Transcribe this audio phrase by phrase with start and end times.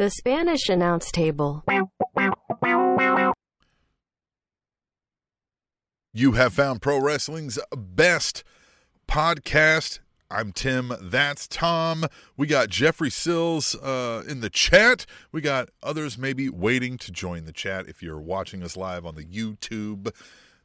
[0.00, 1.62] The Spanish announce table.
[6.14, 8.42] You have found Pro Wrestling's best
[9.06, 9.98] podcast.
[10.30, 10.94] I'm Tim.
[11.02, 12.06] That's Tom.
[12.34, 15.04] We got Jeffrey Sills uh, in the chat.
[15.32, 19.16] We got others maybe waiting to join the chat if you're watching us live on
[19.16, 20.14] the YouTube.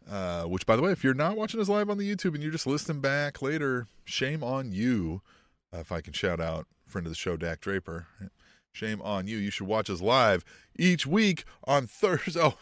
[0.10, 2.42] Uh, which, by the way, if you're not watching us live on the YouTube and
[2.42, 5.22] you're just listening back later, shame on you.
[5.74, 8.08] Uh, if I can shout out friend of the show, Dak Draper.
[8.76, 9.38] Shame on you.
[9.38, 10.44] You should watch us live
[10.78, 12.42] each week on Thursday.
[12.42, 12.58] Oh,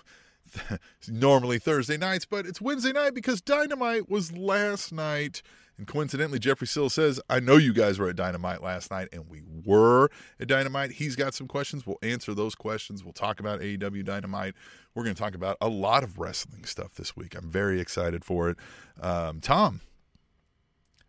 [1.08, 5.42] normally Thursday nights, but it's Wednesday night because Dynamite was last night.
[5.76, 9.28] And coincidentally, Jeffrey Sill says, I know you guys were at Dynamite last night, and
[9.28, 10.92] we were at Dynamite.
[10.92, 11.88] He's got some questions.
[11.88, 13.04] We'll answer those questions.
[13.04, 14.54] We'll talk about AEW Dynamite.
[14.94, 17.36] We're going to talk about a lot of wrestling stuff this week.
[17.36, 18.58] I'm very excited for it.
[19.02, 19.82] Um, Tom,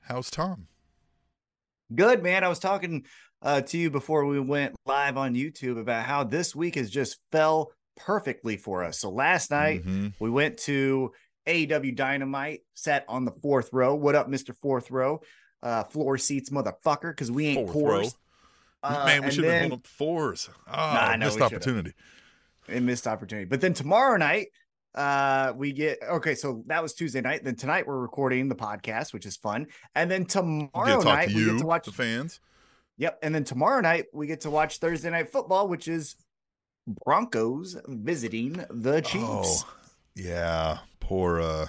[0.00, 0.68] how's Tom?
[1.95, 2.42] Good, man.
[2.42, 3.04] I was talking
[3.44, 7.18] uh, to you before we went live on YouTube about how this week has just
[7.30, 8.98] fell perfectly for us.
[8.98, 10.09] So last night Mm-hmm.
[10.18, 11.12] we went to
[11.46, 13.95] AEW Dynamite, sat on the fourth row.
[13.95, 15.20] What up, Mister Fourth Row?
[15.62, 18.14] Uh, floor seats, motherfucker, because we ain't Fourth.
[18.82, 20.51] Uh, Man, we should have been up fours.
[20.68, 21.92] Oh, Nah, I missed opportunity.
[22.68, 23.46] a missed opportunity.
[23.46, 24.48] But then tomorrow night,
[24.95, 26.34] uh, we get okay.
[26.34, 27.45] So that was Tuesday night.
[27.45, 29.68] Then tonight we're recording the podcast, which is fun.
[29.95, 31.86] And then tomorrow to night to we get to watch.
[31.86, 32.40] the fans.
[32.98, 33.18] Yep.
[33.23, 36.16] And then tomorrow night we get to watch Thursday night football, which is
[36.87, 39.64] Broncos visiting the Chiefs.
[39.64, 39.74] Oh,
[40.14, 40.78] yeah.
[41.01, 41.66] Poor uh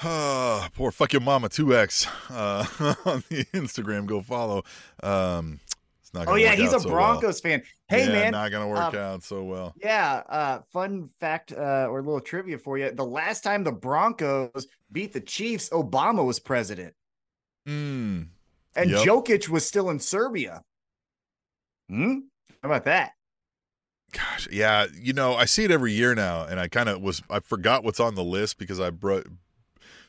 [0.04, 4.06] uh, poor fuck your mama 2x uh on the Instagram.
[4.06, 4.62] Go follow.
[5.02, 5.60] Um
[6.00, 7.60] it's not Oh, yeah, work he's out a so Broncos fan.
[7.60, 7.68] well.
[8.00, 9.74] Hey Yeah, man, not gonna work uh, out so well.
[9.82, 12.90] Yeah, uh, fun fact uh, or a little trivia for you.
[12.92, 16.94] The last time the Broncos beat the Chiefs, Obama was president
[17.66, 18.28] Mm.
[18.78, 19.06] And Yep.
[19.06, 20.62] Jokic was still in Serbia.
[21.88, 22.20] Hmm?
[22.62, 23.12] How about that?
[24.12, 27.22] Gosh, yeah, you know, I see it every year now, and I kind of was
[27.28, 29.24] I forgot what's on the list because I bro-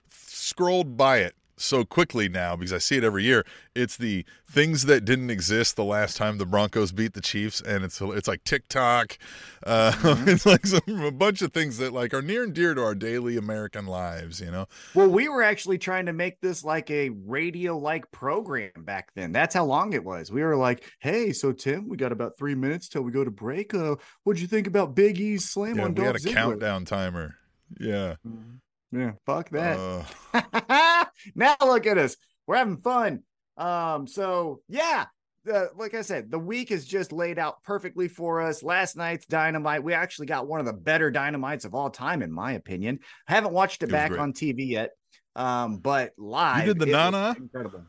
[0.09, 3.46] scrolled by it so quickly now because I see it every year.
[3.75, 7.84] It's the things that didn't exist the last time the Broncos beat the Chiefs, and
[7.84, 9.18] it's it's like TikTok,
[9.66, 10.28] uh, Mhm.
[10.28, 12.96] it's like some, a bunch of things that like are near and dear to our
[12.96, 14.40] daily American lives.
[14.42, 14.66] You know,
[14.96, 19.31] Well, we were actually trying to make this like a radio like program back then.
[19.31, 20.31] That's how long it was.
[20.31, 23.31] We were like, hey, so Tim, we got about three minutes till we go to
[23.31, 23.74] break.
[23.74, 26.34] Uh, what'd you think about Big E's slam yeah, on we had a Ziggler?
[26.34, 27.36] countdown timer.
[27.80, 28.59] Yeah, Mhm.
[28.91, 30.05] Yeah, fuck that.
[30.33, 31.05] Uh,
[31.35, 32.16] now look at us.
[32.47, 33.23] We're having fun.
[33.57, 35.05] Um, so yeah,
[35.45, 38.63] the, like I said, the week is just laid out perfectly for us.
[38.63, 42.31] Last night's dynamite, we actually got one of the better dynamites of all time, in
[42.31, 43.00] my opinion.
[43.27, 44.91] I haven't watched it, It back on TV yet.
[45.35, 47.35] Um, but live, did the Nana?
[47.38, 47.83] incredible.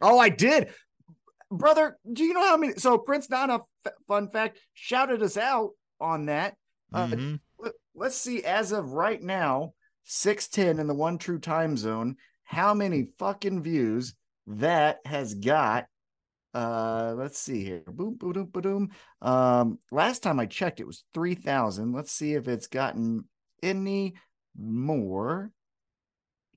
[0.00, 0.68] Oh, I did.
[1.50, 2.74] Brother, do you know how many?
[2.74, 5.70] So Prince Nana, f- fun fact, shouted us out
[6.00, 6.54] on that.
[6.92, 7.40] Uh, mhm.
[7.58, 9.74] let- let's see as of right now
[10.04, 12.16] 610 in the one true time zone.
[12.44, 14.14] How many fucking views
[14.46, 15.86] that has got?
[16.54, 17.82] Uh let's see here.
[17.86, 18.90] Boom boom boom boom
[19.22, 23.24] um last time i checked it was 3000 let's see if it's gotten
[23.62, 24.14] any
[24.58, 25.50] more.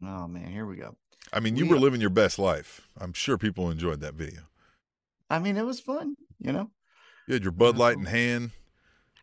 [0.03, 0.95] Oh man here we go.
[1.31, 2.87] I mean, you we- were living your best life.
[2.97, 4.41] I'm sure people enjoyed that video.
[5.29, 6.69] i mean it was fun you know?
[7.27, 8.51] You had your Bud Light in hand,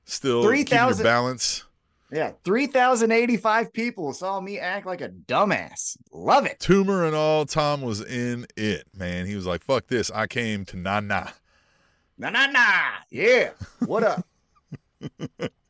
[0.04, 1.64] still keeping your 3,000 balance.
[2.12, 7.82] Yeah 3085 people saw me act like a dumbass love it Tumor and all, Tom
[7.82, 9.26] was in it, man.
[9.26, 10.10] He was like, fuck this.
[10.10, 11.28] I came to na na.
[12.18, 12.64] Na na na.
[13.10, 13.50] yeah
[13.86, 14.26] what up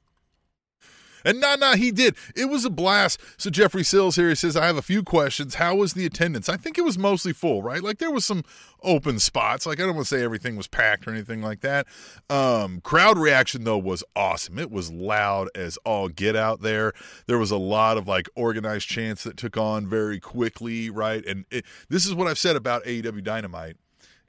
[1.24, 2.16] And nah nah, he did.
[2.34, 3.20] It was a blast.
[3.36, 5.56] So Jeffrey Sills here, he says, I have a few questions.
[5.56, 6.48] How was the attendance?
[6.48, 7.82] I think it was mostly full, right?
[7.82, 8.44] Like there was some
[8.82, 9.66] open spots.
[9.66, 11.86] Like I don't want to say everything was packed or anything like that.
[12.28, 14.58] Um, crowd reaction though was awesome.
[14.58, 16.92] It was loud as all get out there.
[17.26, 21.24] There was a lot of like organized chants that took on very quickly, right?
[21.24, 23.76] And it, this is what I've said about AEW Dynamite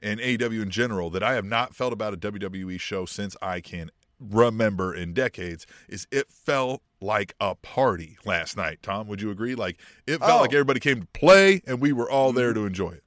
[0.02, 3.60] and AEW in general that I have not felt about a WWE show since I
[3.60, 8.78] can remember in decades is it felt like a party last night.
[8.82, 9.54] Tom, would you agree?
[9.54, 10.40] Like it felt Oh.
[10.42, 13.04] like everybody came to play and we were all there to enjoy it.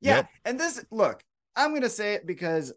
[0.00, 0.16] Yeah.
[0.16, 0.28] Yep.
[0.44, 1.22] And this, look,
[1.56, 2.72] I'm going to say it because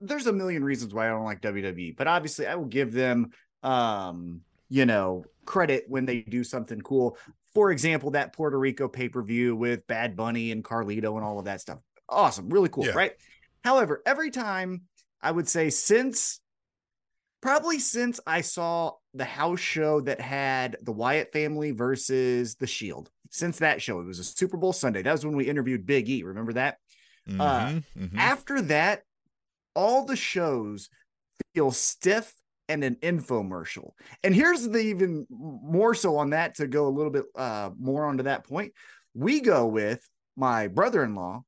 [0.00, 3.30] there's a million reasons why I don't like WWE, but obviously I will give them,
[3.62, 7.16] um, you know, credit when they do something cool.
[7.54, 11.38] For example, that Puerto Rico pay per view with Bad Bunny and Carlito and all
[11.38, 11.78] of that stuff.
[12.08, 12.48] Awesome.
[12.48, 12.84] Really cool.
[12.84, 12.92] Yeah.
[12.92, 13.12] Right.
[13.64, 14.82] However, every time
[15.22, 16.40] I would say since
[17.46, 23.08] probably since I saw the house show that had the Wyatt family versus the Shield,
[23.30, 25.02] since that show, it was a Super Bowl Sunday.
[25.02, 26.24] That was when we interviewed Big E.
[26.24, 26.78] Remember that?
[27.28, 28.18] Uh, Mhm, mhm.
[28.18, 29.02] After that,
[29.76, 30.88] all the shows
[31.54, 32.34] feel stiff
[32.68, 33.92] and an infomercial.
[34.24, 38.06] And here's the even more so on that to go a little bit uh, more
[38.06, 38.72] onto that point.
[39.14, 40.00] We go with
[40.36, 41.44] my brother-in-law,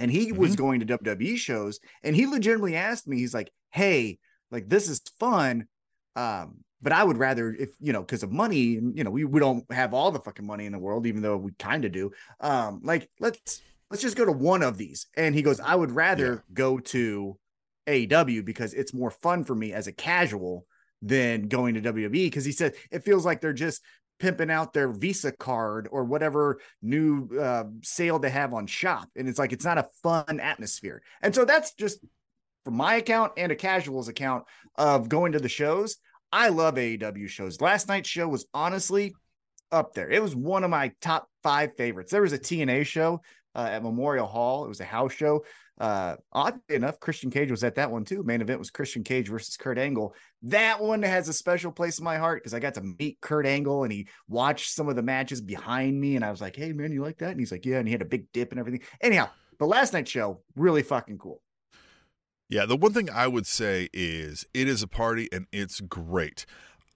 [0.00, 0.40] and he mm-hmm.
[0.40, 4.18] was going to WWE shows, and he legitimately asked me, he's like, "Hey,
[4.52, 5.66] like this is fun."
[6.14, 9.40] Um, but I would rather if you know because of money, you know, we, we
[9.40, 12.12] don't have all the fucking money in the world, even though we kind of do.
[12.40, 13.60] Um, like let's
[13.90, 15.06] let's just go to one of these.
[15.16, 16.54] And he goes, I would rather yeah.
[16.54, 17.38] go to
[17.86, 20.66] AEW because it's more fun for me as a casual
[21.02, 23.82] than going to WWE because he said it feels like they're just
[24.18, 29.08] pimping out their Visa card or whatever new uh, sale they have on shop.
[29.16, 31.02] And it's like, it's not a fun atmosphere.
[31.22, 31.98] And so that's just
[32.64, 34.44] from my account and a casuals account
[34.76, 35.96] of going to the shows.
[36.32, 37.60] I love AEW shows.
[37.60, 39.14] Last night's show was honestly
[39.70, 40.10] up there.
[40.10, 42.10] It was one of my top five favorites.
[42.12, 43.20] There was a TNA show
[43.54, 44.64] uh, at Memorial Hall.
[44.64, 45.44] It was a house show.
[45.78, 48.22] Uh, oddly enough, Christian Cage was at that one too.
[48.22, 50.14] Main event was Christian Cage versus Kurt Angle.
[50.42, 53.46] That one has a special place in my heart because I got to meet Kurt
[53.46, 56.14] Angle and he watched some of the matches behind me.
[56.16, 57.30] And I was like, hey, man, you like that?
[57.30, 57.78] And he's like, yeah.
[57.78, 58.82] And he had a big dip and everything.
[59.00, 61.40] Anyhow, the last night's show, really fucking cool.
[62.52, 66.44] Yeah, the one thing I would say is it is a party and it's great.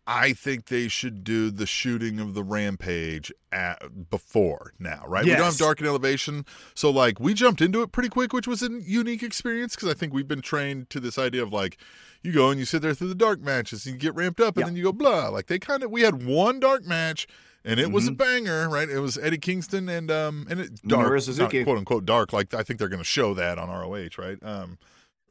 [0.06, 5.24] I think they should do the shooting of the rampage at before now, right?
[5.24, 5.32] Yes.
[5.32, 6.44] We don't have dark and elevation,
[6.74, 9.94] so like we jumped into it pretty quick, which was a unique experience because I
[9.94, 11.78] think we've been trained to this idea of like
[12.22, 14.58] you go and you sit there through the dark matches and you get ramped up
[14.58, 15.28] and then you go blah.
[15.28, 17.26] Like they kind of we had one dark match
[17.64, 17.94] and it mm-hmm.
[17.94, 18.16] was a mm-hmm.
[18.16, 18.90] banger, right?
[18.90, 22.34] It was Eddie Kingston and um and it dark, not, quote unquote dark.
[22.34, 24.36] Like I think they're going to show that on ROH, right?
[24.42, 24.76] Um,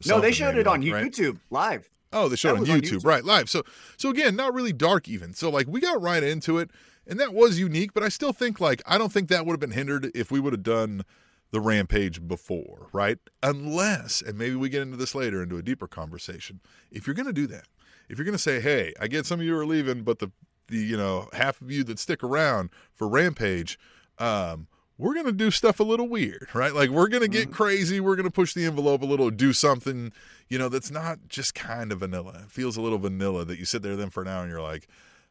[0.06, 1.72] no, they showed it on like, YouTube right?
[1.72, 1.90] live.
[2.12, 3.26] Oh, they showed on YouTube, on YouTube, right?
[3.26, 3.50] Live.
[3.50, 3.64] So,
[3.98, 5.34] so again, not really dark even.
[5.34, 6.72] So, like, we got right into it,
[7.06, 7.94] and that was unique.
[7.94, 10.40] But I still think, like, I don't think that would have been hindered if we
[10.40, 11.04] would have done
[11.52, 13.18] the rampage before, right?
[13.44, 16.62] Unless, and maybe we get into this later into a deeper conversation.
[16.92, 17.68] If you're going to do that,
[18.10, 20.32] if you're going to say, "Hey, I get some of you are leaving, but the
[20.68, 23.78] the you know half of you that stick around for rampage,"
[24.20, 26.74] um, we're going to do stuff a little weird, right?
[26.74, 27.54] Like we're going to get mm-hmm.
[27.54, 28.00] crazy.
[28.00, 30.14] We're going to push the envelope a little, do something,
[30.48, 32.42] you know, that's not just kind of vanilla.
[32.46, 34.62] It feels a little vanilla that you sit there then for an hour and you're
[34.62, 34.88] like,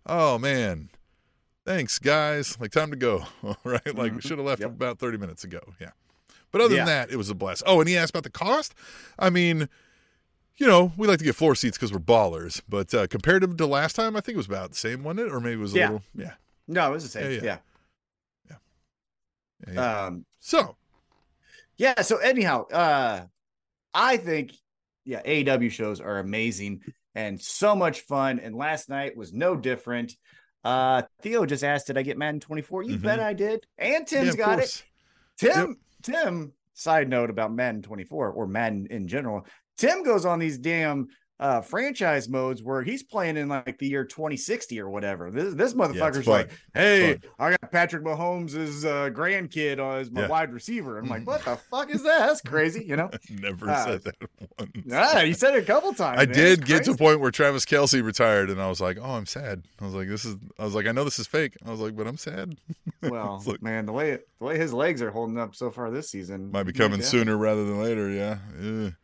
[0.07, 0.91] oh man,
[1.65, 2.59] thanks guys.
[2.61, 3.25] Like time to go,
[3.65, 3.87] right?
[3.87, 4.19] Like we mm-hmm.
[4.21, 4.71] should have left yep.
[4.71, 5.61] about 30 minutes ago.
[5.81, 5.91] Yeah.
[6.51, 6.85] But other yeah.
[6.85, 7.63] than that, it was a blast.
[7.67, 8.75] Oh, and he asked about the cost.
[9.19, 9.69] I mean,
[10.57, 13.49] you know, we like to get floor seats because we're ballers, but uh, compared to,
[13.49, 15.33] to last time, I think it was about the same, wasn't it?
[15.33, 15.87] Or maybe it was a yeah.
[15.87, 16.35] little, yeah.
[16.69, 17.31] No, it was the same.
[17.33, 17.39] yeah.
[17.39, 17.43] yeah.
[17.43, 17.57] Yeah.
[19.77, 20.77] Um, so,
[21.77, 22.03] yeah.
[22.03, 23.27] So anyhow, uh,
[23.93, 24.53] I think
[25.05, 26.81] yeah, AEW shows are amazing
[27.15, 28.41] and so much fun.
[28.41, 30.13] And last night was no different.
[30.65, 33.03] Uh, Theo just asked, "Did I get Madden 24?" You mm-hmm.
[33.03, 33.67] bet I did.
[33.79, 34.81] And Tim's yeah, got course.
[34.81, 34.85] it.
[35.39, 35.77] Tim, yep.
[36.03, 36.53] Tim.
[36.77, 39.47] Side note about Madden 24 or Madden in general.
[39.77, 41.07] Tim goes on these damn
[41.45, 45.31] uh franchise modes where he's playing in like the year 2060 or whatever.
[45.31, 50.29] This this motherfucker's yeah, like, hey, I got Patrick Mahomes' uh, grandkid as my yeah.
[50.29, 50.99] wide receiver.
[50.99, 52.27] I'm like, what the fuck is that?
[52.27, 53.11] That's crazy, you know.
[53.31, 54.15] Never uh, said that
[54.59, 54.71] once.
[54.87, 56.19] Yeah, you said it a couple times.
[56.19, 56.35] I man.
[56.35, 59.27] did get to a point where Travis Kelce retired, and I was like, oh, I'm
[59.27, 59.65] sad.
[59.83, 60.37] I was like, this is.
[60.59, 61.59] I was like, I know this is fake.
[61.67, 62.57] I was like, but I'm sad.
[63.03, 66.09] Well, like, man, the way the way his legs are holding up so far this
[66.09, 68.09] season might be coming sooner rather than later.
[68.09, 68.39] Yeah.
[68.59, 68.95] Ugh.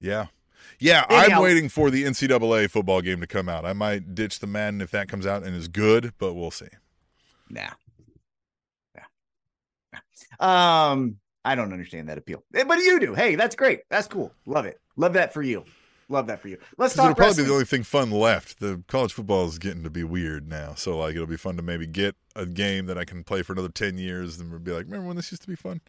[0.00, 0.26] Yeah.
[0.78, 3.64] Yeah, Anyhow, I'm waiting for the NCAA football game to come out.
[3.64, 6.66] I might ditch the Madden if that comes out and is good, but we'll see.
[7.48, 7.70] Nah.
[9.92, 10.92] Nah.
[10.92, 13.14] Um, I don't understand that appeal, eh, but you do.
[13.14, 13.80] Hey, that's great.
[13.88, 14.32] That's cool.
[14.46, 14.80] Love it.
[14.96, 15.64] Love that for you.
[16.08, 16.58] Love that for you.
[16.78, 17.06] Let's talk.
[17.06, 17.44] It'll probably wrestling.
[17.44, 18.60] be the only thing fun left.
[18.60, 21.62] The college football is getting to be weird now, so like it'll be fun to
[21.62, 24.84] maybe get a game that I can play for another ten years, and be like,
[24.84, 25.80] remember when this used to be fun?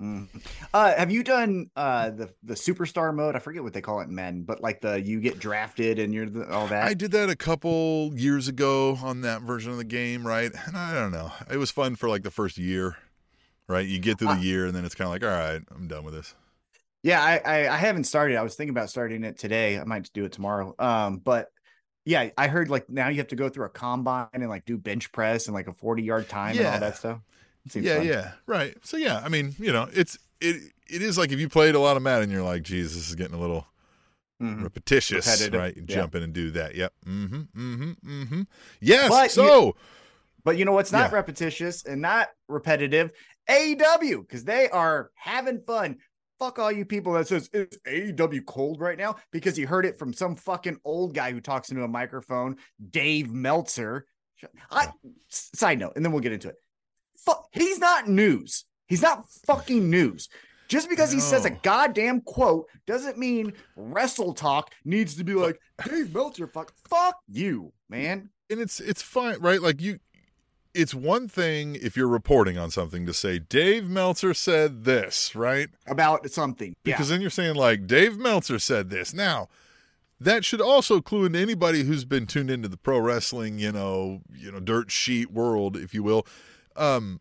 [0.00, 0.28] Mm.
[0.72, 3.36] Uh, have you done uh, the the superstar mode?
[3.36, 6.28] I forget what they call it men, but like the you get drafted and you're
[6.28, 6.84] the, all that.
[6.84, 10.50] I did that a couple years ago on that version of the game, right?
[10.66, 12.96] And I don't know, it was fun for like the first year,
[13.68, 13.86] right?
[13.86, 15.86] You get through the uh, year and then it's kind of like, all right, I'm
[15.86, 16.34] done with this.
[17.02, 18.36] Yeah, I, I I haven't started.
[18.36, 19.78] I was thinking about starting it today.
[19.78, 20.74] I might do it tomorrow.
[20.78, 21.48] Um, but
[22.06, 24.78] yeah, I heard like now you have to go through a combine and like do
[24.78, 26.62] bench press and like a 40 yard time yeah.
[26.62, 27.20] and all that stuff
[27.76, 28.06] yeah, fun.
[28.06, 28.76] yeah, right.
[28.82, 31.80] So yeah, I mean, you know, it's it it is like if you played a
[31.80, 33.66] lot of Madden, you're like, geez, this is getting a little
[34.40, 34.62] mm-hmm.
[34.62, 35.60] repetitious, Repetitive.
[35.60, 35.76] right?
[35.76, 35.96] You yeah.
[35.96, 36.74] Jump in and do that.
[36.74, 36.92] Yep.
[37.06, 37.36] Mm-hmm.
[37.56, 38.22] Mm-hmm.
[38.22, 38.42] Mm-hmm.
[38.80, 39.08] Yes.
[39.08, 39.74] But so, you,
[40.44, 41.16] but you know what's not yeah.
[41.16, 43.12] repetitious and not repetitive?
[43.48, 45.96] AEW because they are having fun.
[46.38, 49.98] Fuck all you people that says is AEW cold right now because you heard it
[49.98, 52.56] from some fucking old guy who talks into a microphone,
[52.90, 54.06] Dave Meltzer.
[54.70, 54.88] I
[55.28, 56.56] side note, and then we'll get into it
[57.52, 58.64] he's not news.
[58.86, 60.28] He's not fucking news.
[60.68, 65.60] Just because he says a goddamn quote doesn't mean Wrestle Talk needs to be like,
[65.84, 68.30] Dave Meltzer, fuck, fuck you, man.
[68.48, 69.60] and it's it's fine, right?
[69.60, 69.98] Like you,
[70.72, 75.68] it's one thing if you're reporting on something to say Dave Meltzer said this, right?
[75.88, 76.76] About something.
[76.84, 79.12] Because then you're saying like Dave Meltzer said this.
[79.12, 79.48] Now,
[80.20, 84.20] that should also clue into anybody who's been tuned into the pro wrestling, you know,
[84.32, 86.26] you know, dirt sheet world, if you will.
[86.80, 87.20] Um,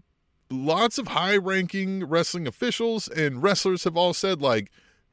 [0.50, 4.72] lots of high-ranking wrestling officials and wrestlers have all said like,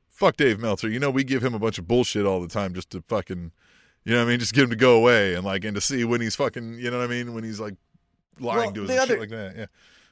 [0.08, 2.72] "Fuck Dave Meltzer." You know, we give him a bunch of bullshit all the time
[2.74, 3.52] just to fucking,
[4.04, 5.80] you know, what I mean, just get him to go away and like and to
[5.80, 7.74] see when he's fucking, you know what I mean, when he's like
[8.38, 9.56] lying Well, to us and other- shit like that.
[9.56, 9.66] Yeah.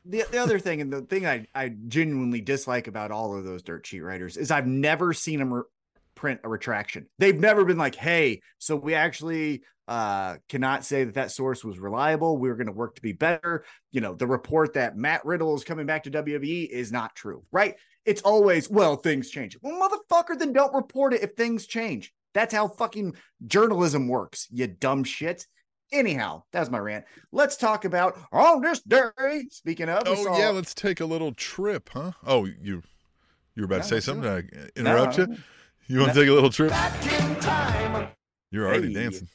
[0.05, 3.63] the the other thing and the thing I I genuinely dislike about all of those
[3.63, 5.63] dirt sheet writers is I've never seen them re-
[6.15, 7.07] print a retraction.
[7.19, 11.79] They've never been like, "Hey, so we actually uh cannot say that that source was
[11.79, 12.39] reliable.
[12.39, 15.65] We're going to work to be better." You know, the report that Matt Riddle is
[15.65, 17.75] coming back to WWE is not true, right?
[18.05, 22.13] It's always, "Well, things change." Well, motherfucker, then don't report it if things change.
[22.35, 23.15] That's how fucking
[23.47, 24.49] journalism works.
[24.51, 25.47] You dumb shit.
[25.93, 27.05] Anyhow, that's my rant.
[27.31, 29.45] Let's talk about on this day.
[29.51, 32.13] Speaking of, Oh saw- yeah, let's take a little trip, huh?
[32.27, 32.83] Oh, you
[33.55, 34.23] you were about Yeah, to say something?
[34.23, 35.27] Did I interrupt No.
[35.27, 35.37] you?
[35.87, 36.23] You want to No.
[36.23, 36.73] take a little trip?
[38.51, 38.95] You're already Hey.
[39.05, 39.29] dancing.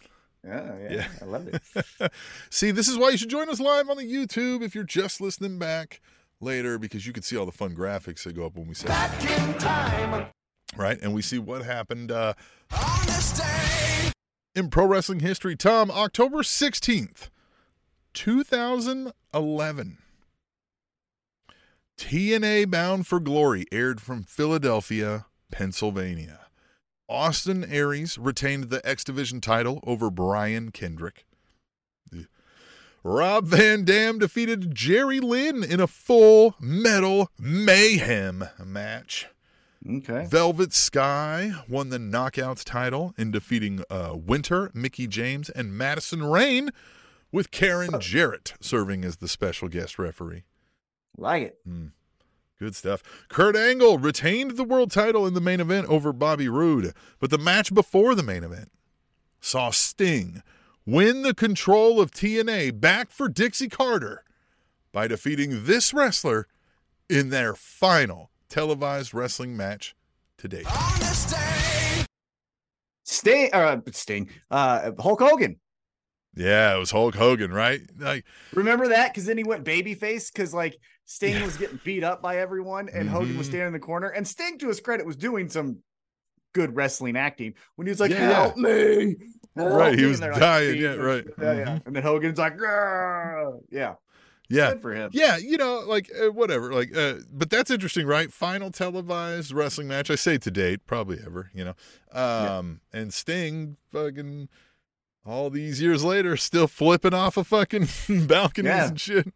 [0.46, 1.08] Yeah, yeah, Yeah.
[1.22, 2.12] I love it.
[2.50, 5.20] see, this is why you should join us live on the YouTube if you're just
[5.20, 6.02] listening back
[6.42, 8.88] later because you can see all the fun graphics that go up when we say
[10.78, 12.34] right, and we see what happened uh,
[14.56, 15.56] in pro wrestling history.
[15.56, 17.30] Tom, October sixteenth,
[18.14, 19.98] two thousand eleven.
[21.98, 26.40] TNA Bound for Glory aired from Philadelphia, Pennsylvania.
[27.10, 31.26] Austin Aries retained the X Division title over Brian Kendrick.
[33.04, 39.28] Rob Van Dam defeated Jerry Lynn in a full metal mayhem match.
[39.90, 40.26] Okay.
[40.26, 46.72] Velvet Sky won the Knockouts title in defeating uh, Winter, Mickie James, and Madison Rayne,
[47.32, 50.44] with Karen Jarrett serving as the special guest referee.
[51.18, 51.60] Like it.
[52.60, 53.02] Good stuff.
[53.30, 57.38] Kurt Angle retained the world title in the main event over Bobby Roode, but the
[57.38, 58.70] match before the main event
[59.40, 60.44] saw Sting
[60.86, 64.26] win the control of TNA back for Dixie Carter
[64.92, 66.48] by defeating this wrestler
[67.10, 69.96] in their final televised wrestling match
[70.38, 70.68] to date.
[73.06, 75.60] Sting, uh, Sting, uh, Hulk Hogan.
[76.36, 77.82] Yeah, it was Hulk Hogan, right?
[77.98, 79.14] Like, Remember that?
[79.14, 80.78] Because then he went babyface because like
[81.12, 83.50] Sting was getting beat up by everyone, and Hogan was Mhm.
[83.50, 84.10] standing in the corner.
[84.10, 85.80] And Sting, to his credit, was doing some
[86.54, 88.34] good wrestling acting when he was like, Yeah, yeah.
[88.36, 89.16] "Help me!"
[89.56, 91.26] help Right, he was they're, like, dying, yeah, right.
[91.42, 91.66] Yeah, yeah.
[91.66, 91.86] Mhm.
[91.88, 93.96] And then Hogan's like, "Grr." "Yeah,
[94.50, 98.06] yeah, good for him." Yeah, you know, like uh, whatever, like, uh, but that's interesting,
[98.06, 98.32] right?
[98.32, 101.74] Final televised wrestling match, I say to date, probably ever, you know.
[102.12, 104.48] Um, and Sting, fucking,
[105.26, 107.88] all these years later, still flipping off of fucking
[108.28, 108.88] balconies Yeah.
[108.90, 109.34] and shit.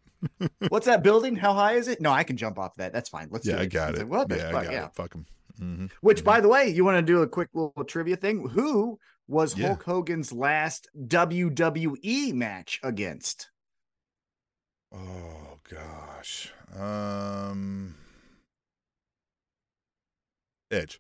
[0.70, 1.36] What's that building?
[1.36, 2.02] How high is it?
[2.02, 2.94] No, I can jump off that.
[2.94, 3.28] That's fine.
[3.32, 4.00] Let's yeah, do I got it.
[4.00, 4.64] like, what the yeah, I fuck?
[4.64, 4.86] got Yeah.
[4.86, 4.96] it.
[4.96, 5.26] Fuck him.
[5.60, 8.48] hmm Which, by the way, you want to do a quick little trivia thing?
[8.50, 9.68] Who was Yeah.
[9.68, 13.50] Hulk Hogan's last WWE match against?
[14.92, 17.96] Oh gosh, um,
[20.72, 21.00] Edge.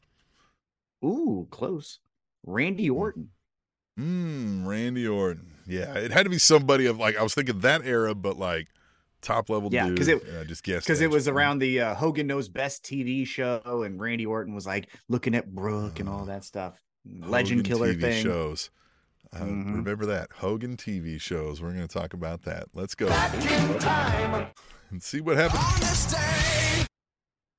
[1.04, 2.00] Ooh, close.
[2.46, 3.30] Randy Orton.
[4.00, 5.52] Mm, Randy Orton.
[5.68, 8.68] Yeah, it had to be somebody of like I was thinking that era, but like
[9.24, 9.98] top level Yeah, dude.
[9.98, 12.84] 'cause it- and I just guessed Because it was around the uh, Hogan Knows Best
[12.84, 16.80] TV show, and Randy Orton was like looking at Brooke and all that stuff.
[17.06, 18.24] Legend Hogan killer TV thing.
[18.24, 18.70] shows.
[19.34, 19.76] Uh, Mhm.
[19.78, 21.60] Remember that Hogan TV shows.
[21.62, 22.66] We're going to talk about that.
[22.76, 23.08] Let's go
[24.92, 26.88] and see what happened.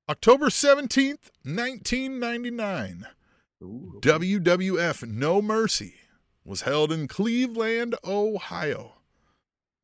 [0.08, 3.06] October seventeenth, nineteen ninety nine.
[3.62, 5.94] WWF No Mercy
[6.44, 8.96] was held in Cleveland, Ohio.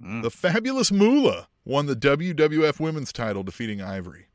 [0.03, 0.23] Mm.
[0.23, 4.27] The Fabulous Moolah won the WWF Women's title, defeating Ivory.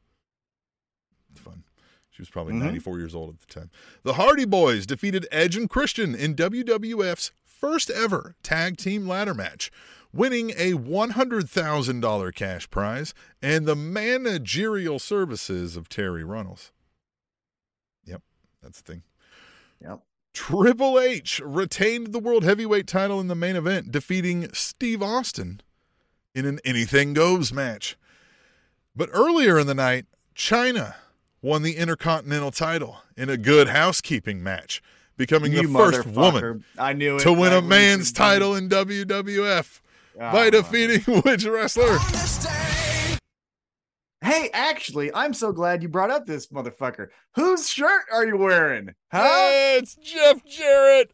[1.32, 1.64] It's fun.
[2.10, 2.60] She was probably Mhm.
[2.60, 3.70] 94 years old at the time.
[4.04, 9.72] The Hardy Boys defeated Edge and Christian in WWF's first ever tag team ladder match,
[10.14, 16.72] winning a $100,000 cash prize and the managerial services of Terri Runnels.
[18.06, 18.22] Yep,
[18.62, 19.04] that's the thing.
[19.82, 20.02] Yep.
[20.34, 25.62] Triple H retained the World Heavyweight title in the main event, defeating Steve Austin
[26.36, 27.98] in an Anything Goes match.
[28.96, 30.96] But earlier in the night, Chyna
[31.42, 34.84] won the Intercontinental title in a good housekeeping match,
[35.18, 37.22] becoming You the first woman I knew it.
[37.22, 38.16] to win I a man's it.
[38.16, 39.80] title in WWF
[40.18, 41.98] Oh, by defeating which wrestler?
[44.22, 47.10] Hey, actually, I'm so glad you brought up this motherfucker.
[47.36, 48.96] Whose shirt are you wearing?
[49.12, 49.24] Huh?
[49.24, 51.12] Hey, it's Jeff Jarrett.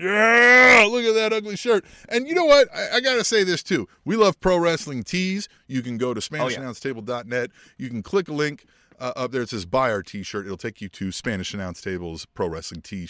[0.00, 1.84] Yeah, look at that ugly shirt.
[2.08, 2.68] And you know what?
[2.74, 3.88] I, I got to say this too.
[4.04, 5.48] We love pro wrestling tees.
[5.66, 7.50] You can go to SpanishAnnounceTable.net.
[7.78, 8.64] You can click a link
[9.00, 9.42] uh, up there.
[9.42, 10.46] It says buy our t shirt.
[10.46, 13.08] It'll take you to Spanish Announce Table's pro wrestling t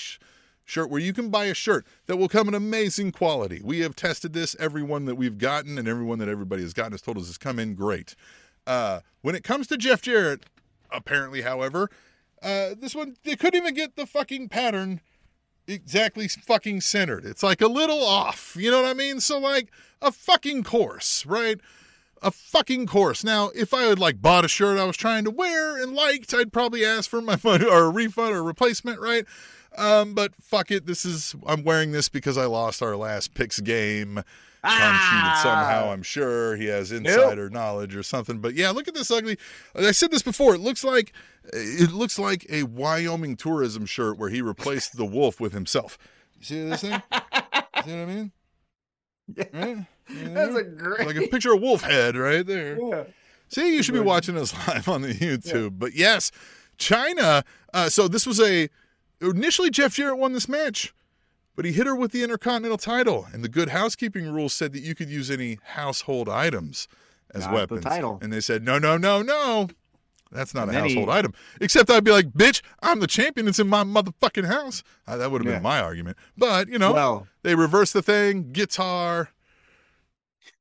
[0.64, 3.61] shirt where you can buy a shirt that will come in amazing quality.
[3.62, 4.54] We have tested this.
[4.59, 7.59] Everyone that we've gotten and everyone that everybody has gotten has told us has come
[7.59, 8.14] in great.
[8.66, 10.45] Uh, when it comes to Jeff Jarrett,
[10.90, 11.90] apparently, however,
[12.42, 15.00] uh, this one, they couldn't even get the fucking pattern
[15.69, 17.25] exactly fucking centered.
[17.25, 18.57] It's like a little off.
[18.59, 19.21] You know what I mean?
[19.21, 19.71] So like
[20.03, 21.61] a fucking course, right?
[22.23, 23.23] A fucking course.
[23.23, 26.35] Now, if I had like bought a shirt I was trying to wear and liked,
[26.35, 29.25] I'd probably ask for my money or a refund or a replacement, right?
[29.77, 30.87] Um, but fuck it.
[30.87, 34.23] This is I'm wearing this because I lost our last picks game.
[34.65, 35.41] Tom cheated Ah.
[35.43, 35.93] somehow.
[35.93, 38.38] I'm sure he has insider knowledge or something.
[38.41, 39.38] But yeah, look at this ugly.
[39.75, 40.55] I said this before.
[40.55, 41.12] It looks like
[41.53, 45.97] it looks like a Wyoming tourism shirt where he replaced the wolf with himself.
[46.38, 46.91] You see this thing?
[46.93, 48.33] see what I mean?
[49.37, 49.45] Yeah.
[49.53, 49.87] Right?
[50.09, 51.07] You That's a great.
[51.07, 52.79] like a picture of wolf head right there.
[52.81, 53.05] yeah.
[53.49, 55.79] See, you should be watching us live on the YouTube.
[55.79, 56.31] But yes,
[56.79, 57.45] Chyna.
[57.75, 58.71] Uh, so this was a
[59.21, 60.95] initially Jeff Jarrett won this match,
[61.59, 64.79] but he hit her with the Intercontinental title, and the Good Housekeeping rules said that
[64.81, 66.87] you could use any household items
[67.35, 67.85] as Not the weapons.
[67.85, 68.21] title.
[68.23, 69.69] And they said, no, no, no, no.
[70.31, 71.35] That's not And a then he- household item.
[71.61, 73.49] Except I'd be like, bitch, I'm the champion.
[73.49, 74.85] It's in my motherfucking house.
[75.05, 75.57] Uh, that would have Yeah.
[75.57, 76.17] been my argument.
[76.37, 79.31] But, you know, Well, they reversed the thing, guitar.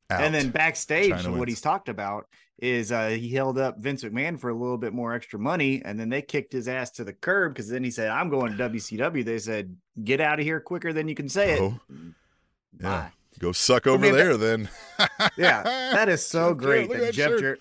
[0.09, 0.21] Out.
[0.23, 1.49] and then backstage, Chyna what wins.
[1.51, 2.27] he's talked about
[2.59, 5.99] is uh, he held up Vince McMahon for a little bit more extra money, and
[5.99, 8.69] then they kicked his ass to the curb because then he said, "I'm going to
[8.69, 12.81] WCW." They said, "Get out of here quicker than you can say it." Oh, yeah.
[12.81, 13.11] Bye.
[13.39, 14.69] Go suck over mean, that- there then.
[15.37, 17.39] Yeah, that is so Jeff great look that Jeff shirt.
[17.39, 17.59] Jarrett.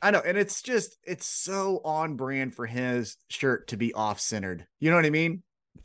[0.00, 4.20] I know, and it's just it's so on brand for his shirt to be off
[4.20, 4.66] centered.
[4.78, 5.42] You know what I mean?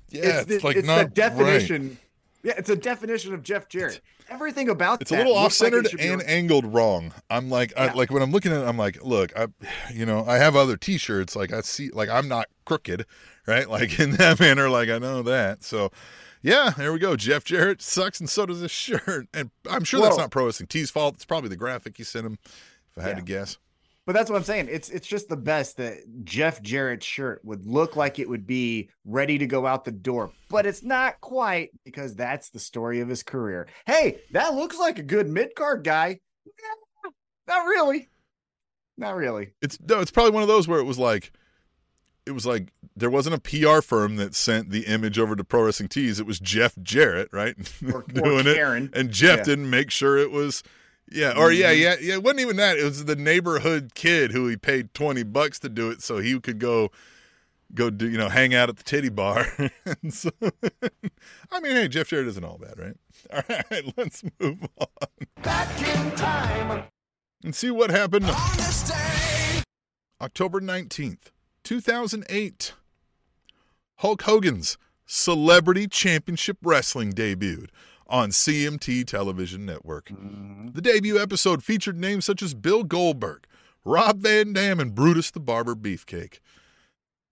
[0.10, 1.14] Yeah, it's, the, like it's the right.
[1.14, 1.98] definition.
[2.44, 4.02] Yeah, it's a definition of Jeff Jarrett.
[4.30, 7.14] Everything about It's a little like off-centered should be and angled wrong.
[7.30, 9.48] I'm like, I, like when I'm looking at it, I'm like, look, I,
[9.94, 11.36] you know, I have other T-shirts.
[11.36, 13.06] Like I see, like I'm not crooked,
[13.48, 13.70] right?
[13.74, 15.64] Like in that manner, like I know that.
[15.64, 15.92] So,
[16.42, 17.16] yeah, there we go.
[17.16, 19.28] Jeff Jarrett sucks, and so does his shirt.
[19.34, 21.16] And I'm sure that's not Pro Wrestling T's fault.
[21.16, 22.38] It's probably the graphic you sent him.
[22.96, 23.16] If I had Yeah.
[23.16, 23.58] to guess.
[24.06, 24.68] But that's what I'm saying.
[24.70, 28.90] It's it's just the best that Jeff Jarrett's shirt would look like it would be
[29.06, 33.08] ready to go out the door, but it's not quite because that's the story of
[33.08, 33.68] his career.
[33.86, 36.20] Hey, that looks like a good mid card guy.
[36.46, 37.12] Yeah,
[37.48, 38.10] not really.
[38.98, 39.54] Not really.
[39.62, 41.32] It's no, it's probably one of those where it was like
[42.26, 45.64] it was like there wasn't a PR firm that sent the image over to Pro
[45.64, 46.20] Wrestling Tees.
[46.20, 47.56] It was Jeff Jarrett, right?
[47.94, 48.96] Or, or Doing it.
[48.98, 49.44] And Jeff Yeah.
[49.46, 50.62] didn't make sure it was
[51.14, 51.80] yeah, or yeah, Mhm.
[51.80, 52.14] yeah, yeah.
[52.16, 52.78] It wasn't even that.
[52.78, 56.40] It was the neighborhood kid who he paid twenty bucks to do it so he
[56.40, 56.92] could go
[57.74, 59.48] go do you know, hang out at the titty bar.
[60.10, 60.30] so,
[61.52, 62.96] I mean, hey, Jeff Jarrett isn't all bad, right?
[63.34, 65.08] All right, let's move on.
[65.42, 66.84] Back in time
[67.44, 68.26] And see what happened
[70.22, 71.32] October 19th,
[71.64, 72.74] 2008.
[73.98, 77.68] Hulk Hogan's Celebrity Championship Wrestling debuted
[78.08, 80.10] on CMT Television Network.
[80.10, 80.74] Mhm.
[80.74, 83.46] The debut episode featured names such as Bill Goldberg,
[83.86, 86.40] Rob Van Dam, and Brutus the Barber Beefcake.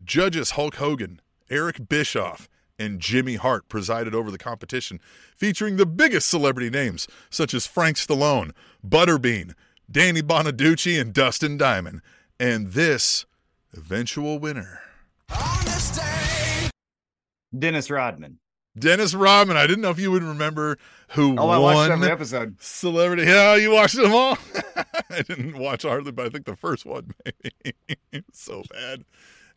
[0.03, 4.99] Judges Hulk Hogan, Eric Bischoff, and Jimmy Hart presided over the competition,
[5.37, 8.51] featuring the biggest celebrity names such as Frank Stallone,
[8.85, 9.53] Butterbean,
[9.89, 12.01] Danny Bonaduce, and Dustin Diamond.
[12.39, 13.25] And this
[13.73, 14.81] eventual winner,
[17.57, 18.39] Dennis Rodman.
[18.77, 19.57] Dennis Rodman.
[19.57, 20.77] I didn't know if you would remember
[21.09, 22.55] who Oh, I won watched every episode.
[22.61, 23.23] Celebrity.
[23.23, 24.37] Yeah, you watched them all.
[25.09, 27.11] I didn't watch hardly, but I think the first one
[27.63, 28.25] maybe.
[28.31, 29.03] so bad.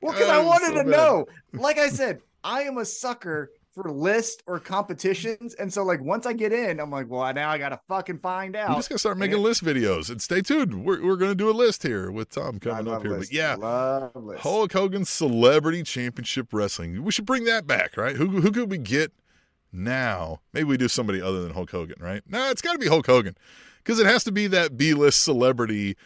[0.00, 0.86] Well, because I wanted so to bad.
[0.88, 1.26] know.
[1.52, 6.26] Like I said, I am a sucker for lists or competitions, and so like once
[6.26, 8.70] I get in, I'm like, well, now I gotta fucking find out.
[8.70, 8.76] Out.
[8.76, 10.84] just gonna start making it- list videos and stay tuned.
[10.84, 13.12] We're we're gonna do a list here with Tom coming up here.
[13.12, 13.30] lists.
[13.30, 13.56] But yeah.
[14.38, 17.02] Hulk Hogan's Celebrity Championship Wrestling.
[17.02, 18.16] We should bring that back, right?
[18.16, 19.12] Who who could we get
[19.72, 20.40] now?
[20.52, 22.22] Maybe we do somebody other than Hulk Hogan, right?
[22.28, 23.36] No, it's got to be Hulk Hogan
[23.78, 25.96] because it has to be that B list celebrity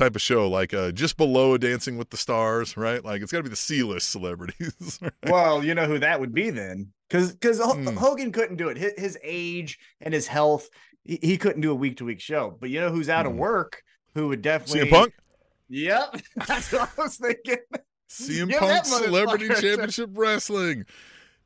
[0.00, 3.04] type of show, like uh, just below Dancing with the Stars, right?
[3.04, 4.98] Like it's got to be the C list celebrities.
[5.02, 5.12] right?
[5.28, 7.86] Well, you know who that would be then, because because Hmm.
[7.96, 8.76] Hogan couldn't do it.
[8.78, 10.68] His, his age and his health,
[11.04, 12.56] he, he couldn't do a week to week show.
[12.60, 13.38] But you know who's out of Hmm.
[13.38, 13.82] work?
[14.14, 14.88] Who would definitely?
[14.88, 15.12] CM Punk,
[15.68, 16.16] Yep,
[16.48, 17.58] that's what I was thinking.
[18.10, 19.48] CM Punk Celebrity.
[19.48, 20.84] Championship Wrestling.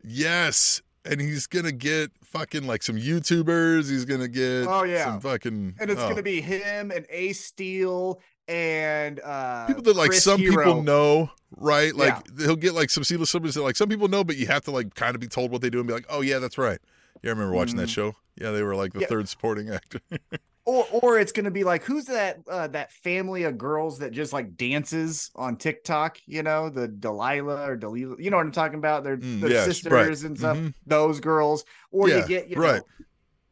[0.02, 0.80] Yes.
[1.06, 3.90] And he's gonna get fucking like some YouTubers.
[3.90, 5.04] He's gonna get Oh, yeah.
[5.04, 6.08] some fucking And it's oh.
[6.08, 10.64] gonna be him and Ace Steel and uh people that like Chris some Hero.
[10.64, 11.94] people know, right?
[11.94, 12.46] Like Yeah.
[12.46, 14.70] he'll get like some C-list celebrities that like some people know, but you have to
[14.70, 16.78] like kind of be told what they do and be like, oh yeah, that's right.
[17.22, 17.94] Yeah, I remember watching that Mhm.
[17.94, 18.16] show.
[18.40, 19.06] Yeah, they were like the Yeah.
[19.06, 20.00] third supporting actor.
[20.66, 24.32] or or it's gonna be like who's that uh that family of girls that just
[24.32, 28.78] like dances on TikTok, you know, the Delilah or Delilah, you know what I'm talking
[28.78, 29.04] about?
[29.04, 30.22] They're, Mm, they're yes, sisters right.
[30.22, 30.74] and stuff, Mhm.
[30.86, 31.64] those girls.
[31.90, 32.82] Or Yeah, you get, you right.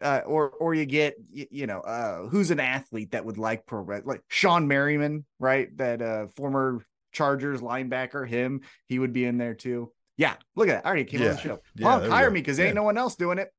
[0.02, 3.38] Know, uh, or or you get y- you know uh who's an athlete that would
[3.38, 5.74] like pro like Shawne Merriman, right?
[5.78, 9.92] That uh former Chargers linebacker, him, he would be in there too.
[10.16, 10.86] Yeah, look at that.
[10.86, 11.60] I already came on Yeah, the show.
[11.76, 12.34] yeah, Punk, hire go.
[12.34, 12.66] me because Yeah.
[12.66, 13.52] ain't no one else doing it.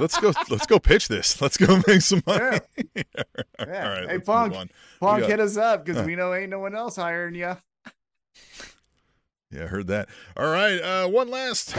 [0.00, 0.32] let's go.
[0.48, 1.40] Let's go pitch this.
[1.40, 2.58] Let's go make some money.
[2.94, 3.02] Yeah.
[3.58, 3.88] All Yeah.
[3.88, 4.52] right, Hey, Punk.
[5.00, 6.06] Punk, got- hit us up because Huh.
[6.06, 7.56] we know ain't no one else hiring you.
[9.52, 10.08] Yeah, I heard that.
[10.36, 11.74] All right, uh, one last.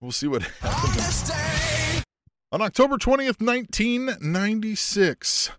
[0.00, 1.85] We'll see what happens.
[2.52, 5.50] On October 20th, 1996,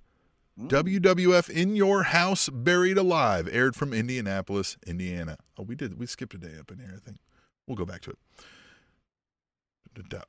[0.57, 5.37] WWF In Your House Buried Alive aired from Indianapolis, Indiana.
[5.57, 5.99] Oh, we did.
[5.99, 7.17] We skipped a day up in here, I think.
[7.67, 8.17] We'll go back to it.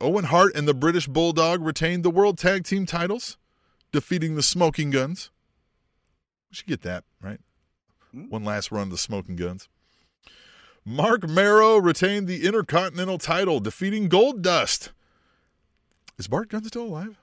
[0.00, 3.36] Owen Hart and the British Bulldog retained the World Tag Team titles,
[3.92, 5.30] defeating the Smoking Guns.
[6.50, 7.38] We should get that, right?
[8.12, 8.30] Hmm.
[8.30, 9.68] One last run of the Smoking Guns.
[10.84, 14.90] Marc Mero retained the Intercontinental title, defeating Gold Dust.
[16.18, 17.18] Is Bart Gunn still alive?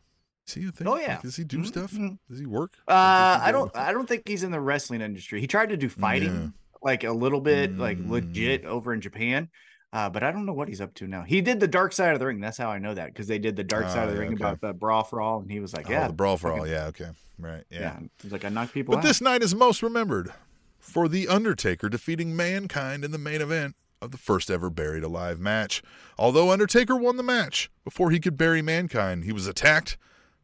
[0.47, 0.87] Is he a thing?
[0.87, 1.13] Oh, yeah.
[1.13, 1.91] Like, does he do Mhm, stuff?
[1.91, 2.17] mhm.
[2.29, 2.73] Does he work?
[2.87, 3.75] Uh, does he I don't.
[3.75, 5.41] I don't think he's in the wrestling industry.
[5.41, 6.47] He tried to do fighting, Yeah.
[6.83, 8.09] like a little bit, like Mm.
[8.09, 9.49] legit over in Japan.
[9.91, 11.23] Uh, but I don't know what he's up to now.
[11.23, 12.39] He did the Dark Side of the Ring.
[12.41, 14.19] That's how I know that because they did the Dark Ah, Side of the yeah,
[14.21, 14.43] Ring okay.
[14.43, 16.67] about the brawl for all, and he was like, Oh, "Yeah, the brawl for all.
[16.67, 17.79] Yeah, okay, right, yeah.
[17.79, 20.33] yeah." He's like, "I knock people But out." this night is most remembered
[20.79, 25.39] for the Undertaker defeating Mankind in the main event of the first ever buried alive
[25.39, 25.81] match.
[26.17, 29.97] Although Undertaker won the match before he could bury Mankind, he was attacked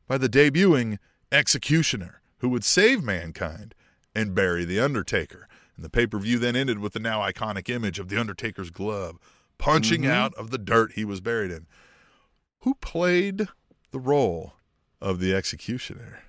[0.08, 0.98] by the debuting
[1.32, 3.74] Executioner, who would save Mankind
[4.14, 5.48] and bury the Undertaker.
[5.76, 8.70] And the pay per view then ended with the now iconic image of the Undertaker's
[8.72, 9.18] glove
[9.58, 10.10] punching Mhm.
[10.10, 11.68] out of the dirt he was buried in.
[12.62, 13.48] Who played
[13.92, 14.54] the role
[15.00, 16.24] of the Executioner?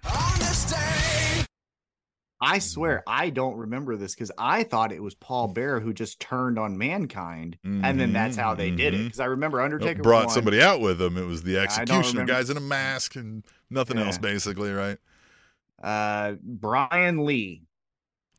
[2.45, 5.55] I swear I don't remember this because I thought it was Paul Mm.
[5.55, 9.05] Bear who just turned on Mankind, and then that's how they did it.
[9.05, 10.35] Because I remember Undertaker brought won.
[10.35, 11.17] somebody out with him.
[11.17, 14.99] It was the I don't executioner guys in a mask and nothing else, basically, right?
[15.83, 17.63] Uh, Brian Lee.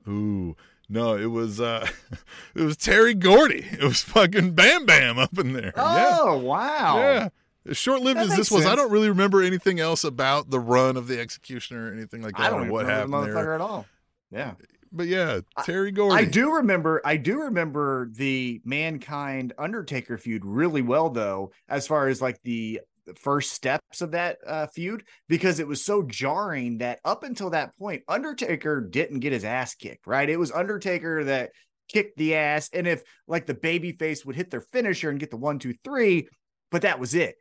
[0.08, 0.56] Ooh,
[0.90, 1.88] no, it was uh,
[2.56, 3.66] it was Terry Gordy.
[3.72, 5.72] It was fucking Bam Bam up in there.
[5.78, 6.98] Oh wow!
[6.98, 7.30] yeah, yeah.
[7.66, 10.98] As short-lived That as this was, I don't really remember anything else about the run
[10.98, 13.44] of the executioner or anything like that, I don't or what remember happened the motherfucker
[13.46, 13.54] there.
[13.54, 13.86] at all.
[14.34, 14.54] Yeah,
[14.92, 16.16] But yeah, Terry Gordy.
[16.16, 17.02] I do remember.
[17.06, 22.82] I do remember the Mankind Undertaker feud really well, though, as far as like the
[23.18, 27.78] first steps of that uh, feud, because it was so jarring that up until that
[27.78, 30.08] point, Undertaker didn't get his ass kicked.
[30.08, 30.30] Right?
[30.30, 31.52] It was Undertaker that
[31.90, 35.38] kicked the ass, and if like the babyface would hit their finisher and get the
[35.38, 36.28] one, two, three,
[36.72, 37.36] but that was it.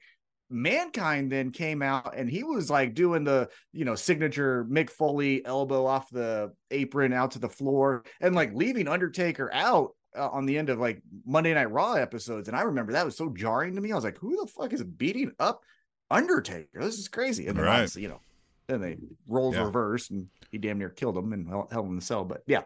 [0.52, 5.44] Mankind then came out and he was like doing the, you know, signature Mick Foley
[5.44, 10.46] elbow off the apron out to the floor and like leaving Undertaker out uh, on
[10.46, 12.48] the end of like Monday Night Raw episodes.
[12.48, 13.92] And I remember that was so jarring to me.
[13.92, 15.62] I was like, who the fuck is beating up
[16.10, 16.80] Undertaker?
[16.80, 17.46] This is crazy.
[17.46, 17.74] And then Right.
[17.76, 18.20] obviously, you know,
[18.68, 19.64] then they roles Yeah.
[19.64, 22.24] reverse and he damn near killed him and held him in the cell.
[22.24, 22.62] But yeah,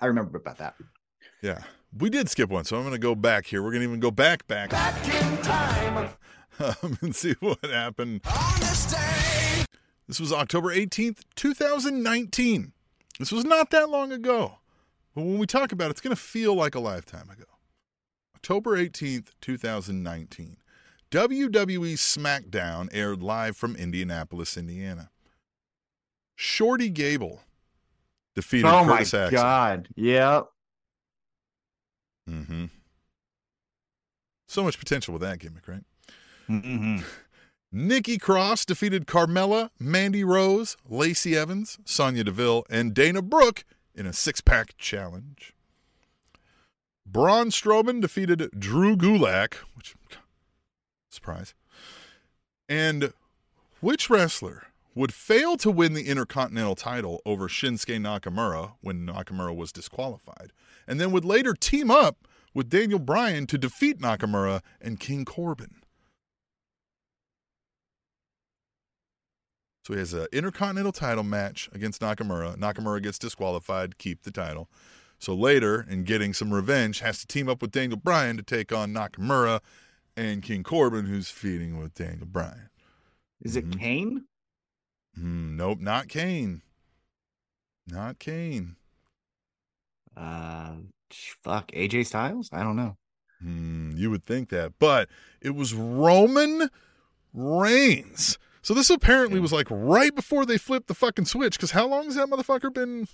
[0.00, 0.74] I remember about that.
[1.42, 1.62] Yeah,
[1.96, 3.62] we did skip one, so I'm going to go back here.
[3.62, 4.70] We're going to even go back, back,
[6.58, 8.22] um, and see what happened.
[10.08, 12.72] This was October 18th, 2019.
[13.18, 14.58] This was not that long ago,
[15.14, 17.44] but when we talk about it, it's going to feel like a lifetime ago.
[18.34, 20.58] October 18th, 2019.
[21.10, 25.10] WWE SmackDown aired live from Indianapolis, Indiana.
[26.34, 27.40] Shorty Gable
[28.34, 29.88] defeated oh Curtis my God.
[29.96, 30.46] Yep.
[32.28, 32.64] Mm-hmm.
[34.48, 35.84] So much potential with that gimmick, right?
[36.48, 36.98] Mm-hmm.
[37.72, 44.12] Nikki Cross defeated Carmella, Mandy Rose, Lacey Evans, Sonya Deville, and Dana Brooke in a
[44.12, 45.52] six pack challenge.
[47.04, 49.94] Braun Strowman defeated Drew Gulak, which,
[51.10, 51.54] surprise.
[52.68, 53.12] And
[53.80, 59.70] which wrestler would fail to win the Intercontinental title over Shinsuke Nakamura when Nakamura was
[59.70, 60.52] disqualified,
[60.88, 65.82] and then would later team up with Daniel Bryan to defeat Nakamura and King Corbin?
[69.86, 72.56] So he has an intercontinental title match against Nakamura.
[72.56, 74.68] Nakamura gets disqualified, keep the title.
[75.20, 78.72] So later, in getting some revenge, has to team up with Daniel Bryan to take
[78.72, 79.60] on Nakamura
[80.16, 82.68] and King Corbin, who's feeding with Daniel Bryan.
[83.40, 83.78] Is it Mhm.
[83.78, 84.24] Kane?
[85.14, 86.62] Hmm, nope, not Kane.
[87.86, 88.74] Not Kane.
[90.16, 90.78] Uh,
[91.44, 92.50] fuck AJ Styles.
[92.52, 92.96] I don't know.
[93.38, 95.08] Hmm, you would think that, but
[95.40, 96.70] it was Roman
[97.32, 98.36] Reigns.
[98.66, 99.42] So this apparently Yeah.
[99.42, 101.56] was like right before they flipped the fucking switch.
[101.56, 103.06] Because how long has that motherfucker been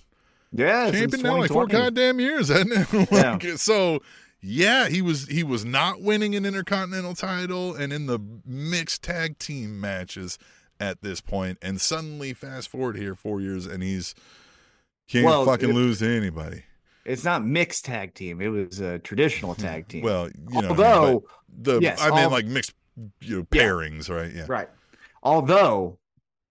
[0.51, 1.37] Yeah, champion now?
[1.37, 3.11] Like four goddamn years, hasn't it?
[3.11, 3.55] Yeah.
[3.57, 4.01] So
[4.41, 9.37] yeah, he was he was not winning an intercontinental title and in the mixed tag
[9.37, 10.39] team matches
[10.79, 14.15] at this point, and suddenly fast forward here four years and he's
[15.07, 16.63] can't Well, fucking it- lose to anybody.
[17.05, 18.41] It's not mixed tag team.
[18.41, 20.01] It was a traditional tag team.
[20.03, 21.23] Well, you know, although
[21.55, 22.73] the yes, I mean all- like mixed
[23.21, 23.63] you know Yeah.
[23.63, 24.33] pairings, right?
[24.33, 24.45] Yeah.
[24.47, 24.69] right,
[25.23, 25.97] although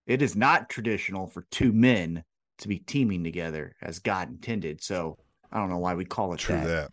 [0.05, 2.23] it is not traditional for two men
[2.57, 4.83] to be teaming together as God intended.
[4.83, 5.17] So
[5.51, 6.65] I don't know why we call it True that.
[6.67, 6.91] that.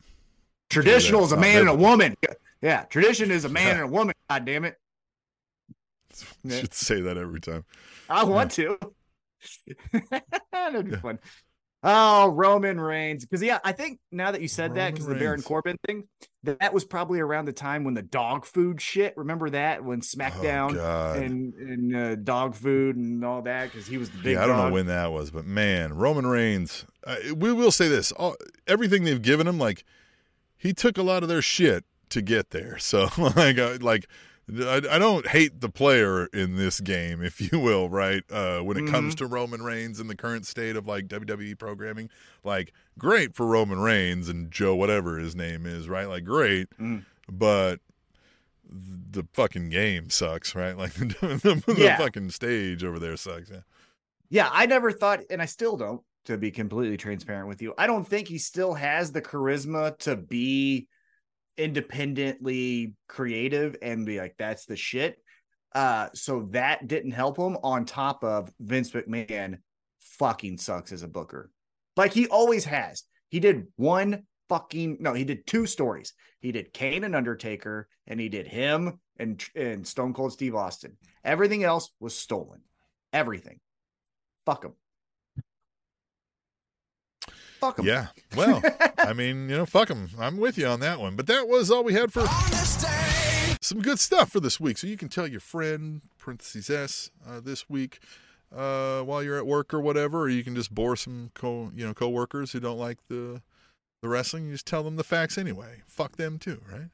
[0.69, 1.27] Traditional that.
[1.27, 2.15] is a man and a woman.
[2.63, 3.73] Yeah, tradition is a man Yeah.
[3.83, 4.15] and a woman.
[4.29, 4.77] God damn it.
[6.45, 7.65] You should say that every time.
[8.09, 8.79] I want to.
[10.53, 11.19] That'd be fun.
[11.83, 13.25] Oh, Roman Reigns.
[13.25, 16.05] Because yeah, I think now that you said that, because the Baron Corbin thing,
[16.43, 19.15] that, that was probably around the time when the dog food shit.
[19.17, 23.97] Remember that when SmackDown oh, and and uh, dog food and all that because he
[23.97, 24.35] was the big.
[24.35, 24.69] yeah, I don't dog.
[24.69, 26.85] know when that was, but man, Roman Reigns.
[27.07, 29.85] Uh, we will say this: all, everything they've given him, like
[30.59, 32.77] he took a lot of their shit to get there.
[32.91, 34.07] So, like, uh, like
[34.59, 38.23] I, I don't hate the player in this game, if you will, right?
[38.31, 39.25] Uh, when it comes Mm-hmm.
[39.25, 42.11] to Roman Reigns in the current state of like WWE programming,
[42.45, 46.07] like great for Roman Reigns and Joe, whatever his name is, right?
[46.09, 47.05] Like great, Mm.
[47.31, 47.81] but
[48.73, 50.77] the fucking game sucks, right?
[50.79, 51.05] Like the,
[51.65, 51.99] the, the Yeah.
[51.99, 53.51] fucking stage over there sucks.
[53.51, 53.61] Yeah.
[54.33, 56.03] Yeah, I never thought, and I still don't.
[56.27, 60.17] To be completely transparent with you, I don't think he still has the charisma to
[60.17, 60.87] be
[61.61, 65.19] independently creative and be like, "That's the shit."
[65.75, 67.57] Uh, so that didn't help him.
[67.63, 69.59] On top of Vince McMahon,
[70.01, 71.51] fucking sucks as a booker,
[71.97, 73.05] like he always has.
[73.29, 76.13] He did one fucking no, he did two stories.
[76.41, 80.97] He did Kane and Undertaker, and he did him and and Stone Cold Steve Austin.
[81.25, 82.61] Everything else was stolen.
[83.13, 83.61] Everything.
[84.45, 84.75] Fuck him.
[87.61, 87.87] Fuck him.
[87.87, 88.09] Yeah.
[88.35, 88.63] Well,
[88.99, 90.09] I mean, you know, fuck them.
[90.19, 91.15] I'm with you on that one.
[91.15, 92.27] But that was all we had for
[93.61, 94.79] some good stuff for this week.
[94.79, 98.01] So you can tell your friend, parentheses S, uh, this week
[98.55, 101.87] uh, while you're at work or whatever, or you can just bore some co you
[101.87, 103.43] know coworkers who don't like the
[104.03, 104.47] the wrestling.
[104.47, 105.83] You just tell them the facts anyway.
[105.87, 106.89] Fuck them too, right?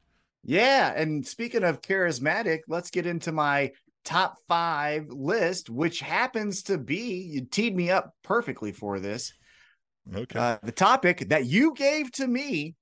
[0.45, 3.73] Yeah, and speaking of charismatic, let's get into my
[4.05, 9.33] top five list, which happens to be you teed me up perfectly for this.
[10.15, 10.39] Okay.
[10.39, 12.75] Uh, the topic that you gave to me: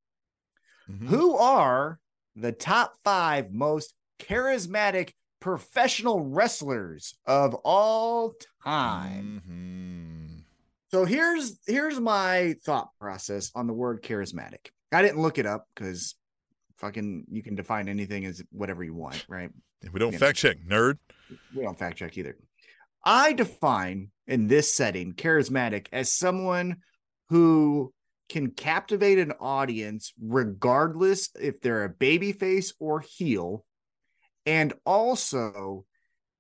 [0.91, 1.07] Mhm.
[1.09, 1.99] Who are
[2.37, 8.35] the top five most charismatic professional wrestlers of all
[8.65, 9.43] time?
[9.47, 10.45] Mhm.
[10.91, 14.69] So here's here's my thought process on the word charismatic.
[14.93, 16.15] I didn't look it up because
[16.77, 19.51] fucking you can define anything as whatever you want, right?
[19.93, 20.19] We don't Yeah.
[20.19, 20.99] fact check, nerd.
[21.55, 22.37] we don't fact check either.
[23.05, 26.77] I define in this setting charismatic as someone
[27.31, 27.93] who
[28.29, 33.65] can captivate an audience regardless if they're a babyface or heel,
[34.47, 35.85] and also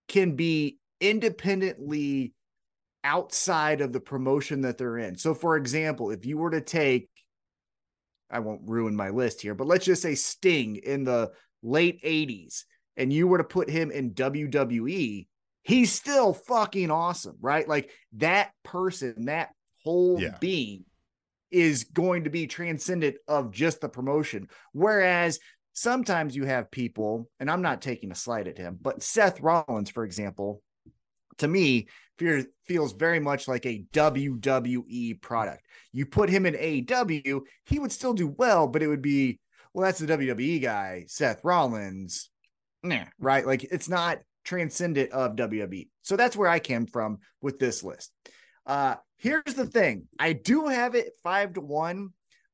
[0.09, 2.33] can be independently
[3.03, 5.16] outside of the promotion that they're in.
[5.16, 7.09] So, for example, if you were to take,
[8.31, 11.31] I won't ruin my list here, but let's just say Sting in the
[11.62, 12.64] late 80s,
[12.97, 15.27] and you were to put him in WWE,
[15.62, 17.68] he's still fucking awesome, right?
[17.68, 19.51] Like that person, that
[19.85, 20.37] whole Yeah.
[20.40, 20.85] being
[21.51, 24.49] is going to be transcendent of just the promotion.
[24.73, 25.38] Whereas
[25.73, 29.90] sometimes you have people, and I'm not taking a slight at him, but Seth Rollins,
[29.90, 30.62] for example,
[31.38, 35.64] to me, fear, feels very much like a WWE product.
[35.92, 39.38] You put him in AEW, he would still do well, but it would be,
[39.73, 42.31] well, that's the WWE guy, Seth Rollins.
[42.83, 43.47] Nah, right?
[43.47, 45.88] Like it's not transcendent of WWE.
[46.03, 48.12] So that's where I came from with this list.
[48.66, 52.11] Uh, here's the thing I do have it five to one,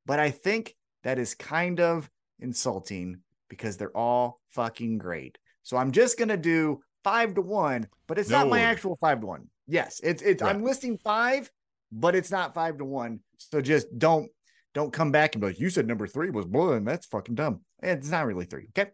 [0.07, 5.38] but I think that is kind of insulting because they're all fucking great.
[5.62, 9.20] So I'm just gonna do five to one, but it's No not my actual five
[9.20, 9.49] to one.
[9.66, 11.51] Yes, it's it's I'm listing five,
[11.92, 13.20] but it's not five to one.
[13.38, 14.31] So just don't
[14.75, 17.35] don't come back and be like, you said number three was blue, and that's fucking
[17.35, 17.61] dumb.
[17.83, 18.66] It's not really three.
[18.70, 18.90] Okay.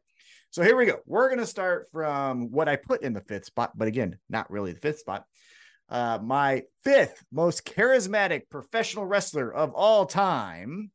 [0.50, 1.00] So here we go.
[1.06, 4.72] We're gonna start from what I put in the fifth spot, but again, not really
[4.72, 5.24] the fifth spot.
[5.88, 10.90] Uh, my fifth most charismatic professional wrestler of all time,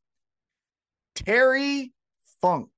[1.14, 1.92] Terry
[2.40, 2.68] Funk.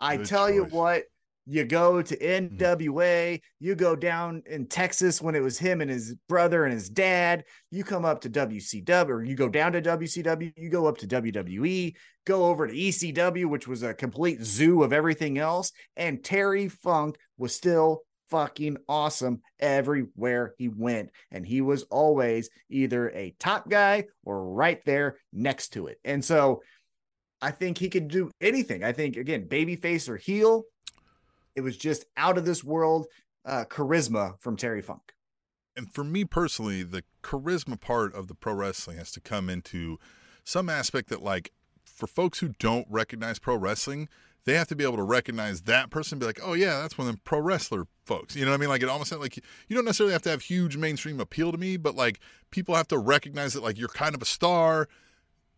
[0.00, 1.04] I Good tell you what,
[1.46, 6.14] You go to NWA, you go down in Texas when it was him and his
[6.28, 7.44] brother and his dad.
[7.70, 11.06] You come up to WCW, or you go down to WCW, you go up to
[11.06, 15.72] WWE, go over to ECW, which was a complete zoo of everything else.
[15.96, 21.10] And Terry Funk was still fucking awesome everywhere he went.
[21.30, 25.98] And he was always either a top guy or right there next to it.
[26.04, 26.62] And so
[27.42, 28.84] I think he could do anything.
[28.84, 30.64] I think, again, babyface or heel,
[31.56, 33.06] it was just out of this world
[33.44, 35.12] uh, charisma from Terry Funk.
[35.76, 39.98] And for me personally, the charisma part of the pro wrestling has to come into
[40.44, 41.52] some aspect that, like,
[41.84, 44.08] for folks who don't recognize pro wrestling,
[44.44, 47.06] they have to be able to recognize that person be like, oh, yeah, that's one
[47.06, 48.34] of them pro wrestler folks.
[48.34, 48.68] You know what I mean?
[48.68, 51.76] Like, it almost like you don't necessarily have to have huge mainstream appeal to me,
[51.76, 54.88] but like people have to recognize that, like, you're kind of a star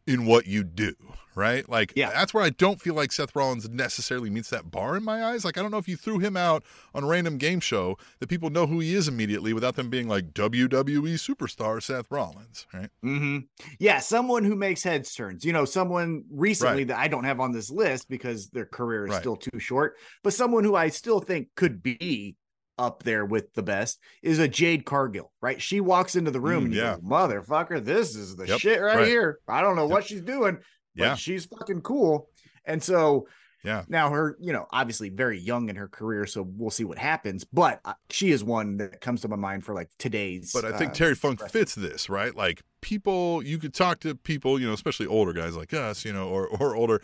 [0.07, 0.95] in what you do,
[1.37, 1.69] right?
[1.69, 2.11] Like, Yeah.
[2.11, 5.45] that's where I don't feel like Seth Rollins necessarily meets that bar in my eyes.
[5.45, 8.27] Like, I don't know if you threw him out on a random game show that
[8.27, 12.91] people know who he is immediately without them being like WWE superstar Seth Rollins, right?
[13.05, 13.39] Mm-hmm.
[13.79, 15.45] Yeah, someone who makes heads turns.
[15.45, 16.89] You know, someone recently Right.
[16.89, 19.21] that I don't have on this list because their career is Right.
[19.21, 22.37] still too short, but someone who I still think could be
[22.83, 25.63] up there with the best is a Jade Cargill, right?
[25.63, 26.97] She walks into the room Mm, and you yeah.
[26.97, 29.07] go, motherfucker, this is the Yep, shit right, right.
[29.09, 29.39] here.
[29.49, 29.91] I don't know Yep.
[29.91, 30.57] what she's doing,
[30.97, 31.15] but Yeah.
[31.15, 32.29] she's fucking cool.
[32.65, 33.29] And so
[33.65, 33.85] Yeah.
[33.87, 37.45] now her, you know, obviously very young in her career, so we'll see what happens.
[37.45, 40.51] But uh, she is one that comes to my mind for like today's.
[40.53, 41.61] But I think uh, Terry Funk wrestling.
[41.63, 42.35] fits this, right?
[42.35, 46.13] Like people, you could talk to people, you know, especially older guys like us, you
[46.13, 47.01] know, or or older.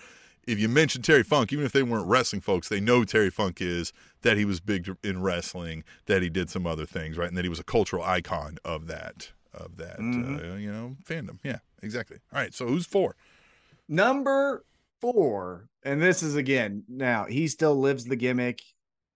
[0.48, 3.60] If you mention Terry Funk, even if they weren't wrestling folks, they know Terry Funk
[3.60, 7.36] is that he was big in wrestling, that he did some other things, right, and
[7.36, 10.52] that he was a cultural icon of that of that Mhm.
[10.52, 11.38] uh, you know fandom.
[11.42, 12.18] Yeah, exactly.
[12.32, 13.16] All right, so who's four?
[13.88, 14.64] Number
[15.00, 18.60] four, and this is again now he still lives the gimmick.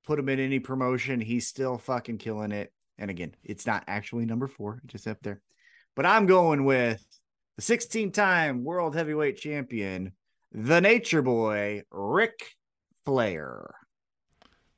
[0.05, 2.73] Put him in any promotion, he's still fucking killing it.
[2.99, 5.41] And again, it's not actually number four, just up there.
[5.95, 7.05] But I'm going with
[7.57, 10.13] the 16-time world heavyweight champion,
[10.53, 12.57] the Nature Boy, Ric
[13.05, 13.75] Flair.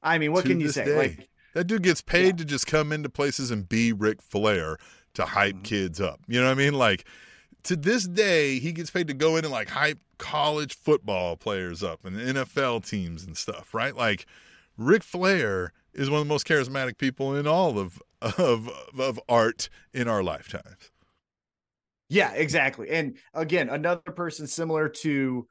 [0.03, 0.85] I mean, what can you say?
[0.85, 0.97] day.
[0.97, 4.77] Like, That dude gets paid to just come into places and be Ric Flair
[5.15, 5.65] to hype Mhm.
[5.65, 6.21] kids up.
[6.27, 6.75] You know what I mean?
[6.75, 7.05] Like
[7.65, 11.83] to this day, he gets paid to go in and like hype college football players
[11.83, 13.95] up and NFL teams and stuff, right?
[13.97, 14.27] Like
[14.77, 19.69] Ric Flair is one of the most charismatic people in all of of of art
[19.93, 20.91] in our lifetimes.
[22.09, 22.91] Yeah, exactly.
[22.91, 25.47] And again, another person similar to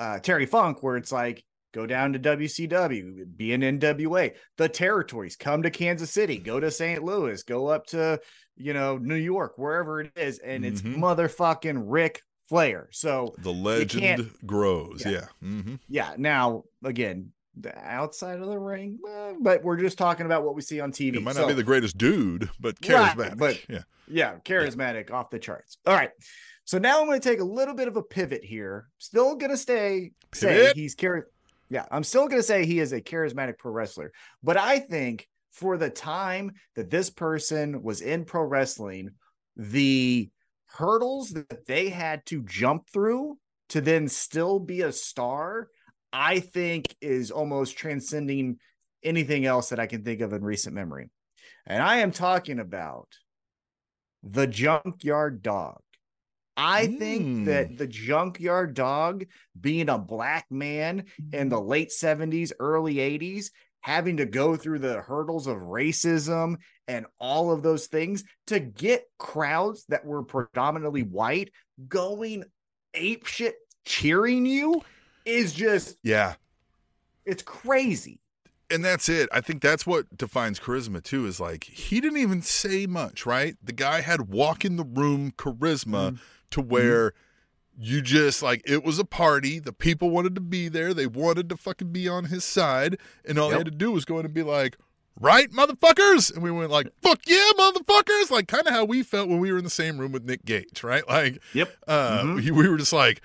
[0.00, 5.36] uh, Terry Funk, where it's like go down to WCW, be an NWA, the territories,
[5.36, 7.02] come to Kansas City, go to St.
[7.04, 8.20] Louis, go up to
[8.56, 10.96] you know New York, wherever it is, and it's Mhm.
[10.96, 12.88] motherfucking Ric Flair.
[12.92, 15.02] So The legend grows.
[15.04, 15.10] Yeah.
[15.12, 15.26] Yeah.
[15.40, 20.44] hmm yeah, now again, the outside of the ring, eh, but we're just talking about
[20.44, 21.16] what we see on TV.
[21.18, 23.38] It might So- not be the greatest dude, but Right, charismatic.
[23.38, 23.82] but- yeah.
[24.12, 25.78] Yeah, charismatic off the charts.
[25.86, 26.10] All right.
[26.70, 28.86] So now I'm going to take a little bit of a pivot here.
[28.98, 31.26] Still going to stay say he's char-
[31.68, 34.12] Yeah, I'm still going to say he is a charismatic pro wrestler.
[34.44, 39.10] But I think for the time that this person was in pro wrestling,
[39.56, 40.30] the
[40.66, 43.36] hurdles that they had to jump through
[43.70, 45.70] to then still be a star,
[46.12, 48.58] I think is almost transcending
[49.02, 51.10] anything else that I can think of in recent memory.
[51.66, 53.08] And I am talking about
[54.22, 55.80] the junkyard dog.
[56.62, 57.44] I think Mm.
[57.46, 59.24] that the junkyard dog,
[59.60, 65.00] being a black man in the late 70s, early 80s, having to go through the
[65.00, 71.50] hurdles of racism and all of those things to get crowds that were predominantly white
[71.88, 72.44] going
[72.92, 73.54] ape shit
[73.86, 74.82] cheering you
[75.24, 76.34] is just Yeah.
[77.24, 78.20] it's crazy.
[78.72, 79.28] and that's it.
[79.32, 81.26] I think that's what defines charisma too.
[81.26, 83.56] Is like he didn't even say much, right?
[83.62, 86.20] The guy had walk in the room charisma
[86.50, 87.12] to where
[87.78, 89.58] you just like it was a party.
[89.58, 90.92] The people wanted to be there.
[90.92, 94.04] They wanted to fucking be on his side, and all they had to do was
[94.04, 94.76] go in and be like.
[95.22, 99.28] Right, motherfuckers, and we went like, "Fuck yeah, motherfuckers!" Like kind of how we felt
[99.28, 101.06] when we were in the same room with Nick Gage, right?
[101.06, 101.76] Like, Yep.
[101.86, 102.34] uh, Mhm.
[102.36, 103.20] we, we were just like,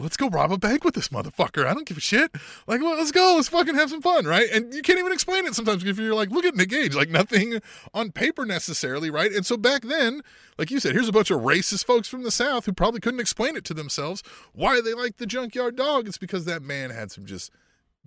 [0.00, 1.66] let's go rob a bank with this motherfucker.
[1.66, 2.30] I don't give a shit.
[2.66, 3.34] Like, well, let's go.
[3.36, 4.48] Let's fucking have some fun, right?
[4.52, 7.08] And you can't even explain it sometimes if you're like, look at Nick Gage, like
[7.10, 7.60] nothing
[7.92, 9.32] on paper necessarily, right?
[9.32, 10.22] And so back then,
[10.56, 13.20] like you said, here's a bunch of racist folks from the South who probably couldn't
[13.20, 14.22] explain it to themselves
[14.52, 16.06] why they like the junkyard dog.
[16.06, 17.50] It's because that man had some just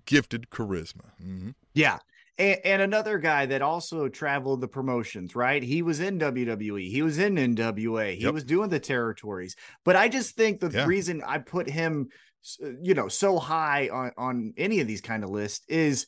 [0.05, 1.11] gifted charisma.
[1.21, 1.99] hmm Yeah.
[2.37, 5.61] And, and another guy that also traveled the promotions, right?
[5.61, 8.33] He was in WWE, he was in NWA, he Yep.
[8.33, 9.55] was doing the territories.
[9.85, 10.85] But I just think the Yeah.
[10.85, 12.07] reason I put him,
[12.63, 16.07] uh, you know, so high on on any of these kind of lists is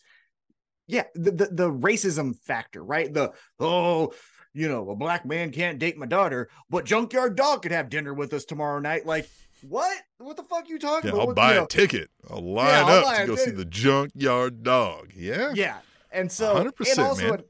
[0.87, 3.13] yeah, the, the the racism factor, right?
[3.13, 4.13] The oh,
[4.53, 8.13] you know, a black man can't date my daughter, but Junkyard Dog could have dinner
[8.13, 9.05] with us tomorrow night.
[9.05, 9.29] Like,
[9.61, 9.97] what?
[10.17, 11.21] What the fuck are you talking Yeah, about?
[11.21, 12.09] I'll What- buy you a ticket.
[12.29, 15.11] I'll line Yeah, I'll up to go see the junkyard dog.
[15.15, 15.53] Yeah.
[15.55, 15.79] Yeah.
[16.13, 17.33] And so, 100%, and also, man.
[17.39, 17.45] an-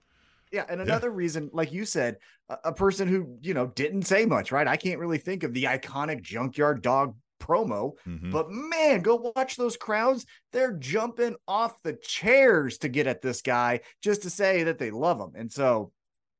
[0.52, 0.66] yeah.
[0.70, 2.18] And another reason, like you said,
[2.50, 4.68] a, a person who, you know, didn't say much, right?
[4.68, 8.32] I can't really think of the iconic Junkyard Dog promo, Mhm.
[8.32, 10.26] but man, go watch those crowds.
[10.54, 14.92] They're jumping off the chairs to get at this guy just to say that they
[14.92, 15.32] love him.
[15.36, 15.92] And so,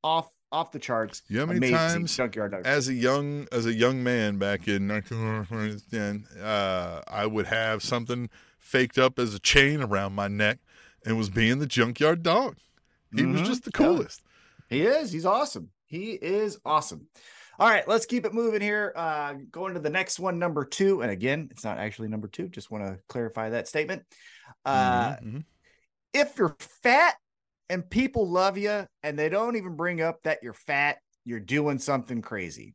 [0.04, 1.24] off off the charts.
[1.28, 2.62] You know how many amazing times Junkyard Dog.
[2.66, 8.30] as a young as a young man back in 1910, uh, I would have something
[8.60, 10.60] faked up as a chain around my neck
[11.06, 12.58] and was being the junkyard dog.
[13.16, 13.46] He was Mhm.
[13.46, 13.86] just the Yeah.
[13.86, 14.22] coolest.
[14.70, 15.12] He is.
[15.12, 15.72] He's awesome.
[15.86, 17.08] He is awesome.
[17.60, 18.92] All right, let's keep it moving here.
[18.96, 21.02] Uh, going to the next one, number two.
[21.02, 22.48] And again, it's not actually number two.
[22.48, 24.04] Just want to clarify that statement.
[24.66, 25.46] Uh, Mhm, mhm.
[26.14, 27.16] if you're fat
[27.70, 31.78] and people love you and they don't even bring up that you're fat, you're doing
[31.78, 32.74] something crazy.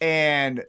[0.00, 0.64] And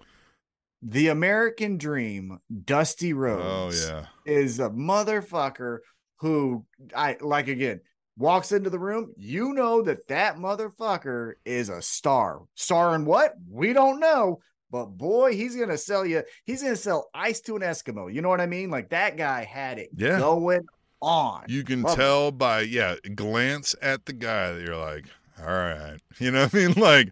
[0.82, 4.08] the American dream, Dusty Rhodes, Oh yeah.
[4.26, 5.80] is a motherfucker
[6.18, 7.82] who I like again
[8.18, 9.14] walks into the room.
[9.18, 12.42] You know that that motherfucker is a star.
[12.56, 13.34] Star in what?
[13.50, 14.40] We don't know.
[14.72, 16.24] But boy, he's gonna sell you.
[16.44, 18.12] He's gonna sell ice to an Eskimo.
[18.14, 18.70] You know what I mean?
[18.70, 20.18] Like that guy had it Yeah.
[20.20, 20.66] going
[21.02, 21.44] on.
[21.48, 22.02] You can Love it.
[22.02, 25.06] tell by yeah, glance at the guy that you're like,
[25.40, 26.74] all right, you know what I mean?
[26.74, 27.12] Like,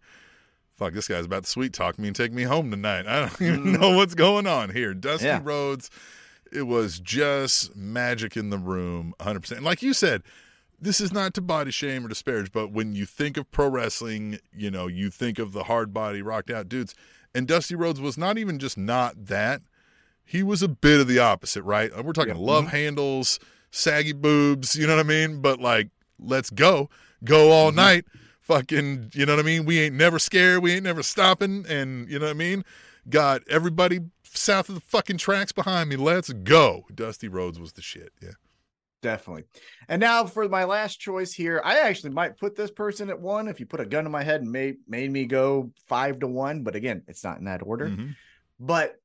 [0.72, 3.06] fuck, this guy's about to sweet talk me and take me home tonight.
[3.08, 3.80] I don't even Mhm.
[3.80, 4.94] know what's going on here.
[4.94, 5.40] Dusty Yeah.
[5.44, 5.90] Rhodes,
[6.54, 9.40] it was just magic in the room, 100.
[9.42, 10.24] percent And like you said,
[10.80, 14.40] this is not to body shame or disparage, but when you think of pro wrestling,
[14.54, 16.94] you know, you think of the hard body, rocked out dudes,
[17.34, 19.62] and Dusty Rhodes was not even just not that.
[20.26, 21.92] He was a bit of the opposite, right?
[22.04, 22.42] We're talking Yeah.
[22.42, 23.40] love handles,
[23.72, 25.42] saggy boobs, you know what I mean?
[25.42, 25.90] But like,
[26.20, 26.90] let's go,
[27.24, 27.76] go all Mhm.
[27.76, 28.06] night,
[28.40, 29.66] fucking, you know what I mean?
[29.66, 32.64] We ain't never scared, we ain't never stopping, and you know what I mean?
[33.10, 34.00] Got everybody
[34.34, 35.96] south of the fucking tracks behind me.
[35.96, 36.86] Let's go.
[36.94, 38.12] Dusty Rhodes was the shit.
[38.22, 38.32] Yeah.
[39.02, 39.44] Definitely.
[39.90, 43.50] And now for my last choice here, I actually might put this person at one
[43.50, 46.28] if you put a gun to my head and made made me go five to
[46.28, 46.64] one.
[46.64, 47.90] But again, it's not in that order.
[47.90, 48.16] Mhm.
[48.62, 48.96] But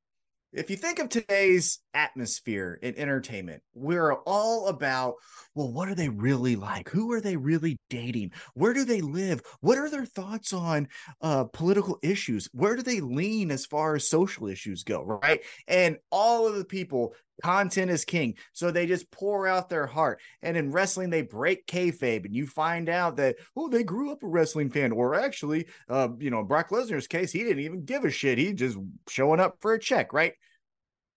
[0.53, 5.15] if you think of today's atmosphere in entertainment, we're all about,
[5.55, 6.89] well, what are they really like?
[6.89, 8.31] Who are they really dating?
[8.55, 9.43] Where do they live?
[9.61, 10.87] What are their thoughts on
[11.21, 12.49] uh, political issues?
[12.53, 15.03] Where do they lean as far as social issues go?
[15.03, 15.41] Right.
[15.67, 18.35] And all of the people, content is king.
[18.53, 20.21] So they just pour out their heart.
[20.43, 24.23] And in wrestling, they break kayfabe, and you find out that, oh, they grew up
[24.23, 28.05] a wrestling fan, or actually, uh, you know, Brock Lesnar's case, he didn't even give
[28.05, 28.39] a shit.
[28.39, 28.79] He just
[29.09, 30.35] showing up for a check, right?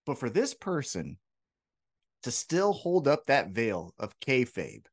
[0.06, 1.18] But for this person
[2.24, 4.86] to still hold up that veil of kayfabe,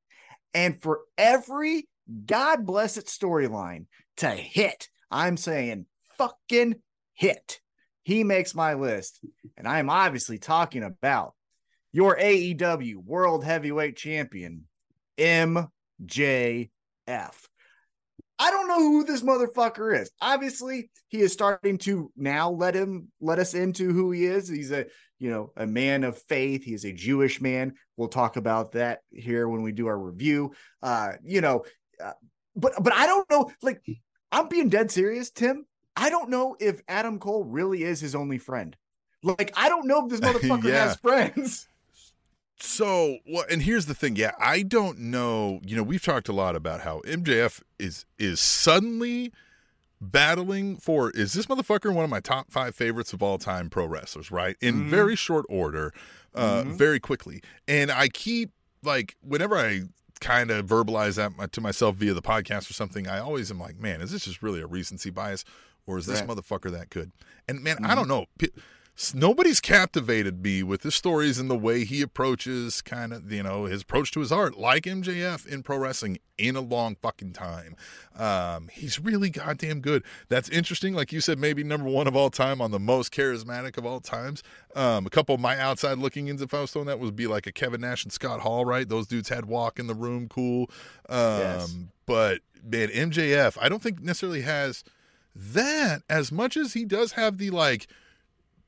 [0.55, 1.89] and for every
[2.27, 3.87] God bless it storyline
[4.19, 5.87] to hit, I'm saying
[6.17, 6.77] fucking
[7.15, 7.61] hit.
[8.03, 9.21] He makes my list,
[9.57, 11.35] and I'm obviously talking about
[11.93, 14.65] your AEW World Heavyweight Champion,
[15.19, 15.69] MJF.
[18.39, 20.11] I don't know who this motherfucker is.
[20.21, 24.49] Obviously, he is starting to now let him let us into who he is.
[24.49, 24.87] He's a
[25.19, 26.63] you know a man of faith.
[26.65, 27.75] He is a Jewish man.
[27.97, 30.53] We'll talk about that here when we do our review.
[30.83, 31.65] Uh, you know,
[32.03, 32.13] uh,
[32.55, 33.51] but but I don't know.
[33.63, 33.83] Like,
[34.31, 35.67] I'm being dead serious, Tim.
[35.97, 38.77] I don't know if Adam Cole really is his only friend.
[39.25, 40.85] Like, I don't know if this motherfucker Yeah.
[40.89, 41.67] has friends.
[42.61, 44.17] So, well, and here's the thing.
[44.17, 45.61] Yeah, I don't know.
[45.65, 49.33] You know, we've talked a lot about how MJF is is suddenly
[50.01, 53.85] battling for is this motherfucker one of my top five favorites of all time pro
[53.87, 54.57] wrestlers, right?
[54.61, 54.91] In Mhm.
[54.91, 55.93] very short order,
[56.35, 56.77] uh, Mhm.
[56.77, 57.43] very quickly.
[57.67, 58.51] And I keep
[58.83, 59.83] like whenever I
[60.21, 63.79] kind of verbalize that to myself via the podcast or something, I always am like,
[63.79, 65.45] man, is this just really a recency bias,
[65.87, 66.29] or is this Right.
[66.29, 67.13] motherfucker that good?
[67.49, 67.95] And man, I Mhm.
[67.97, 68.27] don't know.
[69.15, 73.65] Nobody's captivated me with his stories and the way he approaches kind of, you know,
[73.65, 77.77] his approach to his art, like MJF in pro wrestling in a long fucking time.
[78.17, 80.03] Um, he's really goddamn good.
[80.29, 80.95] That's interesting.
[80.95, 84.01] Like you said, maybe number one of all time on the most charismatic of all
[84.01, 84.43] times.
[84.75, 87.29] Um, a couple of my outside looking ins, if I was throwing that, would be
[87.29, 88.89] like a Kevin Nash and Scott Hall, right?
[88.89, 90.71] Those dudes had walk in the room, cool.
[91.09, 91.77] Um, Yes.
[92.05, 94.83] But man, MJF, I don't think necessarily has
[95.37, 97.87] that as much as he does have the like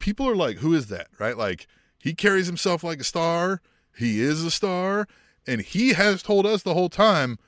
[0.00, 1.36] people are like who is that right?
[1.36, 3.62] Like he carries himself like a star.
[3.96, 5.06] He is a star.
[5.46, 7.38] And he has told us the whole time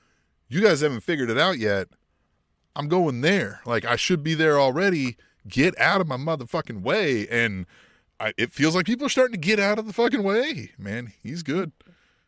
[0.48, 1.88] you guys haven't figured it out yet.
[2.76, 3.61] I'm going there.
[3.66, 5.16] Like i should be there already.
[5.48, 7.26] Get out of my motherfucking way.
[7.28, 7.66] And
[8.20, 10.70] I, it feels like people are starting to get out of the fucking way.
[10.78, 11.72] Man he's good.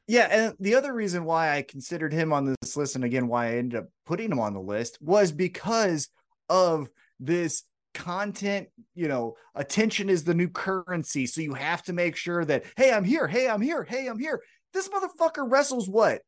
[0.06, 3.46] Yeah, and the other reason why I considered him on this list, and again why
[3.46, 6.10] I ended up putting him on the list, was because
[6.50, 7.62] of this
[7.94, 8.68] content.
[8.94, 12.92] You know, attention is the new currency, so you have to make sure that hey,
[12.92, 14.42] I'm here, hey, I'm here, hey, I'm here.
[14.72, 16.22] This motherfucker wrestles what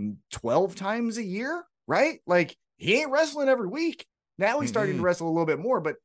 [0.00, 2.20] mm, twelve times a year, right?
[2.26, 4.06] Like he ain't wrestling every week.
[4.38, 4.96] Now he's starting Mm-mm.
[4.96, 5.04] to mm-hmm.
[5.04, 5.96] wrestle a little bit more, but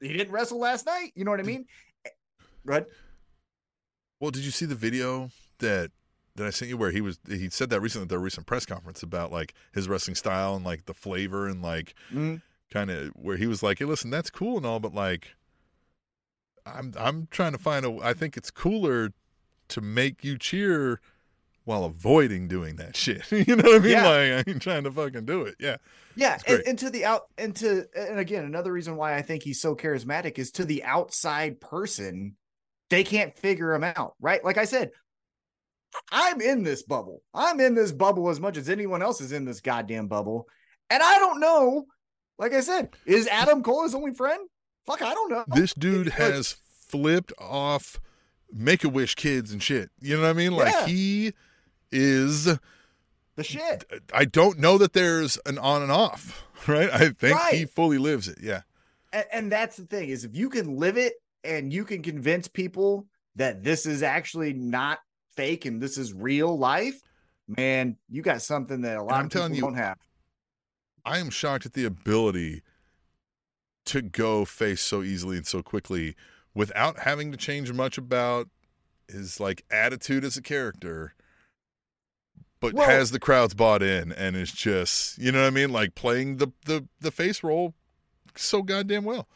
[0.00, 1.12] he didn't wrestle last night.
[1.14, 1.66] You know what I mean?
[2.06, 2.10] Eh,
[2.66, 2.86] go ahead.
[4.18, 5.90] Well, did you see the video that
[6.36, 8.64] that I sent you where he was he said that recently at their recent press
[8.64, 12.40] conference about like his wrestling style and like the flavor and like Mhm.
[12.72, 15.36] Kind of where he was like, "Hey, listen, that's cool and all, but like
[16.64, 19.12] I'm I'm trying to find a I think it's cooler
[19.68, 21.00] to make you cheer
[21.64, 23.92] while avoiding doing that shit." you know what I mean?
[23.92, 24.08] Yeah.
[24.08, 25.56] Like I ain't trying to fucking do it.
[25.58, 25.76] Yeah.
[26.14, 29.42] Yeah, and, and to the out and to and again another reason why I think
[29.42, 32.36] he's so charismatic is to the outside person,
[32.90, 34.44] they can't figure him out, right?
[34.44, 34.90] Like I said,
[36.10, 37.22] I'm in this bubble.
[37.32, 40.46] I'm in this bubble as much as anyone else is in this goddamn bubble,
[40.90, 41.86] and I don't know.
[42.42, 44.48] Like I said, is Adam Cole his only friend?
[44.84, 45.44] Fuck, I don't know.
[45.46, 46.56] This dude Like, has
[46.88, 48.00] flipped off
[48.52, 49.90] make a wish kids and shit.
[50.00, 50.50] You know what I mean?
[50.50, 50.86] Like Yeah.
[50.86, 51.32] he
[51.92, 52.44] is
[53.36, 53.84] the shit.
[54.12, 56.90] I don't know that there's an on and off, right?
[56.92, 58.38] I think he fully lives it.
[58.42, 58.62] Yeah.
[59.12, 61.12] and, and that's the thing is if you can live it
[61.44, 64.98] and you can convince people that this is actually not
[65.36, 67.00] fake and this is real life
[67.48, 69.96] man you got something that a lot I'm of people telling you, don't have
[71.04, 72.62] I am shocked at the ability
[73.86, 76.14] to go face so easily and so quickly
[76.54, 78.48] without having to change much about
[79.08, 81.14] his like attitude as a character
[82.60, 85.72] but Well- has the crowds bought in and is just you know what I mean
[85.72, 87.74] like playing the the the face role
[88.36, 89.28] so goddamn well.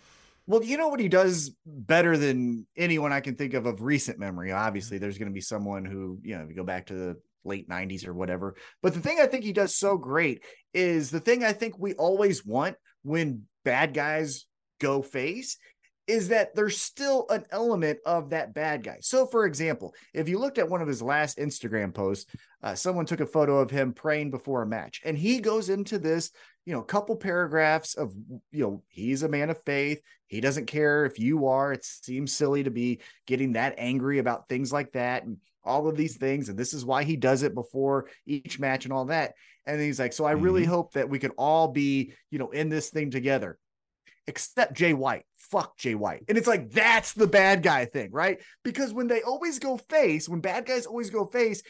[0.47, 4.19] well you know what he does better than anyone i can think of of recent
[4.19, 6.95] memory obviously there's going to be someone who you know if you go back to
[6.95, 7.17] the
[7.47, 10.43] late 90s or whatever but the thing i think he does so great
[10.75, 14.47] is the thing i think we always want when bad guys
[14.81, 15.59] go face
[16.07, 18.99] is that there's still an element of that bad guy.
[19.01, 22.31] So, for example, if you looked at one of his last Instagram posts,
[22.63, 25.99] uh, someone took a photo of him praying before a match, and he goes into
[25.99, 26.31] this,
[26.65, 28.15] you know, couple paragraphs of,
[28.53, 30.01] you know, he's a man of faith.
[30.29, 31.73] He doesn't care if you are.
[31.73, 35.97] It seems silly to be getting that angry about things like that and all of
[35.97, 36.49] these things.
[36.49, 39.35] And this is why he does it before each match and all that.
[39.67, 40.69] And he's like, so I really Mhm.
[40.69, 43.59] hope that we could all be, you know, in this thing together
[44.27, 45.25] except Jay White.
[45.37, 46.25] Fuck Jay White.
[46.29, 48.41] And it's like that's the bad guy thing, right?
[48.64, 51.62] Because when they always go face, when bad guys always go face,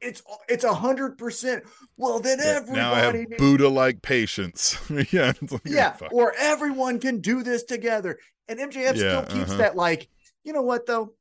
[0.00, 1.64] it's it's a hundred percent.
[1.96, 4.76] Well, then everybody now I have Buddha like patience.
[5.12, 5.32] yeah.
[5.40, 6.12] it's like, yeah, fuck.
[6.12, 8.18] or everyone can do this together.
[8.48, 9.58] And MJF Yeah, still keeps uh-huh.
[9.58, 10.08] that like,
[10.42, 11.14] you know what though?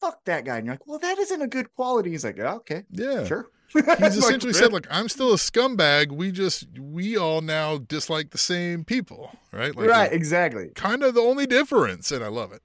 [0.00, 0.58] Fuck that guy.
[0.58, 2.10] And you're like, well, that isn't a good quality.
[2.10, 3.24] He's like, yeah, okay, yeah.
[3.26, 3.48] sure.
[3.72, 6.10] He's Like, essentially said, "Look, I'm still a scumbag.
[6.10, 9.74] We just we all now dislike the same people, right?
[9.76, 10.70] Like, right, exactly.
[10.74, 12.62] Kind of the only difference, and I love it.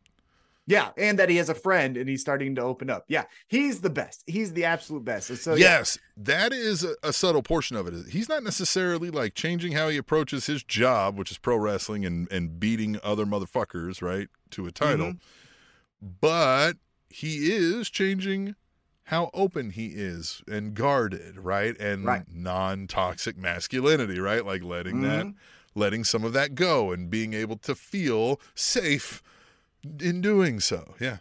[0.68, 3.06] Yeah, and that he has a friend and he's starting to open up.
[3.08, 4.24] Yeah, he's the best.
[4.26, 5.30] He's the absolute best.
[5.30, 7.94] And so yeah, yes, that is a, a subtle portion of it.
[8.10, 12.32] He's not necessarily like changing how he approaches his job, which is pro wrestling and
[12.32, 15.14] and beating other motherfuckers, right, to a title.
[15.14, 16.08] Mm-hmm.
[16.20, 16.78] But
[17.16, 18.56] he is changing
[19.10, 21.80] how open he is and guarded, right?
[21.80, 22.24] And Right.
[22.28, 24.46] non-toxic masculinity, right?
[24.46, 25.36] Like letting that Mhm.
[25.76, 29.22] letting some of that go and being able to feel safe
[30.00, 30.96] in doing so.
[31.00, 31.18] Yeah.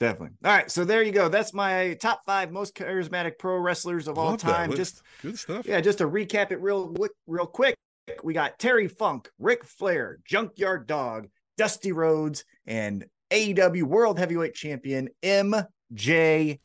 [0.00, 0.36] Definitely.
[0.44, 1.28] All right, so there you go.
[1.28, 4.72] That's my top five most charismatic pro wrestlers of all Love that time.
[4.74, 5.66] Just good stuff.
[5.66, 7.76] yeah, just to recap it real quick, real quick.
[8.24, 15.08] We got Terry Funk, Ric Flair, Junkyard Dog, Dusty Rhodes, and AEW World Heavyweight Champion
[15.22, 16.58] MJF.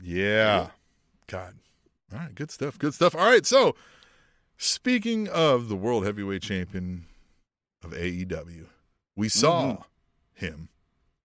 [0.00, 0.70] Yeah.
[1.26, 1.54] God.
[2.12, 2.34] All right.
[2.34, 2.78] Good stuff.
[2.78, 3.14] Good stuff.
[3.14, 3.44] All right.
[3.44, 3.74] So,
[4.56, 7.06] speaking of the world heavyweight champion
[7.82, 8.66] of AEW,
[9.16, 9.84] we saw Mhm.
[10.34, 10.68] him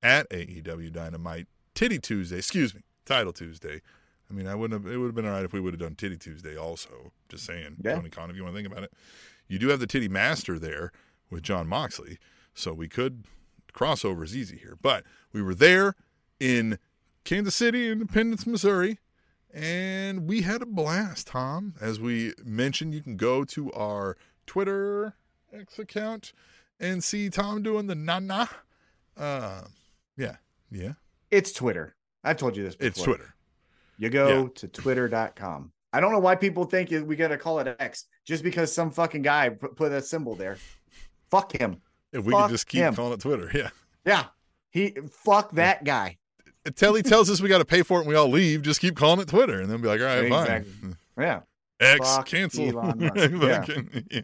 [0.02, 2.38] at AEW Dynamite Titty Tuesday.
[2.38, 3.82] Excuse me, Title Tuesday.
[4.30, 4.92] I mean, I wouldn't have.
[4.92, 7.14] It would have been all right if we would have done Titty Tuesday also.
[7.30, 7.96] Just saying, Yeah.
[7.96, 8.94] Tony Khan, if you want to think about it,
[9.48, 10.92] you do have the Titty Master there
[11.30, 12.18] with Jon Moxley,
[12.54, 13.26] so we could
[13.74, 14.78] crossover is easy here.
[14.82, 15.96] But we were there
[16.40, 16.78] in
[17.24, 19.00] Kansas City, Independence, Missouri,
[19.54, 21.76] and we had a blast, Tom.
[21.82, 25.16] As we mentioned, you can go to our Twitter
[25.54, 26.34] X account
[26.80, 28.48] and see Tom doing the na na.
[29.16, 29.62] Uh,
[30.18, 30.38] yeah,
[30.72, 30.94] yeah,
[31.32, 31.96] It's Twitter.
[32.24, 32.88] I've told you this before.
[32.88, 33.36] it's Twitter.
[33.98, 34.48] You go Yeah.
[34.56, 35.72] to twitter.com.
[35.94, 38.90] I don't know why people think we got to call it X just because some
[38.90, 40.58] fucking guy put, put a symbol there.
[41.30, 41.82] Fuck him.
[42.14, 42.96] If we could just keep him.
[42.96, 43.70] calling it Twitter, yeah.
[44.06, 44.26] Yeah.
[44.72, 46.18] He fuck that guy.
[46.66, 48.80] until he tells us we got to pay for it and we all leave, just
[48.82, 50.72] keep calling it Twitter, and then be like, all right, Exactly.
[50.82, 50.98] fine.
[51.18, 51.40] Yeah.
[51.80, 52.70] X Fuck cancel.
[52.80, 53.16] Elon Musk.
[53.32, 53.66] Yeah.
[54.10, 54.22] Yeah.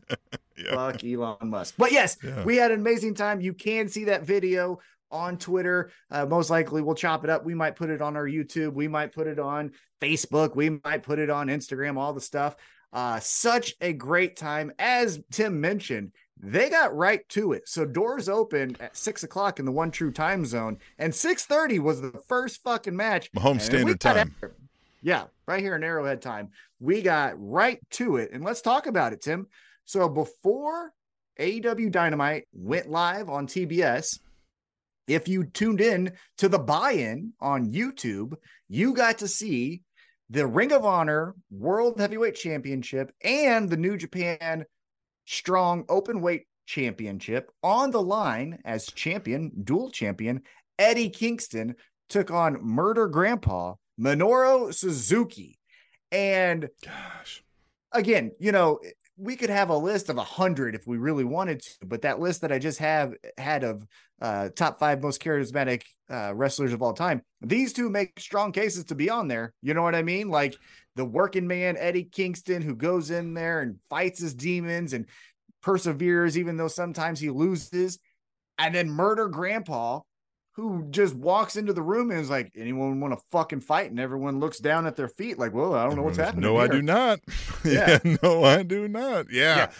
[0.58, 0.76] Yeah.
[0.76, 1.76] Fuck Elon Musk.
[1.78, 2.44] But yes, Yeah.
[2.46, 3.42] we had an amazing time.
[3.42, 4.80] You can see that video
[5.12, 5.92] on Twitter.
[6.12, 7.44] Uh, most likely, we'll chop it up.
[7.46, 8.74] We might put it on our YouTube.
[8.74, 9.72] We might put it on
[10.02, 10.56] Facebook.
[10.56, 11.98] We might put it on Instagram.
[11.98, 12.56] All the stuff.
[12.94, 14.72] Uh, such a great time.
[14.80, 17.68] As Tim mentioned, they got right to it.
[17.68, 21.80] So doors opened at six o'clock in the one true time zone, and six thirty
[21.80, 23.30] was the first fucking match.
[23.36, 24.18] And standard time.
[24.18, 24.56] after.
[25.02, 26.50] Yeah, right here in Arrowhead time.
[26.80, 28.32] We got right to it.
[28.34, 29.48] And let's talk about it, Tim.
[29.86, 30.94] So before
[31.40, 34.20] AEW Dynamite went live on TBS,
[35.08, 38.36] if you tuned in to the buy-in on YouTube,
[38.68, 39.82] you got to see
[40.30, 44.66] the Ring of Honor World Heavyweight Championship and the New Japan
[45.30, 50.42] Strong Open Weight Championship on the line as champion, dual champion,
[50.80, 51.76] Eddie Kingston
[52.10, 55.60] took on Murder Grandpa Minoru Suzuki.
[56.12, 57.44] And Gosh.
[57.92, 58.80] again, you know,
[59.18, 62.20] we could have a list of a hundred if we really wanted to, but that
[62.20, 63.86] list that I just have had of
[64.22, 68.86] uh, top five most charismatic uh, wrestlers of all time, these two make strong cases
[68.86, 69.54] to be on there.
[69.62, 70.30] You know what I mean?
[70.30, 70.58] Like
[71.00, 75.06] the working man Eddie Kingston, who goes in there and fights his demons and
[75.64, 78.00] perseveres, even though sometimes he loses,
[78.58, 80.02] and then Murder Grandpa,
[80.52, 83.89] who just walks into the room and is like, anyone want to fucking fight?
[83.89, 86.41] And everyone looks down at their feet, like, well, I don't know what's happening.
[86.41, 87.20] No, I do not.
[87.66, 88.00] Yeah.
[88.06, 88.16] yeah.
[88.24, 89.32] No, I do not.
[89.32, 89.56] Yeah.
[89.56, 89.72] Yeah.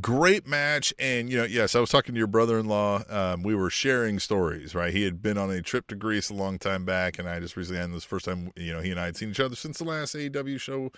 [0.00, 0.92] Great match.
[0.98, 3.02] And, you know, yes, I was talking to your brother in law.
[3.08, 4.92] Um, we were sharing stories, right?
[4.92, 7.18] He had been on a trip to Greece a long time back.
[7.18, 9.30] And I just recently had this first time, you know, he and I had seen
[9.30, 10.92] each other since the last AEW show.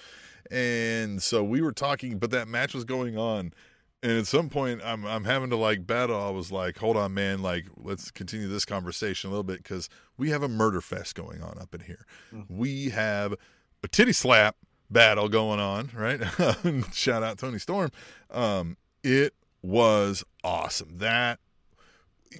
[0.50, 3.52] And so we were talking, but that match was going on.
[4.02, 6.20] And at some point, I'm I'm having to like battle.
[6.20, 7.42] I was like, "Hold on, man!
[7.42, 11.42] Like, let's continue this conversation a little bit because we have a murder fest going
[11.42, 12.06] on up in here.
[12.48, 13.34] We have
[13.82, 14.54] a titty slap
[14.88, 16.20] battle going on, right?
[16.94, 17.90] Shout out Toni Storm.
[18.30, 20.98] Um, it was awesome.
[20.98, 21.38] That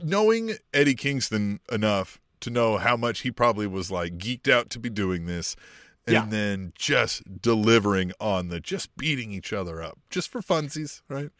[0.02, 4.78] knowing Eddie Kingston enough to know how much he probably was like geeked out to
[4.78, 5.56] be doing this,
[6.06, 6.26] and Yeah.
[6.28, 11.30] then just delivering on the just beating each other up just for funsies, right?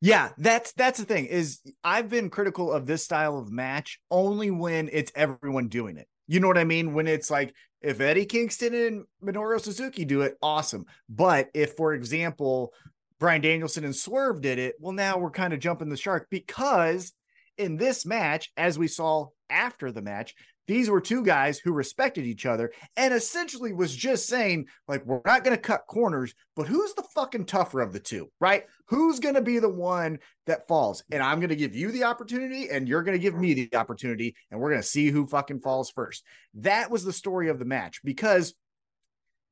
[0.00, 4.50] Yeah, that's that's the thing is I've been critical of this style of match only
[4.50, 6.08] when it's everyone doing it.
[6.26, 6.94] You know what I mean?
[6.94, 10.86] When it's like if Eddie Kingston and Minoru Suzuki do it, awesome.
[11.08, 12.72] But if, for example,
[13.20, 17.12] Bryan Danielson and Swerve did it, well, now we're kind of jumping the shark because
[17.58, 20.34] in this match, as we saw after the match,
[20.66, 25.20] these were two guys who respected each other and essentially was just saying, like, we're
[25.26, 28.64] not going to cut corners, but who's the fucking tougher of the two, right?
[28.86, 31.02] Who's going to be the one that falls?
[31.10, 33.76] And I'm going to give you the opportunity and you're going to give me the
[33.76, 36.24] opportunity and we're going to see who fucking falls first.
[36.54, 38.54] That was the story of the match because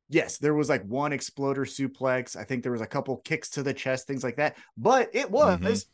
[0.08, 2.36] yes, there was like one exploder suplex.
[2.36, 4.56] I think there was a couple kicks to the chest, things like that.
[4.76, 5.86] But it was Mhm.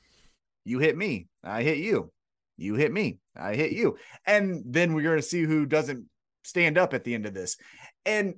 [0.64, 2.12] you hit me, I hit you.
[2.56, 3.98] You hit me, I hit you.
[4.26, 6.08] And then we're going to see who doesn't
[6.44, 7.56] stand up at the end of this.
[8.06, 8.36] And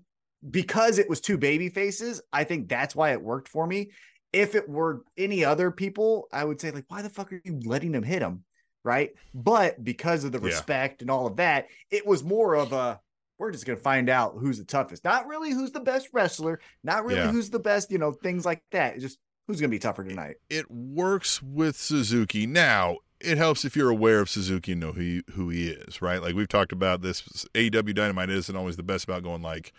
[0.48, 3.90] because it was two baby faces, I think that's why it worked for me.
[4.32, 7.60] If it were any other people, I would say, like, why the fuck are you
[7.64, 8.44] letting them hit him?
[8.84, 9.10] Right.
[9.34, 10.46] But because of the Yeah.
[10.46, 13.00] respect and all of that, it was more of a
[13.38, 15.04] we're just going to find out who's the toughest.
[15.04, 17.30] Not really who's the best wrestler, not really Yeah.
[17.30, 18.94] who's the best, you know, things like that.
[18.94, 20.36] It's just who's going to be tougher tonight.
[20.50, 22.46] It works with Suzuki.
[22.46, 26.00] Now, it helps if you're aware of Suzuki and know who he, who he is,
[26.02, 26.20] right?
[26.20, 27.22] Like we've talked about this.
[27.54, 29.72] AEW Dynamite isn't always the best about going like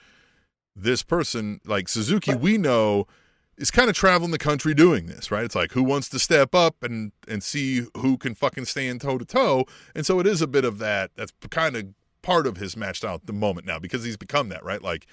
[0.76, 2.32] this person, like Suzuki.
[2.34, 3.08] But- we know
[3.58, 5.44] is kind of traveling the country doing this, right?
[5.44, 9.18] It's like who wants to step up and and see who can fucking stand toe
[9.18, 11.10] to toe, and so it is a bit of that.
[11.16, 11.86] That's kind of
[12.28, 14.82] part of his match style at the moment now because he's become that, right?
[14.82, 15.08] Like.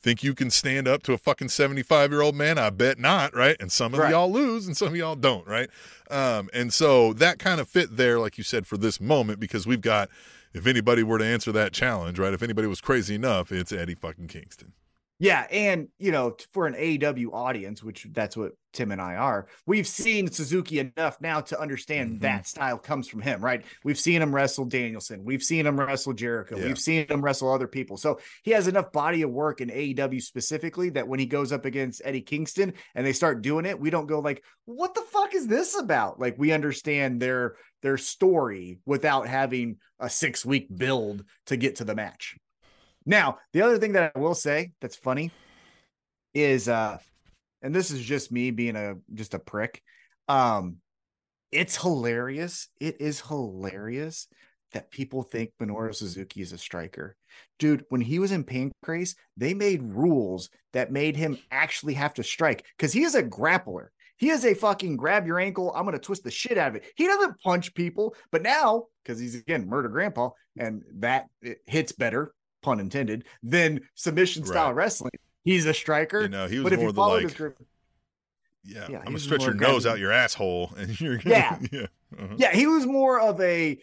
[0.00, 2.56] Think you can stand up to a fucking 75 year old man?
[2.56, 3.56] I bet not, right?
[3.58, 4.12] And some of Right.
[4.12, 5.68] y'all lose and some of y'all don't, right?
[6.08, 9.66] Um, and so that kind of fit there, like you said, for this moment, because
[9.66, 10.08] we've got,
[10.54, 12.32] if anybody were to answer that challenge, right?
[12.32, 14.72] If anybody was crazy enough, it's Eddie fucking Kingston.
[15.20, 19.48] Yeah, and you know, for an AEW audience, which that's what Tim and I are,
[19.66, 22.20] we've seen Suzuki enough now to understand Mhm.
[22.20, 23.64] that style comes from him, right?
[23.82, 26.66] We've seen him wrestle Danielson, we've seen him wrestle Jericho, Yeah.
[26.66, 27.96] we've seen him wrestle other people.
[27.96, 31.64] So he has enough body of work in AEW specifically that when he goes up
[31.64, 35.34] against Eddie Kingston and they start doing it, we don't go like, "What the fuck
[35.34, 41.24] is this about?" Like we understand their their story without having a six week build
[41.46, 42.36] to get to the match.
[43.08, 45.32] Now, the other thing that I will say that's funny
[46.34, 46.98] is uh
[47.62, 49.82] and this is just me being a just a prick.
[50.28, 50.76] Um
[51.50, 52.68] it's hilarious.
[52.78, 54.28] It is hilarious
[54.72, 57.16] that people think Minoru Suzuki is a striker.
[57.58, 62.22] Dude, when he was in Pancrase, they made rules that made him actually have to
[62.22, 63.86] strike because he is a grappler.
[64.18, 65.72] He is a fucking grab your ankle.
[65.74, 66.84] I'm going to twist the shit out of it.
[66.96, 71.28] He doesn't punch people, but now, because he's again murder grandpa, and that
[71.66, 74.76] hits better, pun intended, than submission style Right.
[74.76, 75.12] wrestling.
[75.44, 76.22] He's a striker.
[76.22, 77.58] You know, he was but if more you the like, his grip,
[78.64, 81.58] yeah, Yeah, I'm gonna stretch your nose out your asshole, and you're Yeah.
[81.72, 81.86] yeah,
[82.18, 82.34] uh-huh.
[82.36, 83.78] yeah, he was more of a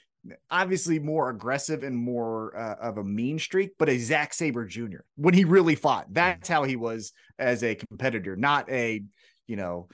[0.50, 5.02] obviously more aggressive and more uh, of a mean streak, but a Zack Sabre Jr.
[5.16, 6.08] when he really fought.
[6.12, 9.04] That's how he was as a competitor, not a
[9.48, 9.88] you know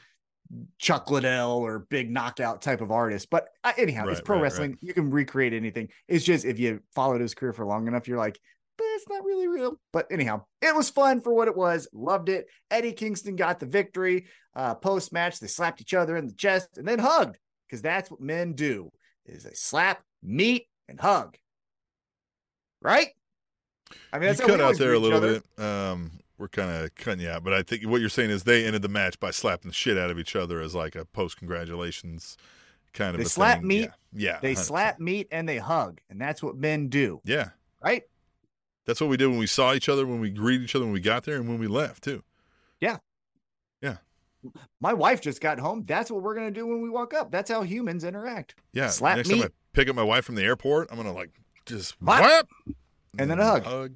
[0.77, 3.29] Chuck Liddell or big knockout type of artist.
[3.29, 4.77] But uh, anyhow, it's pro right, wrestling.
[4.81, 5.89] You can recreate anything.
[6.07, 8.39] It's just if you followed his career for long enough, you're like.
[8.77, 9.79] But it's not really real.
[9.93, 11.87] But anyhow, it was fun for what it was.
[11.93, 12.47] Loved it.
[12.69, 14.25] Eddie Kingston got the victory.
[14.55, 18.09] Uh, Post match, they slapped each other in the chest and then hugged because that's
[18.09, 18.91] what men do:
[19.25, 21.37] is they slap, meet, and hug.
[22.81, 23.09] Right?
[24.11, 25.41] I mean, you that's we cut out there a little other.
[25.57, 25.63] bit.
[25.63, 28.65] Um, we're kind of cutting you out, but I think what you're saying is they
[28.65, 31.37] ended the match by slapping the shit out of each other as like a post
[31.37, 32.35] congratulations
[32.93, 33.19] kind of.
[33.19, 33.67] They slap thing.
[33.67, 34.57] meet, Yeah, yeah They 100%.
[34.57, 37.21] slap, meet, and they hug, and that's what men do.
[37.23, 37.49] Yeah,
[37.83, 38.03] Right?
[38.85, 40.93] That's what we did when we saw each other, when we greeted each other, when
[40.93, 42.23] we got there, and when we left too.
[42.79, 42.97] Yeah.
[43.81, 43.97] Yeah.
[44.79, 45.83] My wife just got home.
[45.85, 47.31] That's what we're gonna do when we walk up.
[47.31, 48.55] That's how humans interact.
[48.73, 48.87] Yeah.
[48.89, 49.43] Slap next time.
[49.43, 51.31] I pick up my wife from the airport, I'm gonna like
[51.65, 52.47] just whap,
[53.17, 53.63] And then a hug.
[53.63, 53.95] Hug.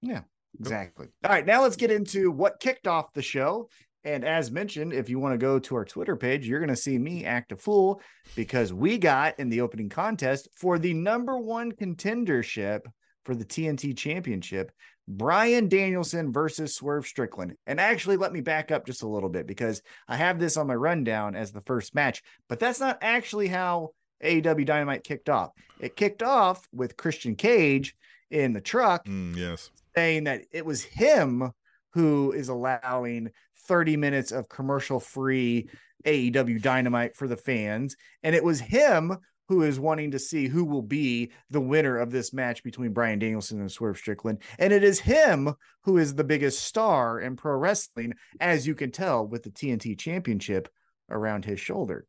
[0.00, 0.22] Yeah.
[0.58, 1.08] Exactly.
[1.24, 3.68] All right, now let's get into what kicked off the show.
[4.04, 6.76] And as mentioned, if you want to go to our Twitter page, you're going to
[6.76, 8.00] see me act a fool
[8.36, 12.82] because we got in the opening contest for the number one contendership
[13.26, 14.70] for the TNT Championship,
[15.08, 17.56] Bryan Danielson versus Swerve Strickland.
[17.66, 20.68] And actually, let me back up just a little bit because I have this on
[20.68, 23.90] my rundown as the first match, but that's not actually how
[24.24, 25.50] AEW Dynamite kicked off.
[25.80, 27.94] It kicked off with Christian Cage
[28.30, 29.70] in the truck Mm, yes.
[29.94, 31.50] saying that it was him
[31.92, 33.30] who is allowing
[33.68, 35.68] 30 minutes of commercial free
[36.04, 37.96] AEW Dynamite for the fans.
[38.22, 39.16] And it was him
[39.48, 43.18] who is wanting to see who will be the winner of this match between Bryan
[43.18, 44.38] Danielson and Swerve Strickland.
[44.58, 48.90] And it is him who is the biggest star in pro wrestling, as you can
[48.90, 50.68] tell with the TNT championship
[51.10, 52.06] around his shoulder.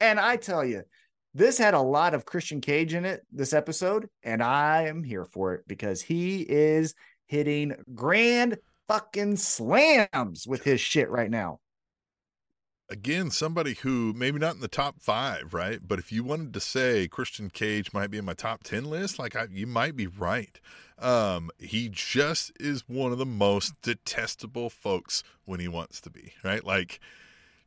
[0.00, 0.82] And I tell you,
[1.34, 5.24] this had a lot of Christian Cage in it this episode, and I am here
[5.24, 6.94] for it because he is
[7.26, 8.56] hitting grand
[8.88, 11.60] fucking slams with his shit right now.
[12.90, 15.78] Again, somebody who maybe not in the top five, right?
[15.86, 19.18] But if you wanted to say Christian Cage might be in my top ten list,
[19.18, 20.58] like I, you might be right.
[20.98, 26.32] Um, he just is one of the most detestable folks when he wants to be,
[26.42, 26.64] right?
[26.64, 26.98] Like,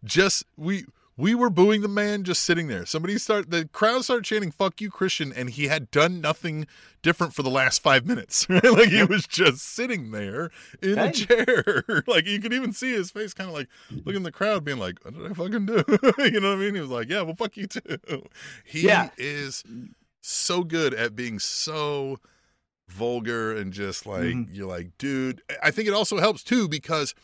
[0.03, 0.85] just we
[1.17, 2.85] we were booing the man just sitting there.
[2.85, 6.65] Somebody start the crowd started chanting "fuck you, Christian," and he had done nothing
[7.01, 8.47] different for the last five minutes.
[8.49, 8.63] Right?
[8.71, 10.49] Like he was just sitting there
[10.81, 11.83] in a chair.
[12.07, 14.79] like you could even see his face, kind of like looking in the crowd, being
[14.79, 15.83] like, "What did I fucking do?"
[16.19, 16.75] you know what I mean?
[16.75, 18.23] He was like, "Yeah, well, fuck you too."
[18.63, 19.09] He Yeah.
[19.17, 19.63] is
[20.21, 22.17] so good at being so
[22.87, 24.47] vulgar and just like Mhm.
[24.51, 25.41] you're like, dude.
[25.63, 27.15] I think it also helps too because,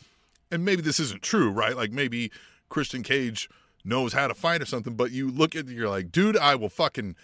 [0.51, 1.75] and maybe this isn't true, right?
[1.75, 2.31] Like maybe
[2.69, 3.49] Christian Cage
[3.87, 6.69] knows how to fight or something, but you look at you're like, dude, I will
[6.69, 7.15] fucking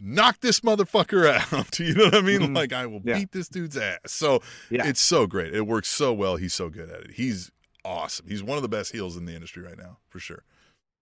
[0.00, 1.78] knock this motherfucker out.
[1.78, 2.40] you know what I mean?
[2.40, 2.56] Mhm.
[2.56, 3.18] Like I will Yeah.
[3.18, 3.98] beat this dude's ass.
[4.06, 4.86] So Yeah.
[4.86, 5.54] it's so great.
[5.54, 6.36] It works so well.
[6.36, 7.10] He's so good at it.
[7.12, 7.50] He's
[7.84, 8.26] awesome.
[8.28, 10.42] He's one of the best heels in the industry right now, for sure.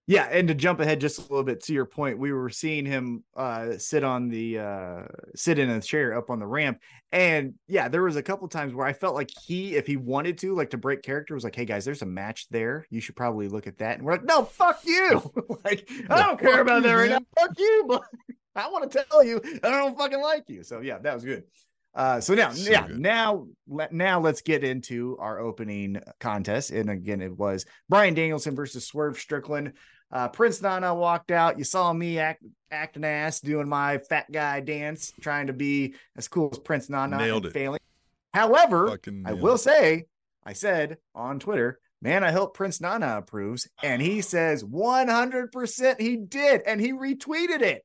[0.06, 2.84] Yeah, and to jump ahead just a little bit to your point, we were seeing
[2.84, 5.02] him uh sit on the uh
[5.34, 6.78] sit in a chair up on the ramp.
[7.10, 10.36] And yeah, there was a couple times where I felt like he, if he wanted
[10.38, 12.86] to, like to break character, was like, hey guys, there's a match there.
[12.90, 13.96] You should probably look at that.
[13.96, 15.22] And we're like, no, fuck you.
[15.64, 17.20] like, I don't care about that right now.
[17.38, 18.02] Fuck you, but
[18.56, 20.62] I want to tell you, I don't fucking like you.
[20.64, 21.44] So yeah, that was good.
[21.94, 22.98] Uh, so now, So yeah, good.
[22.98, 26.72] now, let, now let's get into our opening contest.
[26.72, 29.74] And again, it was Bryan Danielson versus Swerve Strickland.
[30.14, 31.58] Uh, Prince Nana walked out.
[31.58, 36.28] You saw me act, acting ass, doing my fat guy dance, trying to be as
[36.28, 37.18] cool as Prince Nana.
[37.18, 37.52] Nailed it.
[37.52, 37.80] Failing.
[38.32, 38.96] However,
[39.26, 39.58] I will it.
[39.58, 40.04] say,
[40.44, 43.68] I said on Twitter, man, I hope Prince Nana approves.
[43.82, 46.62] And he says 100% he did.
[46.64, 47.84] And he retweeted it.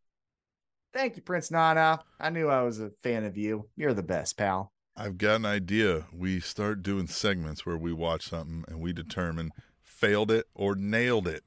[0.94, 2.00] Thank you, Prince Nana.
[2.20, 3.68] I knew I was a fan of you.
[3.76, 4.72] You're the best, pal.
[4.96, 6.06] I've got an idea.
[6.14, 9.52] We start doing segments where we watch something and we determine
[9.82, 11.44] failed it or nailed it.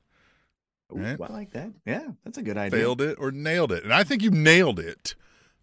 [0.93, 1.19] Ooh, Right.
[1.21, 1.71] I like that.
[1.87, 2.79] Yeah, that's a good idea.
[2.81, 3.85] Failed it or nailed it.
[3.85, 5.15] And I think you nailed it.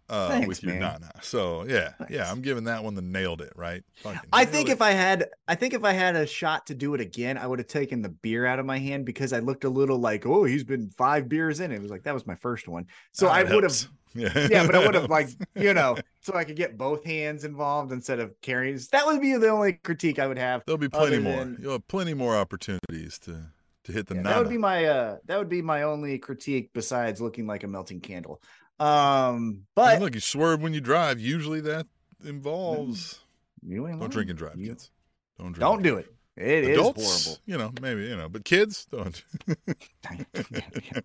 [0.08, 0.80] uh, Thanks, with your man.
[1.00, 1.12] Nana.
[1.22, 2.12] So yeah, Thanks.
[2.12, 3.84] yeah, I'm giving that one the nailed it right.
[4.02, 4.72] Fucking I think it.
[4.72, 7.46] if I had, I think if I had a shot to do it again, I
[7.46, 10.26] would have taken the beer out of my hand because I looked a little like,
[10.26, 11.70] oh, he's been five beers in.
[11.70, 13.76] It was like that was my first one, so Ah, I would have,
[14.16, 17.44] yeah, yeah, but I would have like, you know, so I could get both hands
[17.44, 18.80] involved instead of carrying.
[18.90, 20.64] That would be the only critique I would have.
[20.66, 21.36] There'll be plenty more.
[21.36, 23.50] than- You'll have plenty more opportunities to
[23.84, 24.34] to hit the Yeah, Nana.
[24.34, 27.68] that would be my uh that would be my only critique besides looking like a
[27.68, 28.40] melting candle.
[28.78, 31.20] Um, But but look, you swerve when you drive.
[31.20, 31.86] Usually that
[32.24, 33.20] involves
[33.62, 34.10] you don't lying.
[34.10, 34.90] drink and drive, You- kids.
[35.38, 35.60] Don't drink.
[35.60, 36.04] Don't do drive.
[36.04, 36.14] it.
[36.36, 37.42] It is Adults, horrible.
[37.44, 39.22] you know, maybe you know, but kids don't.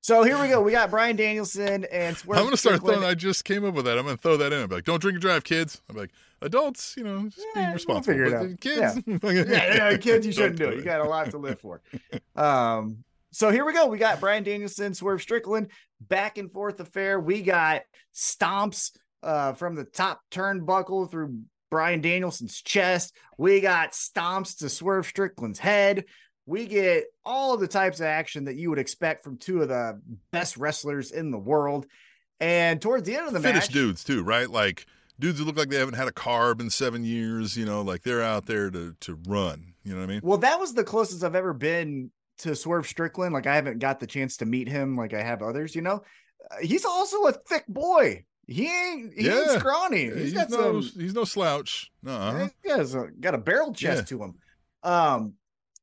[0.00, 0.60] so here we go.
[0.60, 2.98] We got Bryan Danielson and Swerve I'm gonna start Strickland.
[3.00, 3.10] throwing.
[3.10, 3.98] I just came up with that.
[3.98, 4.62] I'm gonna throw that in.
[4.62, 5.80] I'm like, don't drink and drive, kids.
[5.88, 6.10] I'm like,
[6.44, 8.12] adults, you know, just Yeah, be we'll responsible.
[8.14, 8.60] figure it out.
[8.60, 9.02] kids,
[9.50, 10.76] yeah, yeah, kids, you shouldn't do it.
[10.76, 11.80] You got a lot to live for.
[12.36, 13.86] Um, so here we go.
[13.86, 15.68] We got Bryan Danielson, Swerve Strickland,
[16.00, 17.18] back and forth affair.
[17.18, 17.82] We got
[18.14, 18.90] stomps
[19.22, 21.40] uh, from the top turnbuckle through
[21.70, 23.14] Bryan Danielson's chest.
[23.38, 26.04] We got stomps to Swerve Strickland's head.
[26.46, 30.00] We get all the types of action that you would expect from two of the
[30.30, 31.86] best wrestlers in the world.
[32.40, 34.48] And towards the end of the Finished match, dudes too, right?
[34.50, 34.86] Like
[35.18, 37.56] dudes who look like they haven't had a carb in seven years.
[37.56, 39.74] You know, like they're out there to to run.
[39.84, 40.20] You know what I mean?
[40.22, 43.32] Well, that was the closest I've ever been to Swerve Strickland.
[43.32, 46.02] Like I haven't got the chance to meet him like I have others, you know.
[46.50, 48.24] Uh, he's also a thick boy.
[48.46, 50.04] He ain't he ain't scrawny.
[50.06, 51.90] He's he's got no some he's no slouch.
[52.06, 52.48] Uh-huh.
[52.62, 54.34] he has a, got a barrel chest to him.
[54.82, 55.34] Um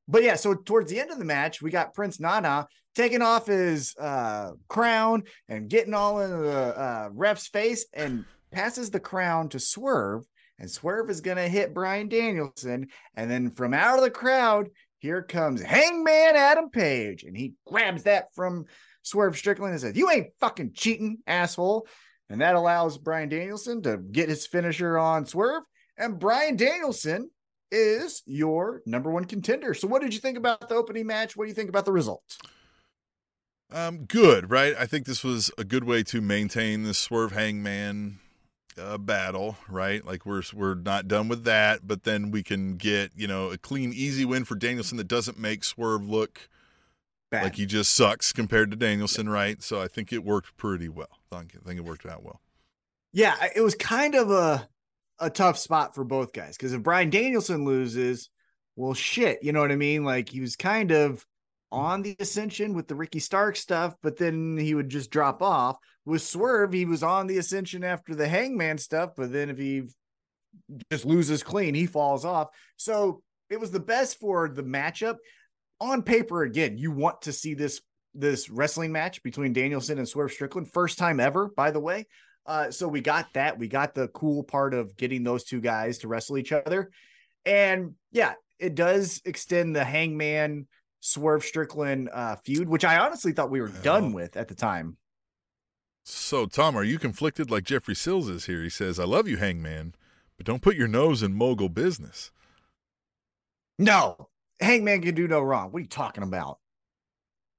[0.07, 3.47] but yeah, so towards the end of the match, we got Prince Nana taking off
[3.47, 9.49] his uh crown and getting all in the uh ref's face and passes the crown
[9.49, 10.25] to Swerve
[10.59, 14.69] and Swerve is going to hit Bryan Danielson and then from out of the crowd
[14.99, 18.65] here comes Hangman Adam Page and he grabs that from
[19.03, 21.87] Swerve Strickland and says, "You ain't fucking cheating, asshole."
[22.29, 25.63] And that allows Bryan Danielson to get his finisher on Swerve
[25.97, 27.29] and Bryan Danielson
[27.71, 29.73] is your number one contender.
[29.73, 31.35] So what did you think about the opening match?
[31.35, 32.37] What do you think about the results?
[33.71, 34.75] Um, good, right?
[34.77, 38.19] I think this was a good way to maintain the Swerve Hangman
[38.78, 40.05] uh, battle, right?
[40.05, 43.57] Like we're we're not done with that, but then we can get you know a
[43.57, 46.49] clean, easy win for Danielson that doesn't make Swerve look
[47.32, 47.43] Bad.
[47.43, 49.61] like he just sucks compared to Danielson, right?
[49.63, 51.19] So I think it worked pretty well.
[51.32, 52.41] I think, I think it worked out well.
[53.13, 54.67] yeah, it was kind of a
[55.19, 58.30] a tough spot for both guys because if Bryan Danielson loses,
[58.76, 60.03] well, shit, you know what I mean?
[60.03, 61.26] Like he was kind of
[61.72, 65.78] on the ascension with the Ricky Stark stuff, but then he would just drop off.
[66.05, 69.84] With Swerve, he was on the ascension after the Hangman stuff, but then if he
[70.91, 72.49] just loses clean, he falls off.
[72.76, 75.17] So it was the best for the matchup.
[75.80, 77.82] On paper, again, you want to see this
[78.13, 82.07] this wrestling match between Danielson and Swerve Strickland, first time ever, by the way.
[82.45, 83.57] Uh, so we got that.
[83.57, 86.91] We got the cool part of getting those two guys to wrestle each other.
[87.45, 90.67] And yeah, it does extend the Hangman
[91.01, 94.97] Swerve Strickland uh, feud, which I honestly thought we were done with at the time.
[96.05, 98.63] So Tom, are you conflicted like Jeffrey Sills is here?
[98.63, 99.93] He says, "I love you, Hangman,
[100.37, 102.31] but don't put your nose in mogul business."
[103.77, 104.29] No,
[104.59, 105.71] Hangman can do no wrong.
[105.71, 106.59] What are you talking about?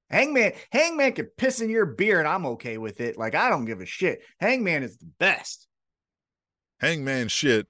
[0.09, 3.17] Hangman, Hangman can piss in your beer and I'm okay with it.
[3.17, 4.21] Like I don't give a shit.
[4.39, 5.67] Hangman is the best
[6.79, 7.65] Hangman shit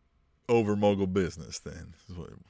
[0.49, 1.59] over mogul business.
[1.59, 1.93] Then,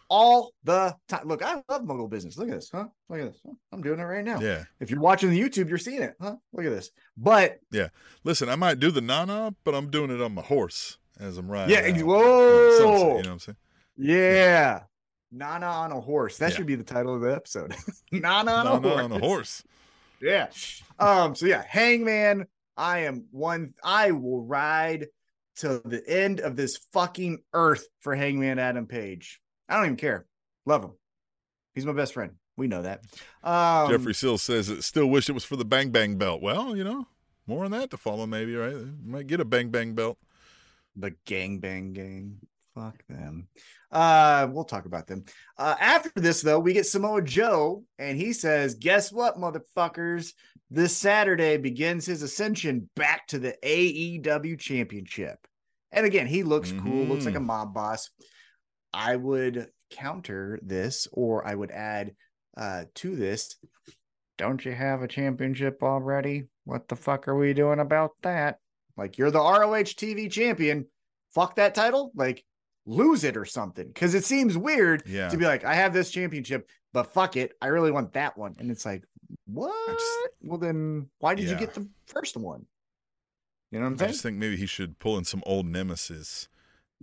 [0.10, 1.28] all the time.
[1.28, 2.38] Look, I love mogul business.
[2.38, 2.86] Look at this, huh?
[3.10, 3.42] Look at this.
[3.72, 4.40] I'm doing it right now.
[4.40, 4.64] yeah.
[4.80, 6.36] If you're watching the YouTube, you're seeing it, huh?
[6.54, 6.92] Look at this.
[7.18, 7.90] But yeah.
[8.24, 11.50] Listen, I might do the nana, but I'm doing it on my horse as I'm
[11.50, 11.76] riding.
[11.76, 12.06] Yeah, out.
[12.06, 12.78] whoa.
[12.78, 13.58] Sunset, you know what I'm saying?
[13.98, 14.80] yeah,
[15.32, 16.38] Nana on a horse.
[16.38, 16.58] That Yeah.
[16.58, 17.74] should be the title of the episode.
[18.12, 19.02] Nana on a Nana horse.
[19.04, 19.64] on a horse.
[20.22, 20.48] Yeah.
[21.00, 22.46] Um, so yeah, Hangman,
[22.78, 25.08] I am one I will ride
[25.58, 29.40] to the end of this fucking earth for Hangman Adam Page.
[29.70, 30.26] I don't even care.
[30.66, 30.92] Love him.
[31.76, 32.34] He's my best friend.
[32.58, 33.02] We know that.
[33.44, 36.76] Um Jeffrey Sills says, it "Still wish it was for the Bang Bang belt." Well,
[36.76, 37.08] you know,
[37.48, 38.56] more on that to follow, maybe.
[38.56, 38.76] Right?
[39.06, 40.18] Might get a Bang Bang belt.
[40.96, 42.38] the gang bang gang.
[42.76, 43.48] Fuck them.
[43.92, 45.24] Uh, we'll talk about them.
[45.58, 50.34] Uh, after this, though, we get Samoa Joe, and he says, Guess what, motherfuckers?
[50.74, 55.38] This Saturday begins his ascension back to the AEW championship.
[55.92, 58.10] And again, he looks cool, looks like a mob boss.
[58.92, 62.16] I would counter this, or I would add
[62.58, 63.56] uh to this.
[64.40, 66.46] Don't you have a championship already?
[66.64, 68.58] What the fuck are we doing about that?
[68.98, 70.88] Like you're the ROH TV champion.
[71.36, 72.12] Fuck that title.
[72.16, 72.44] Like
[72.88, 73.94] lose it or something.
[73.94, 75.30] Cause it seems weird Yeah.
[75.30, 77.52] to be like, I have this championship, but fuck it.
[77.62, 78.56] I really want that one.
[78.58, 79.04] And it's like,
[79.46, 79.74] what?
[79.98, 82.66] just- well, then why did you get the first one?
[83.72, 84.12] You know what I'm I saying?
[84.12, 86.48] just think maybe he should pull in some old nemesis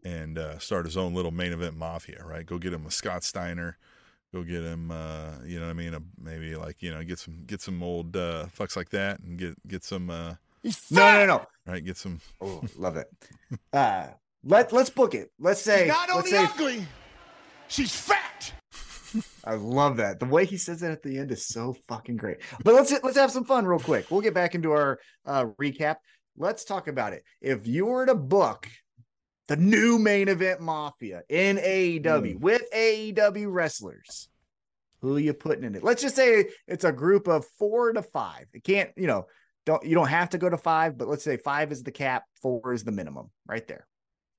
[0.05, 2.47] and uh, start his own little main event mafia, right?
[2.47, 3.77] Go get him a Scott Steiner.
[4.33, 5.95] Go get him, uh, you know what I mean?
[5.95, 9.37] A, maybe like you know, get some get some old uh, fucks like that, and
[9.37, 11.47] get get some uh, no, no, no.
[11.67, 12.21] right, get some.
[12.41, 13.09] Oh, love it.
[13.73, 14.07] Uh,
[14.45, 15.33] let let's book it.
[15.41, 16.87] Let's say Not only say ugly,
[17.67, 18.30] she's fat.
[19.45, 20.21] I love that.
[20.21, 22.39] The way he says it at the end is so fucking great.
[22.65, 24.11] But let's let's have some fun real quick.
[24.11, 25.97] We'll get back into our uh, recap.
[26.37, 27.25] Let's talk about it.
[27.41, 28.69] If you were to book
[29.49, 34.29] the new main event Mafia in AEW with AEW wrestlers,
[35.01, 35.83] who are you putting in it?
[35.83, 38.47] Let's just say it's a group of four to five.
[38.53, 39.27] It can't, you know,
[39.67, 42.25] don't you don't have to go to five, but let's say five is the cap,
[42.41, 43.87] four is the minimum, right there.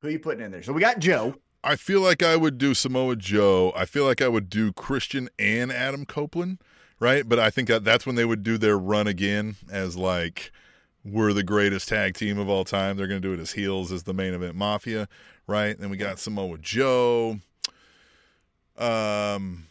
[0.01, 0.63] Who are you putting in there?
[0.63, 1.36] So we got Joe.
[1.64, 3.72] I feel like I would do Samoa Joe.
[3.76, 6.59] I feel like I would do Christian and Adam Copeland,
[6.99, 7.28] right?
[7.28, 10.51] But I think that that's when they would do their run again as like
[11.03, 12.97] we're the greatest tag team of all time.
[12.97, 15.07] They're going to do it as heels as the main event Mafia,
[15.45, 15.78] right?
[15.78, 17.39] Then we got Samoa Joe.
[18.78, 19.68] Um,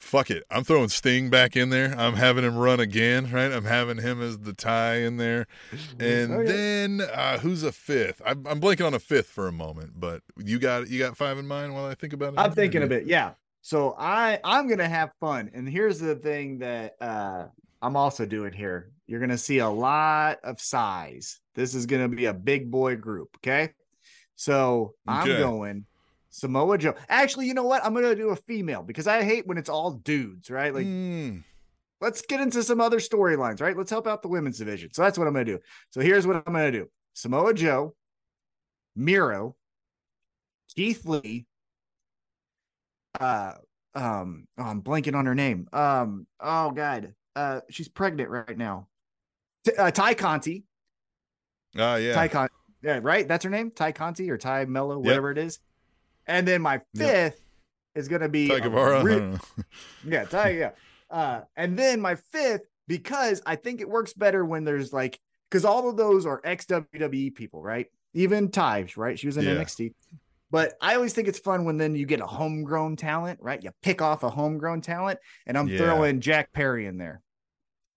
[0.00, 1.94] fuck it, I'm throwing Sting back in there.
[1.96, 3.52] I'm having him run again, right?
[3.52, 5.46] I'm having him as the tie in there,
[6.00, 6.46] and Okay.
[6.46, 8.20] then uh, who's a fifth?
[8.24, 11.38] I'm, I'm blanking on a fifth for a moment, but you got you got five
[11.38, 12.40] in mind while I think about it.
[12.40, 13.06] I'm thinking of it.
[13.06, 13.32] Yeah.
[13.62, 15.50] So I I'm gonna have fun.
[15.54, 17.46] And here's the thing that uh
[17.82, 18.92] I'm also doing here.
[19.06, 21.40] You're gonna see a lot of size.
[21.54, 23.36] This is gonna be a big boy group.
[23.36, 23.70] Okay.
[24.36, 25.38] So I'm Okay.
[25.38, 25.84] going
[26.30, 26.94] Samoa Joe.
[27.08, 27.84] Actually, you know what?
[27.84, 30.74] I'm gonna do a female because I hate when it's all dudes, right?
[30.74, 31.42] Like Mm,
[32.00, 33.76] let's get into some other storylines, right?
[33.76, 34.92] Let's help out the women's division.
[34.92, 35.60] So that's what I'm going to do.
[35.90, 37.94] So here's what I'm going to do Samoa Joe,
[38.96, 39.56] Miro,
[40.74, 41.46] Keith Lee,
[43.18, 43.52] uh,
[43.94, 45.68] um, oh, I'm blanking on her name.
[45.72, 48.88] Um, oh God, uh, she's pregnant right now.
[49.64, 50.64] T- uh, Ty Conti,
[51.76, 52.14] ah, yeah.
[52.14, 53.26] Ty Conti, yeah, right?
[53.26, 55.58] That's her name, Ty Conti or Ty Melo, whatever it is.
[56.30, 57.40] And then my fifth
[57.94, 58.48] is going to be.
[59.04, 59.38] Re-
[60.06, 60.70] yeah, Ty, yeah.
[61.10, 65.18] Uh, and then my fifth, because I think it works better when there's like,
[65.50, 67.86] because all of those are ex WWE people, right?
[68.14, 69.18] Even Ty, right?
[69.18, 69.56] She was in Yeah.
[69.56, 69.92] NXT.
[70.52, 73.62] But I always think it's fun when then you get a homegrown talent, right?
[73.62, 75.78] You pick off a homegrown talent, and I'm Yeah.
[75.78, 77.22] throwing Jack Perry in there.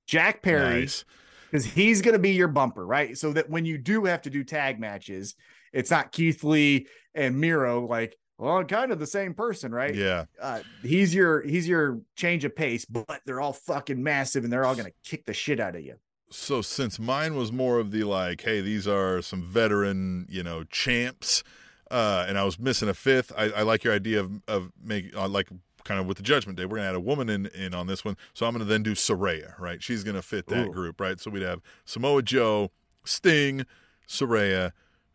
[0.07, 1.05] Jack Perry, Nice.
[1.49, 3.17] because he's going to be your bumper, right?
[3.17, 5.35] So that when you do have to do tag matches,
[5.71, 9.93] it's not Keith Lee and Miro, like, well, I'm kind of the same person, right?
[9.93, 10.25] Yeah.
[10.41, 14.65] uh he's your he's your change of pace, but they're all fucking massive and they're
[14.65, 15.95] all gonna kick the shit out of you.
[16.29, 20.63] So since mine was more of the like, hey, these are some veteran, you know,
[20.63, 21.43] champs,
[21.91, 23.31] uh, and I was missing a fifth.
[23.37, 25.49] I, I like your idea of of making uh, like
[25.83, 26.65] kind of with the Judgment Day.
[26.65, 28.93] We're gonna add a woman in in on this one, so I'm gonna then do
[28.93, 29.81] Saraya, right?
[29.83, 30.71] She's gonna fit that Ooh.
[30.71, 31.19] group, right?
[31.19, 32.71] So we'd have Samoa Joe,
[33.05, 33.65] Sting,
[34.07, 34.71] Saraya.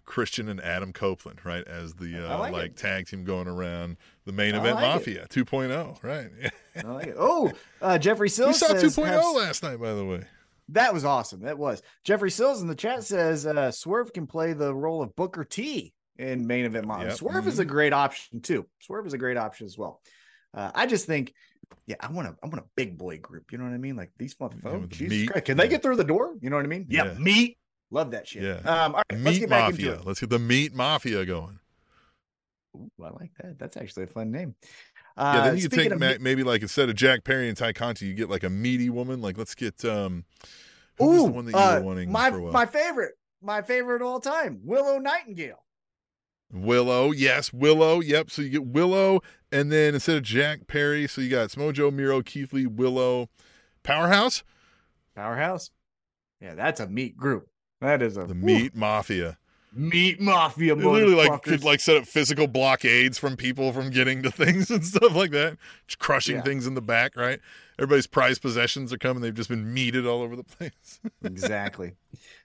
[0.09, 4.33] Christian and Adam Copeland, right, as the uh, like like, tag team going around the
[4.33, 4.89] main I event like it.
[4.89, 6.31] Mafia 2.0, right?
[6.85, 7.17] I like it.
[7.19, 7.53] Oh,
[7.83, 10.23] uh, Jeffrey we Sills saw says, 2.0 have- last night, by the way.
[10.71, 11.43] that was awesome.
[11.43, 15.15] That was Jeffrey Sills in the chat says uh, Swerve can play the role of
[15.15, 17.09] Booker T in main event Mafia.
[17.09, 17.17] Yep.
[17.19, 18.67] Swerve is a great option too.
[18.81, 20.01] Swerve is a great option as well.
[20.55, 21.35] Uh, I just think,
[21.87, 23.53] yeah, I want a I want a big boy group.
[23.53, 23.95] You know what I mean?
[23.97, 24.81] Like these motherfuckers.
[24.81, 25.31] with the Jesus meat.
[25.31, 26.35] Christ, can they get through the door?
[26.41, 26.87] You know what I mean?
[26.89, 27.19] Yeah, Yeah.
[27.19, 27.59] meat.
[27.91, 28.43] Love that shit.
[28.43, 28.57] Yeah.
[28.65, 30.01] Um, all right, let's Meat get back into Mafia.
[30.01, 30.07] it.
[30.07, 31.59] Let's get the Meat Mafia going.
[32.77, 33.59] Ooh, I like that.
[33.59, 34.55] That's actually a fun name.
[35.17, 37.49] Yeah, Uh, then you could take of ma- meat- maybe like instead of Jack Perry
[37.49, 39.21] and Ty Conti, you get like a meaty woman.
[39.23, 40.25] Like let's get um,
[40.99, 42.53] who was the Ooh, one that you uh, were wanting my for a while?
[42.53, 45.65] my favorite, my favorite of all time, Willow Nightingale.
[46.53, 48.01] Willow, yes, Willow.
[48.01, 48.31] Yep.
[48.31, 49.21] So you get Willow,
[49.51, 53.29] and then instead of Jack Perry, so you got Smojo, Miro, Keith Lee, Willow,
[53.83, 54.45] Powerhouse,
[55.17, 55.71] Powerhouse.
[56.41, 57.49] Yeah, that's a meat group.
[57.81, 59.39] That is a the whew, Meat Mafia.
[59.73, 60.75] meat mafia.
[60.75, 64.71] They literally like could like set up physical blockades from people from getting to things
[64.73, 65.57] and stuff like that,
[65.87, 66.43] just crushing Yeah.
[66.43, 67.17] things in the back.
[67.17, 67.39] Right,
[67.79, 69.23] everybody's prized possessions are coming.
[69.23, 71.01] They've just been meated all over the place.
[71.23, 71.93] exactly.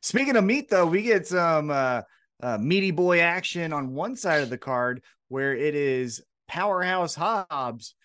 [0.02, 2.02] Speaking of meat, though, we get some uh,
[2.42, 7.96] uh, meaty boy action on one side of the card where it is Powerhouse Hobbs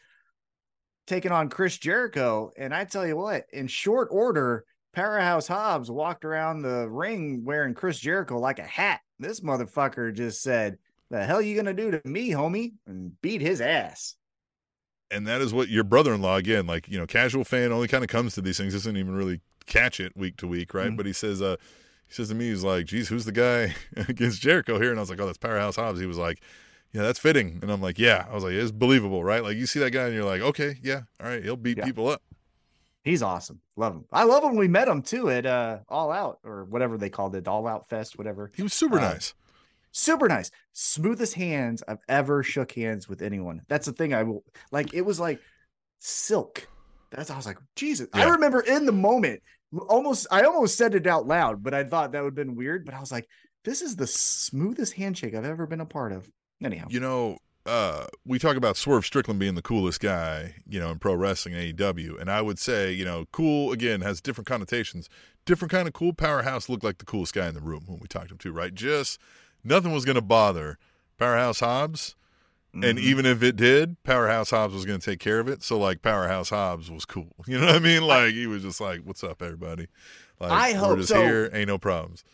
[1.06, 2.50] taking on Chris Jericho.
[2.56, 4.64] And I tell you what, in short order,
[5.02, 9.00] Powerhouse Hobbs walked around the ring wearing Chris Jericho like a hat.
[9.20, 10.76] This motherfucker just said,
[11.10, 12.72] The hell you gonna do to me, homie?
[12.86, 14.16] And beat his ass.
[15.12, 18.08] and that is what your brother-in-law again like you know casual fan only kind of
[18.10, 20.96] comes to these things doesn't even really catch it week to week right Mhm.
[20.98, 21.56] but he says uh
[22.08, 23.74] he says to me he's like geez who's the guy
[24.08, 26.42] against jericho here and i was like oh that's powerhouse hobbs he was like
[26.92, 29.64] yeah that's fitting and i'm like yeah i was like it's believable right like you
[29.64, 31.84] see that guy and you're like okay yeah all right he'll beat Yeah.
[31.86, 32.20] people up
[33.08, 33.60] He's awesome.
[33.76, 34.04] Love him.
[34.12, 34.54] I love him.
[34.56, 37.88] We met him too at uh All Out or whatever they called it, All Out
[37.88, 38.52] Fest, whatever.
[38.54, 39.32] He was super Uh, nice.
[39.92, 40.50] Super nice.
[40.74, 43.62] Smoothest hands I've ever shook hands with anyone.
[43.66, 44.92] That's the thing I will like.
[44.92, 45.40] It was like
[45.98, 46.68] silk.
[47.10, 48.08] That's I was like, Jesus.
[48.12, 49.42] I remember in the moment,
[49.88, 52.84] almost I almost said it out loud, but I thought that would have been weird.
[52.84, 53.26] But I was like,
[53.64, 56.28] this is the smoothest handshake I've ever been a part of.
[56.62, 56.88] Anyhow.
[56.90, 57.38] You know,
[57.68, 61.54] uh, we talk about Swerve Strickland being the coolest guy, you know, in pro wrestling
[61.54, 65.08] AEW, and I would say, you know, cool again has different connotations.
[65.44, 66.12] Different kind of cool.
[66.12, 68.52] Powerhouse looked like the coolest guy in the room when we talked to him too,
[68.52, 68.74] right?
[68.74, 69.18] Just
[69.62, 70.78] nothing was going to bother
[71.18, 72.16] Powerhouse Hobbs,
[72.74, 73.02] and Mhm.
[73.02, 75.62] even if it did, Powerhouse Hobbs was going to take care of it.
[75.62, 77.34] So like, Powerhouse Hobbs was cool.
[77.46, 78.02] You know what I mean?
[78.02, 79.86] Like he was just like, "What's up, everybody?"
[80.40, 81.22] Like, I we're hope just so.
[81.22, 81.50] here.
[81.52, 82.24] Ain't no problems.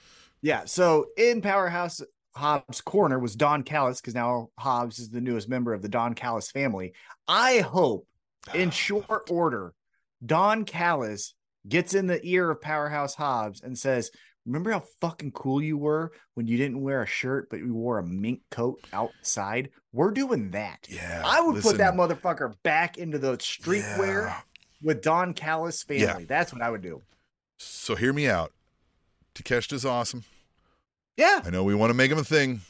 [0.42, 0.64] Yeah.
[0.66, 2.02] So in Powerhouse
[2.36, 6.14] Hobbs' corner was Don Callis because now Hobbs is the newest member of the Don
[6.14, 6.92] Callis family.
[7.28, 8.06] I hope
[8.52, 9.72] in short order,
[10.24, 11.34] Don Callis
[11.68, 14.10] gets in the ear of Powerhouse Hobbs and says,
[14.46, 17.98] Remember how fucking cool you were when you didn't wear a shirt, but you wore
[17.98, 19.70] a mink coat outside?
[19.90, 20.86] We're doing that.
[20.90, 24.40] Yeah, I would put that motherfucker back into the streetwear yeah.
[24.82, 26.02] with Don Callis family.
[26.04, 26.26] Yeah.
[26.28, 27.00] That's what I would do.
[27.58, 28.52] So hear me out.
[29.34, 30.24] Takeshita's awesome.
[31.16, 31.42] Yeah.
[31.44, 32.62] I know we want to make him a thing,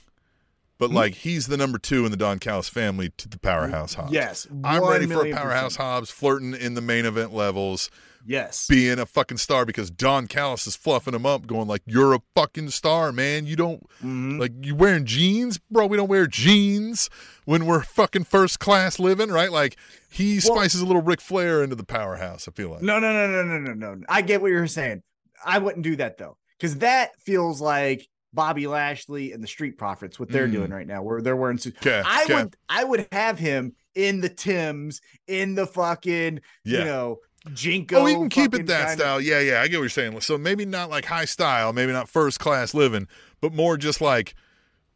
[0.79, 0.95] but Mhm.
[0.95, 4.13] like he's the number two in the Don Callis family to the powerhouse Hobbs.
[4.13, 4.47] Yes.
[4.65, 5.83] I'm ready for a powerhouse percent.
[5.87, 7.91] Hobbs flirting in the main event levels,
[8.27, 8.67] Yes.
[8.69, 12.21] being a fucking star because Don Callis is fluffing him up, going like, "You're a
[12.35, 13.47] fucking star, man.
[13.47, 14.39] You don't Mhm.
[14.39, 15.87] like you wearing jeans, bro.
[15.87, 17.09] We don't wear jeans
[17.47, 19.53] when we're fucking first class living, right?
[19.53, 19.77] Like
[20.11, 22.47] he Well- spices a little Ric Flair into the powerhouse.
[22.47, 22.83] I feel like.
[22.83, 24.05] No, no, no, no, no, no, no.
[24.09, 25.03] I get what you're saying.
[25.47, 30.19] I wouldn't do that though, because that feels like Bobby Lashley and the Street Profits,
[30.19, 30.53] what they're Mm.
[30.53, 31.79] doing right now, where they're wearing suits.
[31.79, 32.35] Okay, I okay.
[32.35, 36.79] would, I would have him in the Tims, in the fucking, Yeah.
[36.81, 37.19] you know,
[37.51, 37.93] JNCO.
[37.99, 39.21] Oh, you can keep it that style.
[39.21, 40.21] Yeah, yeah, I get what you're saying.
[40.23, 43.07] So maybe not like high style, maybe not first class living,
[43.41, 44.35] but more just like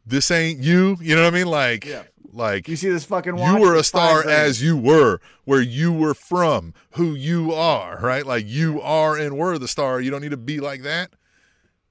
[0.05, 0.97] this ain't you.
[0.99, 1.47] You know what I mean?
[1.47, 2.03] Like, Yeah.
[2.33, 3.37] like You see this fucking?
[3.37, 8.25] you were a star as you were, where you were from, who you are, right?
[8.25, 10.01] Like you are and were the star.
[10.01, 11.11] You don't need to be like that.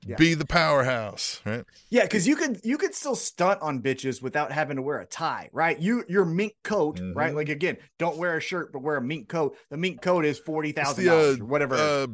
[0.06, 0.16] Yeah.
[0.16, 1.64] Be the powerhouse, right?
[1.90, 5.06] Yeah, because you could you could still stunt on bitches without having to wear a
[5.06, 5.78] tie, right?
[5.78, 7.32] You your mink coat, right?
[7.32, 7.36] Mhm.
[7.36, 9.56] Like again, don't wear a shirt, but wear a mink coat.
[9.70, 11.74] The mink coat is forty It's dollars uh, or whatever.
[11.74, 12.06] Uh,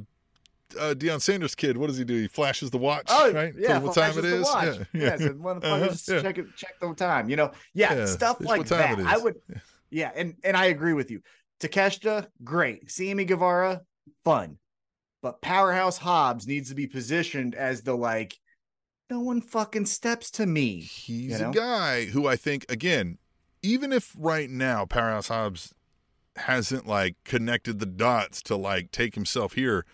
[0.81, 1.77] uh, Deion Sanders kid.
[1.77, 2.15] What does he do?
[2.23, 3.53] He flashes the watch, Oh right?
[3.57, 4.43] yeah, what time it is.
[4.45, 4.65] watch.
[4.67, 5.17] Yeah, Yeah, yeah.
[5.19, 6.23] so motherfuckers Uh-huh, yeah.
[6.23, 7.29] check it, check the time.
[7.29, 8.99] You know, yeah, Yeah, stuff like that.
[8.99, 9.37] I would,
[9.91, 11.21] yeah, and and I agree with you.
[11.61, 12.91] Takeshita, great.
[12.91, 13.83] Sammy Guevara,
[14.25, 14.59] fun,
[15.25, 18.41] but Powerhouse Hobbs needs to be positioned as the like,
[19.09, 20.81] no one fucking steps to me.
[20.81, 21.49] He's you know?
[21.49, 23.17] a guy who I think again,
[23.63, 25.73] even if right now Powerhouse Hobbs
[26.37, 29.87] hasn't like connected the dots to like take himself here,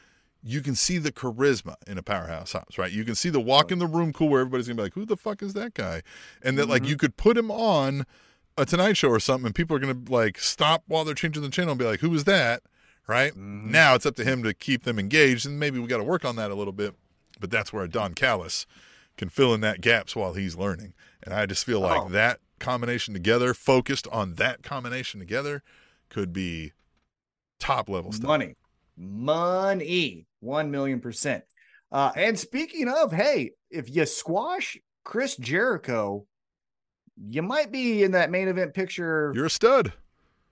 [0.42, 2.90] you can see the charisma in a Powerhouse Hobbs, right?
[2.90, 5.04] You can see the walk in the room cool where everybody's gonna be like, "Who
[5.04, 6.02] the fuck is that guy?"
[6.42, 6.88] And that like Mhm.
[6.88, 8.04] you could put him on
[8.58, 11.50] a Tonight Show or something, and people are gonna like stop while they're changing the
[11.50, 12.64] channel and be like, "Who is that?"
[13.06, 13.64] Right Mhm.
[13.70, 16.24] now, it's up to him to keep them engaged, and maybe we got to work
[16.24, 16.94] on that a little bit.
[17.40, 18.66] But that's where Don Callis
[19.16, 20.94] can fill in that gaps while he's learning.
[21.22, 22.08] And I just feel like Oh.
[22.10, 25.62] that combination together, focused on that combination together,
[26.08, 26.72] could be
[27.58, 28.28] top level stuff.
[28.28, 28.54] Money,
[28.96, 31.44] money, one million percent.
[31.92, 36.26] Uh, and speaking of, hey, if you squash Chris Jericho,
[37.16, 39.32] you might be in that main event picture.
[39.34, 39.92] You're a stud.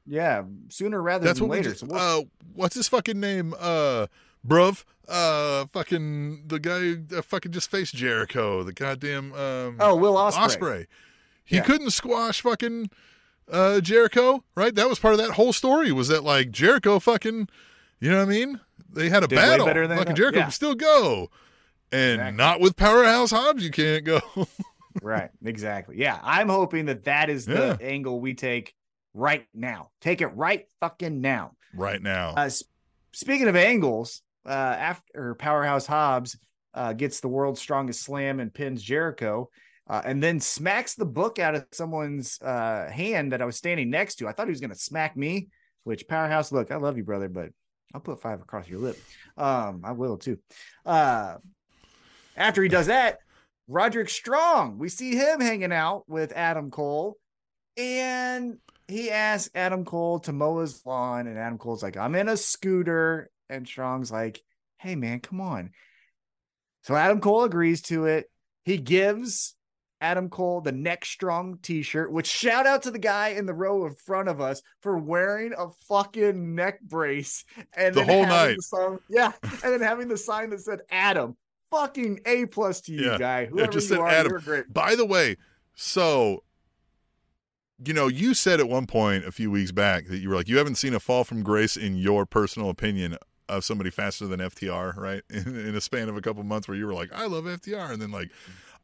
[0.09, 1.71] Yeah, sooner rather That's than what later.
[1.71, 2.23] just, so we'll- uh,
[2.55, 3.55] what's his fucking name?
[3.59, 4.07] Uh,
[4.47, 4.85] bruv.
[5.07, 8.63] Uh, fucking the guy that fucking just faced Jericho.
[8.63, 9.77] The goddamn um.
[9.81, 10.39] oh, Will Ospreay.
[10.39, 10.87] Osprey.
[11.45, 11.63] He Yeah.
[11.63, 12.91] couldn't squash fucking
[13.51, 14.75] uh Jericho, right?
[14.75, 15.93] That was part of that whole story.
[15.93, 17.49] Was that like Jericho fucking,
[18.01, 18.61] you know what I mean?
[18.93, 19.65] They had a Did battle.
[19.65, 20.17] better than fucking that.
[20.19, 20.49] Jericho Yeah.
[20.49, 21.31] still go,
[21.91, 22.37] and Exactly.
[22.37, 23.65] not with Powerhouse Hobbs.
[23.65, 24.21] You can't go.
[25.03, 25.97] right, exactly.
[25.99, 28.75] Yeah, I'm hoping that that is the angle we take
[29.19, 29.91] right now.
[30.01, 31.53] Take it right fucking now.
[31.75, 32.51] right now, Uh,
[33.13, 36.39] speaking of angles, uh, after Powerhouse Hobbs
[36.75, 39.51] uh, gets the world's strongest slam and pins Jericho,
[39.89, 43.91] uh, and then smacks the book out of someone's uh, hand that I was standing
[43.91, 44.29] next to.
[44.29, 45.49] I thought he was going to smack me,
[45.85, 47.51] which Powerhouse, look, I love you, brother, but
[47.95, 48.99] I'll put five across your lip.
[49.37, 50.39] Um, I will too.
[50.87, 51.37] Uh,
[52.37, 53.19] after he does that,
[53.67, 57.17] Roderick Strong, we see him hanging out with Adam Cole,
[57.77, 58.59] and
[58.89, 62.37] he asks Adam Cole to mow his lawn, and Adam Cole's like, I'm in a
[62.37, 63.31] scooter.
[63.51, 64.43] And Strong's like,
[64.79, 65.71] hey, man, come on.
[66.83, 68.31] So Adam Cole agrees to it.
[68.65, 69.55] He gives
[70.01, 73.87] Adam Cole the neck strong t-shirt, which shout out to the guy in the row
[73.87, 77.45] in front of us for wearing a fucking neck brace
[77.77, 78.57] and The whole night.
[78.57, 81.37] the song- yeah, and then having the sign that said Adam.
[81.71, 83.19] Fucking A plus to you, Yeah.
[83.19, 83.49] guy.
[83.55, 84.31] Yeah, just you said are, Adam.
[84.31, 84.73] you're great.
[84.73, 85.37] By the way,
[85.75, 86.43] so
[87.85, 90.49] you know, you said at one point a few weeks back that you were like,
[90.49, 93.17] you haven't seen a fall from grace in your personal opinion
[93.49, 95.23] of somebody faster than FTR, right?
[95.31, 97.93] In, in a span of a couple months where you were like, I love FTR,
[97.93, 98.31] and then like,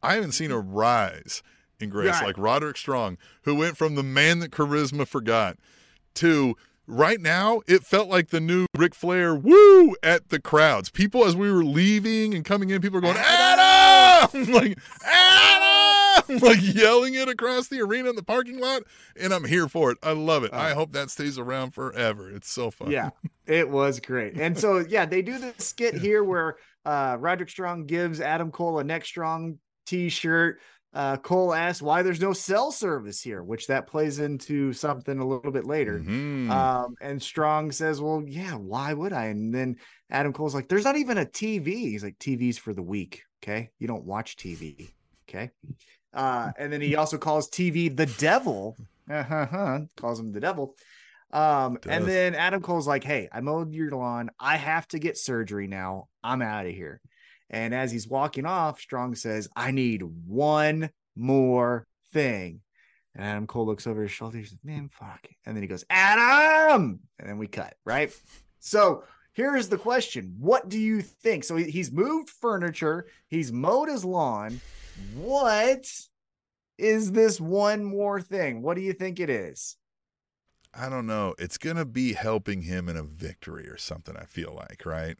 [0.01, 0.73] I haven't seen a mm-hmm.
[0.73, 1.43] rise
[1.79, 2.27] in grace Right.
[2.27, 5.57] like Roderick Strong, who went from the man that charisma forgot
[6.15, 6.55] to
[6.87, 10.89] right now it felt like the new Ric Flair woo at the crowds.
[10.89, 14.53] People as we were leaving and coming in, people were going, Adam!
[14.53, 15.64] like Adam!
[16.29, 18.83] Like yelling it across the arena in the parking lot.
[19.19, 19.97] And I'm here for it.
[20.03, 20.53] I love it.
[20.53, 20.75] I Uh.
[20.75, 22.29] hope that stays around forever.
[22.29, 22.91] It's so fun.
[22.91, 23.09] Yeah,
[23.45, 24.37] it was great.
[24.39, 28.79] And so, yeah, they do this skit here where uh, Roderick Strong gives Adam Cole
[28.79, 30.59] a neck strong t shirt.
[30.93, 35.27] Uh, Cole asks why there's no cell service here, which that plays into something a
[35.27, 35.99] little bit later.
[35.99, 36.49] Mhm.
[36.49, 39.25] Um, and Strong says, Well, yeah, why would I?
[39.25, 39.75] And then
[40.09, 41.67] Adam Cole's like, There's not even a TV.
[41.79, 43.23] He's like, TV's for the weak.
[43.43, 43.71] Okay.
[43.77, 44.89] You don't watch TV.
[45.27, 45.51] Okay.
[46.15, 48.77] Uh, and then he also calls TV the devil.
[49.09, 50.75] Uh-huh, calls him the devil.
[51.31, 54.31] Um, and then Adam Cole's like, Hey, I mowed your lawn.
[54.39, 56.07] I have to get surgery now.
[56.23, 57.01] I'm out of here.
[57.49, 62.61] And as he's walking off, Strong says, I need one more thing.
[63.13, 64.37] And Adam Cole looks over his shoulder.
[64.37, 65.27] He says, Man, fuck.
[65.45, 66.99] And then he goes, Adam.
[67.19, 68.11] And then we cut, right?
[68.59, 71.43] So here's the question What do you think?
[71.43, 74.61] So he's moved furniture, he's mowed his lawn.
[75.15, 75.87] What
[76.77, 78.61] is this one more thing?
[78.61, 79.77] What do you think it is?
[80.77, 81.35] I don't know.
[81.39, 85.17] It's going to be helping him in a victory or something, I feel like, right?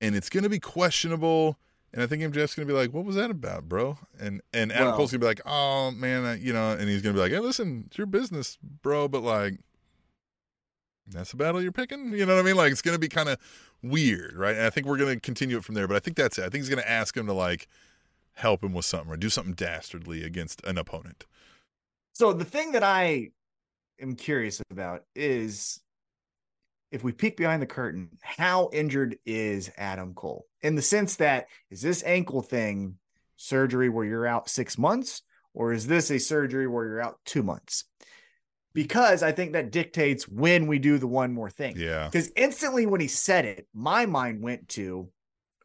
[0.00, 1.58] And it's going to be questionable.
[1.92, 3.98] And I think MJF's going to be like, what was that about, bro?
[4.18, 6.88] And and Adam Well- Cole's going to be like, oh, man, I, you know, and
[6.88, 9.08] he's going to be like, hey, listen, it's your business, bro.
[9.08, 9.60] But like,
[11.06, 12.12] that's the battle you're picking.
[12.12, 12.56] You know what I mean?
[12.56, 13.38] Like, it's going to be kind of
[13.82, 14.56] weird, right?
[14.56, 15.86] And I think we're going to continue it from there.
[15.86, 16.42] But I think that's it.
[16.42, 17.68] I think he's going to ask him to like
[18.34, 21.24] help him with something or do something dastardly against an opponent.
[22.12, 23.30] So the thing that I
[24.00, 25.80] am curious about is
[26.92, 30.46] if we peek behind the curtain, how injured is Adam Cole?
[30.62, 32.96] In the sense that is this ankle thing
[33.36, 35.22] surgery where you're out six months,
[35.54, 37.84] or is this a surgery where you're out two months?
[38.74, 41.74] Because I think that dictates when we do the one more thing.
[41.76, 42.08] Yeah.
[42.10, 45.08] Because instantly when he said it, my mind went to,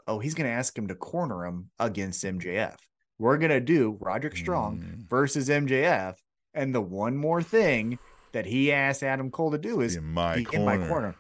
[0.09, 2.75] oh, he's going to ask him to corner him against MJF.
[3.17, 5.09] We're going to do Roderick Strong Mm.
[5.09, 6.15] versus MJF.
[6.53, 7.99] And the one more thing
[8.31, 10.73] that he asked Adam Cole to do is in my be corner.
[10.73, 11.15] in my corner.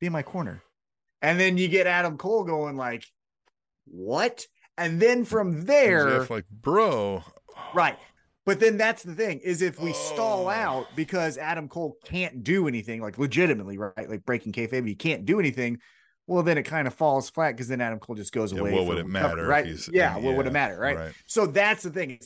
[0.00, 0.62] Be in my corner.
[1.22, 3.04] And then you get Adam Cole going like,
[3.86, 4.46] what?
[4.76, 7.22] And then from there, MJF like, bro.
[7.74, 7.98] right.
[8.46, 10.50] But then that's the thing is if we stall Oh.
[10.50, 14.08] out because Adam Cole can't do anything, like legitimately, right?
[14.08, 15.78] Like breaking kayfabe, he can't do anything.
[16.26, 18.72] Well, then it kind of falls flat because then Adam Cole just goes Yeah, away.
[18.72, 19.66] what would it recovery, matter right?
[19.66, 20.96] he's- yeah, what would it matter, right?
[20.96, 21.14] right.
[21.26, 22.18] So that's the thing.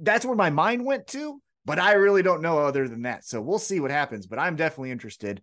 [0.00, 3.24] That's where my mind went to, but I really don't know other than that.
[3.24, 4.26] So we'll see what happens.
[4.26, 5.40] But I'm definitely interested.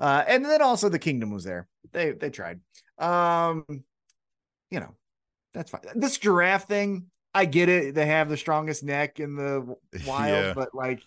[0.00, 1.68] Uh, and then also the kingdom was there.
[1.92, 2.58] They they tried.
[2.98, 3.64] Um,
[4.70, 4.96] you know,
[5.54, 5.82] that's fine.
[5.94, 7.94] This giraffe thing, I get it.
[7.94, 9.76] They have the strongest neck in the
[10.06, 10.52] wild, Yeah.
[10.54, 11.02] but like,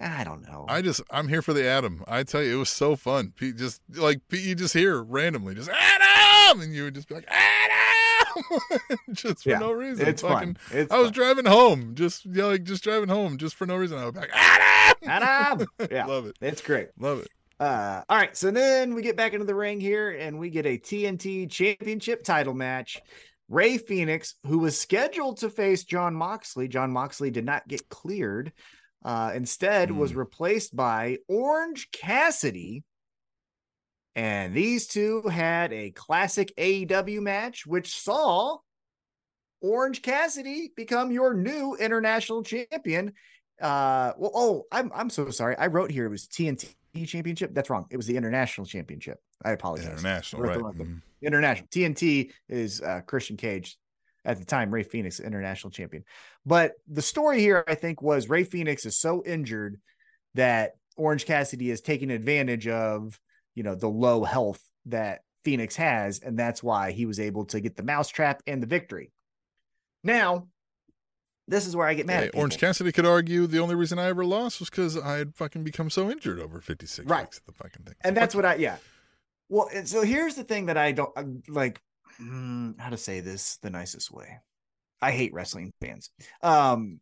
[0.00, 0.64] I don't know.
[0.68, 2.04] I just I'm here for the Adam.
[2.06, 3.32] I tell you, it was so fun.
[3.36, 7.14] Pete just like Pete, you just hear randomly just Adam, and you would just be
[7.16, 8.60] like Adam,
[9.12, 10.06] just for Yeah, no reason.
[10.06, 10.78] it's Fucking- fun.
[10.78, 11.12] It's I was fun.
[11.14, 13.98] driving home, just yeah, like just driving home, just for no reason.
[13.98, 15.66] I would be like Adam, Adam.
[15.90, 16.88] Yeah, love it, it's great.
[16.98, 17.28] love it.
[17.60, 20.64] Uh, all right, so then we get back into the ring here, and we get
[20.64, 23.00] a TNT Championship title match.
[23.48, 28.52] Rey Fenix, who was scheduled to face Jon Moxley, Jon Moxley did not get cleared.
[29.04, 30.18] Uh, instead, was Hmm.
[30.18, 32.84] replaced by Orange Cassidy.
[34.16, 38.58] And these two had a classic AEW match, which saw
[39.60, 43.12] Orange Cassidy become your new international champion.
[43.60, 45.56] Uh, well, oh, I'm I'm so sorry.
[45.56, 46.74] I wrote here it was TNT
[47.06, 47.54] championship.
[47.54, 47.86] That's wrong.
[47.90, 49.20] It was the international championship.
[49.44, 49.86] I apologize.
[49.86, 50.58] International, right?
[50.58, 51.02] Mhm.
[51.22, 53.76] International TNT is uh, Christian Cage
[54.28, 54.70] at the time.
[54.72, 56.04] Rey Fenix, international champion.
[56.46, 59.80] But the story here, I think, was Rey Fenix is so injured
[60.34, 63.18] that Orange Cassidy is taking advantage of
[63.56, 67.60] you know the low health that Fenix has, and that's why he was able to
[67.60, 69.10] get the mousetrap and the victory.
[70.04, 70.46] Now,
[71.48, 72.20] this is where I get mad.
[72.22, 72.58] Hey, at Orange.
[72.58, 75.88] Cassidy could argue the only reason I ever lost was because I had fucking become
[75.90, 77.22] so injured over 56 Right.
[77.22, 77.94] weeks of the fucking thing.
[78.02, 78.76] and that's what I yeah.
[79.48, 81.80] Well, and so here's the thing that I don't uh, like.
[82.20, 84.38] Mm, how to say this the nicest way.
[85.00, 86.10] I hate wrestling fans.
[86.42, 87.00] Um,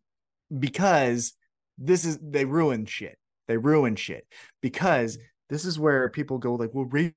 [0.57, 1.33] because
[1.79, 3.19] this is they ruin shit.
[3.49, 4.27] They ruin shit
[4.61, 5.19] because
[5.49, 7.15] this is where people go like, well, Rey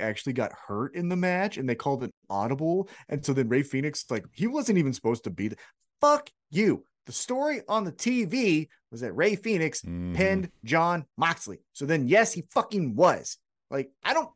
[0.00, 2.90] actually got hurt in the match and they called it audible.
[3.08, 5.56] And so then Rey Fenix, like, he wasn't even supposed to be the
[6.00, 6.84] fuck you.
[7.06, 10.14] The story on the TV was that Rey Fenix Mhm.
[10.14, 11.60] pinned Jon Moxley.
[11.72, 13.38] So then, yes, he fucking was.
[13.70, 14.30] Like, I don't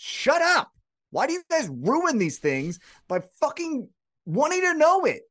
[0.00, 0.70] shut up.
[1.10, 3.88] Why do you guys ruin these things by fucking
[4.26, 5.22] wanting to know it?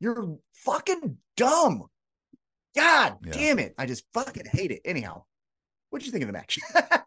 [0.00, 1.86] You're fucking dumb.
[2.76, 3.32] God Yeah.
[3.32, 3.74] damn it.
[3.78, 4.80] I just fucking hate it.
[4.84, 5.24] Anyhow,
[5.90, 6.58] what'd you think of the match?
[6.74, 6.98] I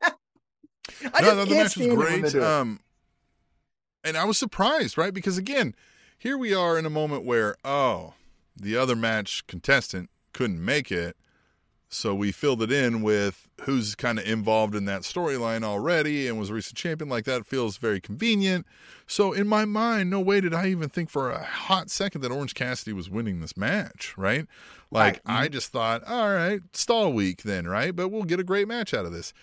[1.03, 2.31] no, just no, the match was stand it when they great.
[2.33, 2.43] do.
[2.43, 2.79] Um,
[4.03, 5.13] and I was surprised, right?
[5.13, 5.75] Because again,
[6.17, 8.13] here we are in a moment where oh,
[8.55, 11.17] the other match contestant couldn't make it,
[11.95, 16.37] so we filled it in with who's kind of involved in that storyline already and
[16.37, 17.09] was a recent champion.
[17.09, 18.65] Like that feels very convenient.
[19.07, 22.31] So in my mind, no way did I even think for a hot second that
[22.31, 24.45] Orange Cassidy was winning this match, right?
[24.91, 25.43] Like Right.
[25.43, 27.95] I just thought, all right, stall week then, right?
[27.95, 29.33] But we'll get a great match out of this.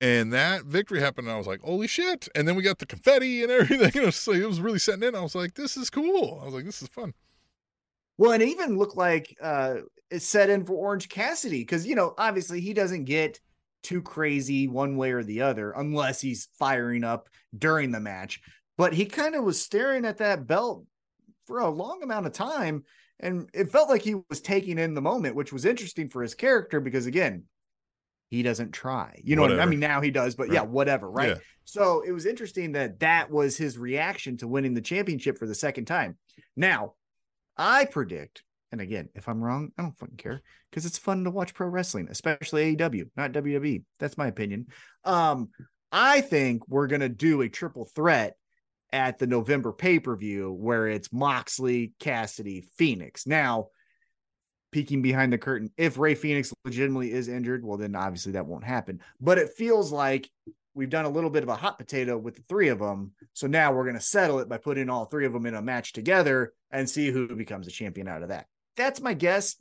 [0.00, 2.86] And that victory happened, and I was like, "Holy shit!" And then we got the
[2.86, 4.00] confetti and everything.
[4.00, 5.16] It was, like, it was really setting in.
[5.16, 7.14] I was like, "This is cool." I was like, "This is fun."
[8.16, 9.78] Well, and it even looked like uh
[10.16, 13.40] set in for Orange Cassidy because you know obviously he doesn't get
[13.82, 18.40] too crazy one way or the other unless he's firing up during the match.
[18.76, 20.84] But he kind of was staring at that belt
[21.46, 22.84] for a long amount of time,
[23.18, 26.34] and it felt like he was taking in the moment, which was interesting for his
[26.34, 27.44] character because again,
[28.30, 29.20] he doesn't try.
[29.24, 29.60] You know, what I, mean?
[29.60, 31.30] I mean now he does, but yeah, whatever, right?
[31.30, 31.38] Yeah.
[31.64, 35.54] So it was interesting that that was his reaction to winning the championship for the
[35.54, 36.16] second time.
[36.56, 36.94] Now,
[37.56, 41.30] I predict, and again, if I'm wrong, I don't fucking care because it's fun to
[41.30, 43.84] watch pro wrestling, especially AEW, not WWE.
[43.98, 44.66] That's my opinion.
[45.04, 45.48] Um,
[45.90, 48.36] I think we're gonna do a triple threat
[48.92, 53.26] at the November pay per view where it's Moxley, Cassidy, Fenix.
[53.26, 53.68] Now,
[54.70, 58.64] peeking behind the curtain, if Rey Fenix legitimately is injured, well, then obviously that won't
[58.64, 59.00] happen.
[59.20, 60.28] But it feels like
[60.74, 63.12] we've done a little bit of a hot potato with the three of them.
[63.32, 65.62] So now we're going to settle it by putting all three of them in a
[65.62, 68.46] match together and see who becomes a champion out of that.
[68.78, 69.56] That's my guess.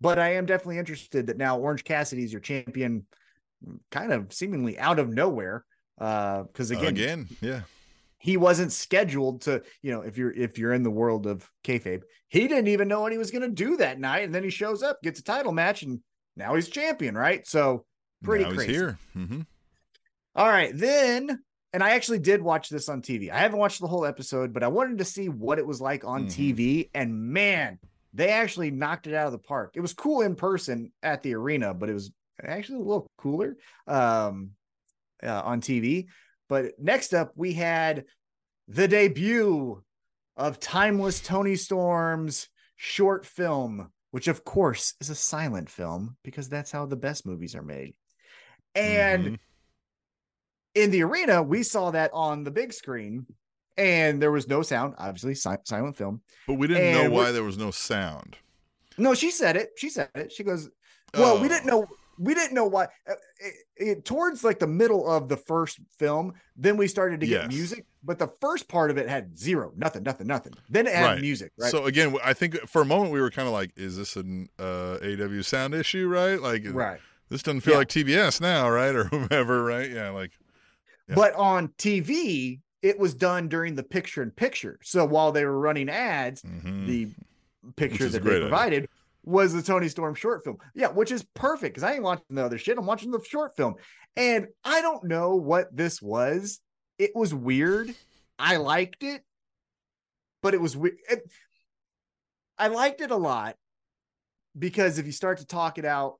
[0.00, 3.06] But I am definitely interested that now Orange Cassidy is your champion,
[3.92, 5.64] kind of seemingly out of nowhere.
[6.00, 7.60] Uh, because again, Again, yeah.
[8.18, 12.02] he wasn't scheduled to, you know, if you're if you're in the world of kayfabe,
[12.28, 14.50] he didn't even know what he was going to do that night, and then he
[14.50, 16.00] shows up, gets a title match, and
[16.36, 17.46] now he's champion, right?
[17.46, 17.84] So
[18.24, 18.72] pretty now he's crazy.
[18.72, 18.98] here.
[19.12, 19.42] hmm
[20.34, 21.38] All right, then,
[21.72, 23.30] and I actually did watch this on TV.
[23.30, 26.04] I haven't watched the whole episode, but I wanted to see what it was like
[26.04, 26.30] on Mhm.
[26.30, 27.78] TV, and man,
[28.12, 29.72] they actually knocked it out of the park.
[29.74, 32.12] It was cool in person at the arena, but it was
[32.42, 33.56] actually a little cooler
[33.86, 34.50] um,
[35.22, 36.06] uh, on TV.
[36.48, 38.04] But next up, we had
[38.68, 39.82] the debut
[40.36, 46.70] of Timeless Toni Storm's short film, which of course is a silent film because that's
[46.70, 47.94] how the best movies are made.
[48.74, 49.38] And Mhm.
[50.74, 53.26] in the arena, we saw that on the big screen,
[53.76, 56.20] and there was no sound, obviously, si- silent film.
[56.46, 58.36] but we didn't know why there was no sound.
[58.98, 59.70] No, she said it.
[59.76, 60.32] She said it.
[60.32, 60.68] She goes,
[61.14, 61.48] Well, we Oh.
[61.48, 61.86] didn't know.
[62.18, 62.84] We didn't know why.
[63.08, 67.26] uh, It, it- towards like the middle of the first film, then we started to
[67.26, 67.48] get Yes.
[67.52, 70.52] music, but the first part of it had zero, nothing, nothing, nothing.
[70.68, 71.20] Then it had Right.
[71.20, 71.70] music, right?
[71.70, 74.48] So again, I think for a moment we were kind of like, "Is this an
[74.58, 76.40] uh, AW sound issue?" Right?
[76.40, 77.00] Like, right.
[77.30, 77.78] this doesn't feel Yeah.
[77.78, 78.94] like TBS now, right?
[78.94, 79.90] Or whomever, right?
[79.90, 80.32] Yeah, like
[81.08, 81.14] Yeah.
[81.16, 84.78] But on TV, it was done during the picture in picture.
[84.82, 86.86] So while they were running ads, mhm.
[86.86, 87.08] the
[87.76, 88.48] picture that they idea.
[88.48, 88.88] provided
[89.24, 90.58] was the Toni Storm short film.
[90.74, 92.76] Yeah, which is perfect because I ain't watching the other shit.
[92.76, 93.76] I'm watching the short film.
[94.16, 96.60] And I don't know what this was.
[96.98, 97.94] It was weird.
[98.38, 99.22] I liked it,
[100.42, 100.96] but it was weird.
[102.58, 103.56] I liked it a lot
[104.58, 106.18] because if you start to talk it out,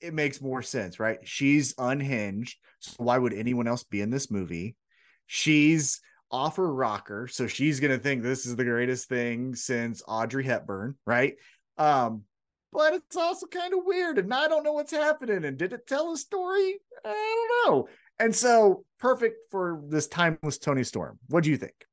[0.00, 1.18] it makes more sense, right?
[1.24, 2.58] She's unhinged.
[2.80, 4.76] So why would anyone else be in this movie?
[5.26, 10.44] She's off her rocker, so she's gonna think this is the greatest thing since Audrey
[10.44, 11.34] Hepburn, right?
[11.78, 12.22] Um,
[12.72, 15.44] but it's also kind of weird, and I don't know what's happening.
[15.44, 16.80] And did it tell a story?
[17.04, 17.12] I
[17.64, 17.88] don't know.
[18.18, 21.18] And so perfect for this timeless Toni Storm.
[21.28, 21.86] What do you think?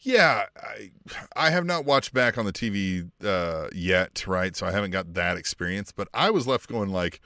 [0.00, 0.90] Yeah, I
[1.36, 4.56] I have not watched back on the TV uh, yet, right?
[4.56, 7.20] So I haven't got that experience, but I was left going like,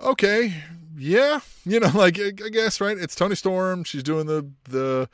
[0.00, 0.62] okay,
[0.96, 2.96] yeah, you know, like I guess right.
[2.98, 3.84] It's Toni Storm.
[3.84, 5.08] She's doing the the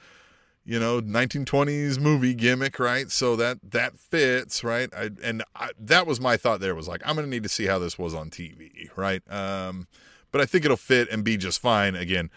[0.64, 3.10] you know 1920s movie gimmick, right?
[3.10, 4.88] So that that fits, right?
[4.96, 6.60] I, and I, that was my thought.
[6.60, 9.22] There was like, I'm gonna need to see how this was on TV, right?
[9.30, 9.86] Um,
[10.30, 11.94] but I think it'll fit and be just fine.
[11.94, 12.30] Again,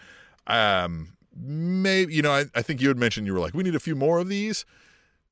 [0.46, 3.74] um, maybe you know I, I think you had mentioned you were like we need
[3.76, 4.64] a few more of these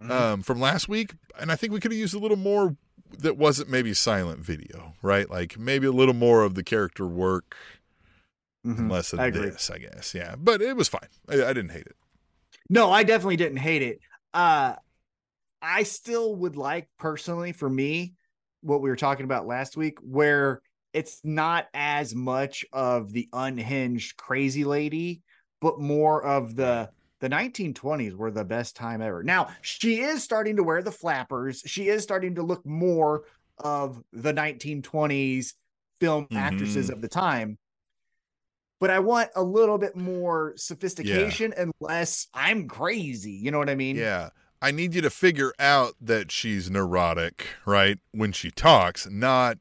[0.02, 0.10] Mhm.
[0.10, 2.76] um, from last week, and I think we could have used a little more
[3.20, 5.28] that wasn't maybe silent video, right?
[5.28, 7.56] Like maybe a little more of the character work,
[8.66, 8.90] Mhm.
[8.90, 10.14] less of I this, I guess.
[10.14, 11.08] Yeah, but it was fine.
[11.28, 11.96] I, I didn't hate it.
[12.70, 14.00] No, I definitely didn't hate it.
[14.32, 14.74] Uh
[15.62, 18.14] I still would like personally for me
[18.60, 20.60] what we were talking about last week where
[20.92, 25.22] it's not as much of the unhinged crazy lady
[25.60, 26.90] but more of the
[27.24, 29.22] the 1920s were the best time ever.
[29.22, 31.62] Now, she is starting to wear the flappers.
[31.64, 33.24] She is starting to look more
[33.56, 35.54] of the 1920s
[36.00, 36.92] film actresses Mhm.
[36.92, 37.56] of the time.
[38.78, 43.30] But I want a little bit more sophistication and less I'm crazy.
[43.32, 43.96] You know what I mean?
[43.96, 44.30] Yeah.
[44.60, 47.98] I need you to figure out that she's neurotic, right?
[48.12, 49.58] When she talks, not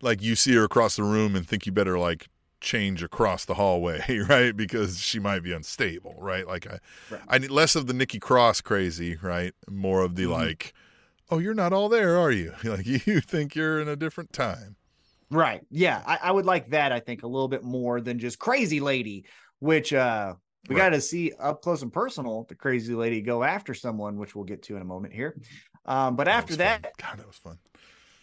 [0.00, 2.28] like you see her across the room and think you better like
[2.60, 4.56] change across the hallway, right?
[4.56, 6.46] Because she might be unstable, right?
[6.46, 6.78] Like I,
[7.10, 7.20] Right.
[7.28, 9.54] I need less of the Nikki Cross crazy, right?
[9.68, 10.30] More of the Mhm.
[10.30, 10.72] like,
[11.30, 12.52] oh, you're not all there, are you?
[12.64, 14.76] Like you think you're in a different time.
[15.30, 15.60] Right.
[15.70, 16.02] Yeah.
[16.06, 19.24] I, I would like that, I think, a little bit more than just crazy lady,
[19.60, 20.34] which uh
[20.68, 20.82] we Right.
[20.82, 24.44] got to see up close and personal the crazy lady go after someone, which we'll
[24.44, 25.40] get to in a moment here.
[25.86, 26.92] Um, but after that, fun.
[26.98, 27.58] God, that was fun.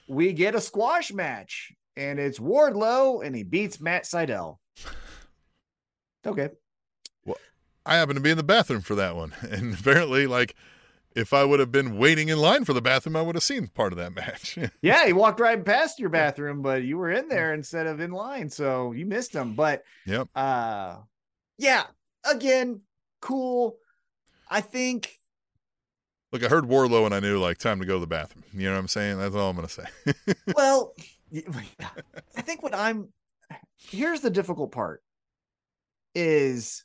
[0.08, 4.60] we get a squash match, and it's Wardlow, and he beats Matt Sydal.
[6.26, 6.50] Okay.
[7.26, 7.38] Well,
[7.86, 10.56] I happened to be in the bathroom for that one, and apparently, like,
[11.16, 13.68] if I would have been waiting in line for the bathroom, I would have seen
[13.68, 14.58] part of that match.
[14.82, 18.12] Yeah, he walked right past your bathroom, but you were in there instead of in
[18.12, 19.56] line, so you missed him.
[19.56, 20.28] But yep.
[20.36, 20.98] uh
[21.58, 21.86] yeah,
[22.24, 22.82] again,
[23.20, 23.78] cool.
[24.50, 25.20] I think
[26.32, 28.44] Look, I heard Wardlow and I knew like time to go to the bathroom.
[28.54, 29.18] You know what I'm saying?
[29.18, 29.86] That's all I'm gonna say.
[30.56, 30.94] well,
[32.38, 33.10] I think what I'm
[33.78, 35.02] here's the difficult part
[36.16, 36.84] is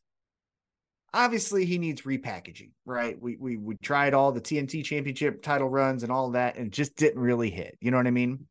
[1.14, 3.20] obviously he needs repackaging, right?
[3.20, 6.97] We we we tried all the TNT championship title runs and all that and just
[6.97, 7.77] didn't really hit.
[7.81, 8.47] You know what I mean?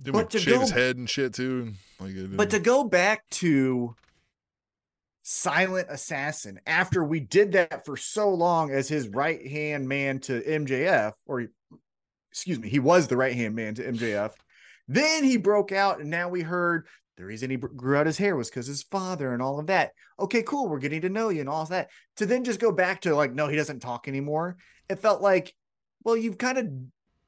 [0.00, 1.72] Didn't But we to shave his head and shit too?
[1.98, 3.94] Like, But to go back to
[5.22, 10.40] Silent Assassin after we did that for so long as his right hand man to
[10.40, 11.46] MJF, or
[12.30, 14.32] excuse me, he was the right hand man to MJF.
[14.88, 16.86] Then he broke out, and now we heard
[17.16, 19.92] the reason he grew out his hair was because his father and all of that.
[20.18, 20.68] Okay, cool.
[20.68, 21.90] We're getting to know you and all of that.
[22.16, 24.56] To then just go back to like, no, he doesn't talk anymore.
[24.88, 25.54] It felt like,
[26.02, 26.68] well, you've kind of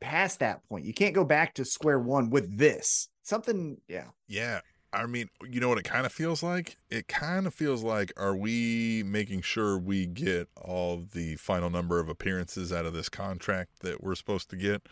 [0.00, 0.86] passed that point.
[0.86, 3.08] You can't go back to square one with this.
[3.22, 4.06] Something, yeah.
[4.26, 4.60] yeah.
[4.92, 6.76] I mean, you know what it kind of feels like?
[6.90, 11.98] It kind of feels like are we making sure we get all the final number
[11.98, 14.82] of appearances out of this contract that we're supposed to get,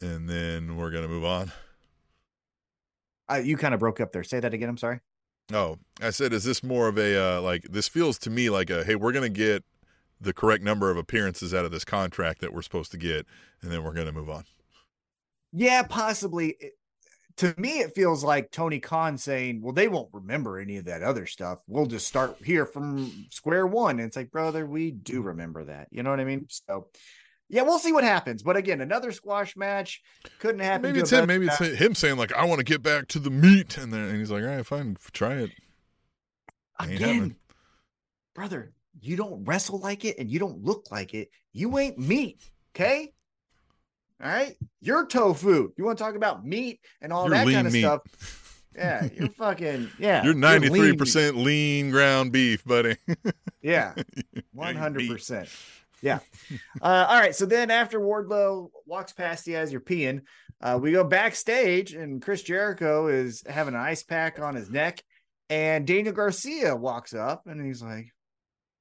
[0.00, 1.52] and then we're gonna move on.
[3.30, 4.24] Uh, you kind of broke up there.
[4.24, 4.68] Say that again.
[4.68, 5.00] I'm sorry.
[5.52, 7.64] Oh, I said, is this more of a uh, like?
[7.70, 9.62] This feels to me like a hey, we're gonna get
[10.20, 13.26] the correct number of appearances out of this contract that we're supposed to get,
[13.62, 14.44] and then we're gonna move on.
[15.52, 16.56] Yeah, possibly.
[17.38, 21.02] To me, it feels like Tony Khan saying, "Well, they won't remember any of that
[21.02, 21.58] other stuff.
[21.66, 25.28] We'll just start here from square one." And it's like, brother, we do mm-hmm.
[25.28, 25.88] remember that.
[25.90, 26.40] You know what I mean?
[26.40, 26.72] Mm-hmm.
[26.72, 26.88] So,
[27.48, 28.42] yeah, we'll see what happens.
[28.42, 30.00] But again, another squash match
[30.38, 30.82] couldn't happen.
[30.82, 31.26] Maybe it's him.
[31.26, 34.04] Maybe it's him saying like, I want to get back to the meat, and then
[34.04, 35.50] and he's like, all right, fine, try it.
[36.78, 37.36] Again,
[38.34, 38.72] brother.
[39.00, 41.28] You don't wrestle like it, and you don't look like it.
[41.52, 42.38] You ain't meat,
[42.74, 43.12] okay?
[44.24, 45.70] All right, you're tofu.
[45.76, 47.80] You want to talk about meat and all You're that lean kind of meat.
[47.82, 48.40] stuff?
[48.76, 50.24] Yeah, you're fucking yeah.
[50.24, 50.98] You're lean ninety three meat.
[50.98, 52.96] percent lean ground beef, buddy.
[53.62, 53.94] Yeah,
[54.52, 55.48] one hundred percent.
[56.02, 56.18] Yeah.
[56.82, 57.36] Uh, all right.
[57.36, 60.22] So then after Wardlow walks past you as you're peeing,
[60.60, 65.00] uh, we go backstage and Chris Jericho is having an ice pack on his neck,
[65.50, 68.08] and Daniel Garcia walks up and he's like,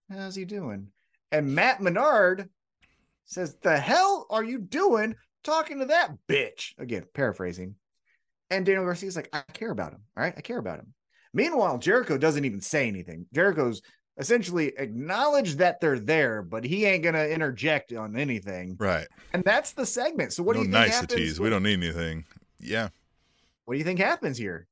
[0.10, 0.88] "How's he doing?"
[1.32, 2.50] And Matt Menard
[3.26, 5.14] says, "The hell are you doing
[5.44, 7.76] talking to that bitch?" Again, paraphrasing.
[8.50, 10.02] And Daniel Garcia's like, "I care about him.
[10.16, 10.94] All right, I care about him."
[11.34, 13.26] Meanwhile, Jericho doesn't even say anything.
[13.34, 13.82] Jericho's
[14.18, 18.76] essentially acknowledged that they're there, but he ain't gonna interject on anything.
[18.80, 19.08] right.
[19.34, 20.34] And that's the segment.
[20.34, 21.20] So what no do you think niceties.
[21.20, 21.40] happens?
[21.40, 22.26] We don't need anything.
[22.60, 22.90] Yeah.
[23.66, 24.68] What do you think happens here?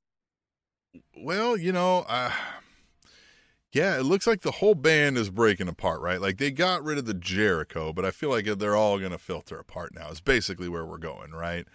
[1.17, 2.31] Well, you know, uh,
[3.71, 6.19] yeah, it looks like the whole band is breaking apart, right?
[6.19, 9.17] Like they got rid of the Jericho, but I feel like they're all going to
[9.17, 10.09] filter apart now.
[10.09, 11.65] It's basically where we're going, right?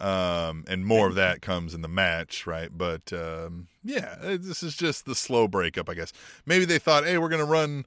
[0.00, 2.70] Um, and more of that comes in the match, right?
[2.76, 6.12] But um, yeah, uh, this is just the slow breakup, I guess.
[6.44, 7.86] Maybe they thought, hey, we're going to run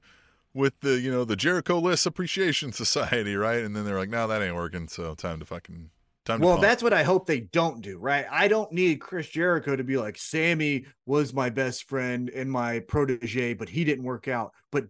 [0.54, 3.62] with the you know the Jericho Less Appreciation Society, right?
[3.62, 4.88] And then they're like, no, that ain't working.
[4.88, 5.90] So time to fucking
[6.28, 8.26] Time Well, that's what I hope they don't do, right?
[8.30, 12.80] I don't need Chris Jericho to be like, Sammy was my best friend and my
[12.80, 14.52] protege, but he didn't work out.
[14.70, 14.88] But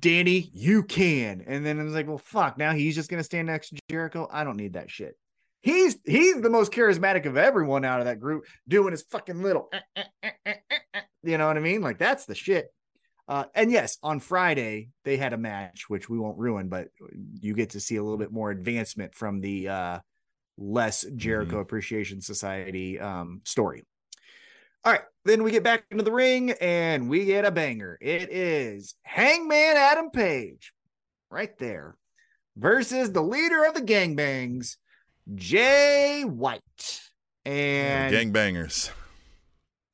[0.00, 1.44] Danny, you can.
[1.46, 2.56] And then it's like, well, fuck.
[2.56, 4.28] Now he's just gonna stand next to Jericho.
[4.32, 5.14] I don't need that shit.
[5.60, 9.68] He's he's the most charismatic of everyone out of that group, doing his fucking little,
[9.72, 11.00] eh, eh, eh, eh, eh, eh.
[11.22, 11.82] you know what I mean?
[11.82, 12.72] Like that's the shit.
[13.28, 16.88] Uh, and yes, on Friday they had a match, which we won't ruin, but
[17.40, 19.98] you get to see a little bit more advancement from the uh,
[20.58, 23.84] less Jericho Appreciation Society um, story.
[24.84, 27.98] All right, then we get back into the ring and we get a banger.
[28.00, 30.72] It is Hangman Adam Page,
[31.30, 31.96] right there,
[32.56, 34.76] versus the leader of the gangbangs,
[35.34, 37.00] Jay White.
[37.44, 38.90] And the gangbangers.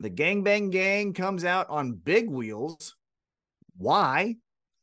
[0.01, 2.97] the gangbang gang comes out on big wheels.
[3.77, 4.37] Why?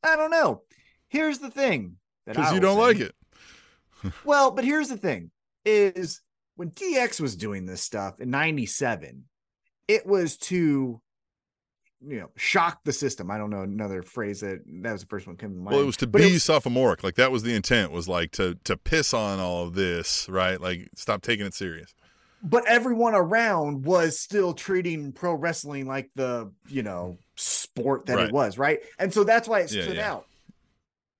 [0.03, 0.63] I don't know.
[1.09, 3.13] Here's the thing Because you don't like it.
[4.25, 5.31] Well, but here's the thing
[5.65, 6.21] is
[6.55, 9.23] when DX was doing this stuff in 97,
[9.87, 11.01] it was to
[12.03, 13.29] you know shock the system.
[13.29, 15.73] I don't know another phrase that that was the first one coming to mind.
[15.75, 17.03] Well, it was to But be was- sophomoric.
[17.03, 17.91] Like that was the intent.
[17.91, 20.59] Was like to to piss on all of this, right?
[20.59, 21.93] Like stop taking it serious.
[22.43, 28.27] but everyone around was still treating pro wrestling like the you know sport that Right.
[28.29, 30.11] it was right and so that's why it Yeah, stood yeah.
[30.11, 30.25] out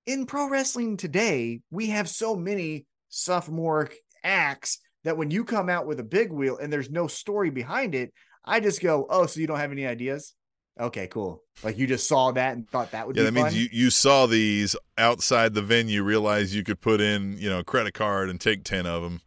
[0.04, 5.86] in pro wrestling today we have so many sophomoric acts that when you come out
[5.86, 8.12] with a big wheel and there's no story behind it
[8.44, 10.34] i just go oh so you don't have any ideas
[10.80, 13.56] okay cool like you just saw that and thought that would Yeah, be that means
[13.56, 17.64] you you saw these outside the venue, realized you could put in you know a
[17.64, 19.20] credit card and take ten of them,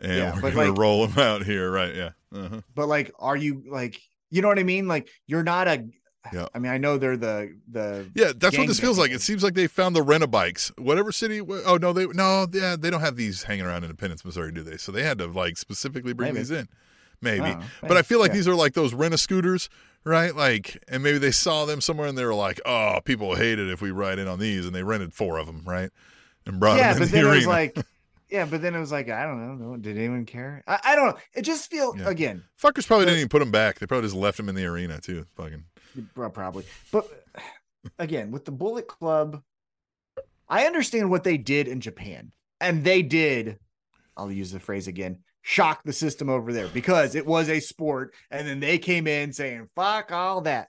[0.00, 1.94] and Yeah, we're gonna like- roll them out here, right?
[1.94, 2.10] Yeah.
[2.34, 2.60] Uh-huh.
[2.74, 4.00] but like are you like
[4.30, 5.84] you know what i mean like you're not a
[6.34, 6.46] Yeah.
[6.54, 9.10] i mean i know they're the the Yeah, that's what this feels like.
[9.10, 11.40] It seems like they found the rent a bikes, whatever city.
[11.40, 14.76] Oh no, they no, yeah, they don't have these hanging around Independence, Missouri, do they?
[14.76, 16.40] So they had to like specifically bring Maybe.
[16.40, 16.68] these in,
[17.22, 17.46] maybe.
[17.58, 18.34] Oh, but I feel like yeah.
[18.34, 19.70] these are like those rent a scooters,
[20.04, 20.36] right?
[20.36, 23.70] Like, and maybe they saw them somewhere and they were like, oh, people hate it
[23.70, 25.90] if we ride in on these, and they rented four of them, right?
[26.46, 27.32] And brought yeah, them in but the then arena.
[27.32, 27.78] it was like,
[28.30, 30.62] yeah, but then it was like, I don't know, did anyone care?
[30.66, 31.16] I, I don't know.
[31.34, 32.08] It just feel Yeah.
[32.10, 33.78] again, Fuckers probably didn't even put them back.
[33.78, 35.24] They probably just left them in the arena too.
[35.36, 35.64] Fucking.
[36.14, 37.08] Probably, but
[37.98, 39.42] again, with the Bullet Club,
[40.48, 43.58] I understand what they did in Japan, and they did.
[44.16, 45.18] I'll use the phrase again.
[45.42, 49.32] Shock the system over there because it was a sport, and then they came in
[49.32, 50.68] saying "fuck all that."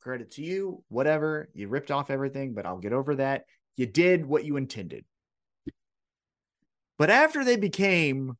[0.00, 3.44] Credit to you, whatever you ripped off everything, but I'll get over that.
[3.76, 5.04] You did what you intended.
[6.96, 8.36] But after they became,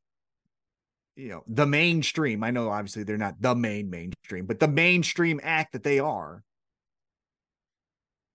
[1.19, 5.39] you know, the mainstream, I know obviously they're not the main mainstream, but the mainstream
[5.43, 6.43] act that they are,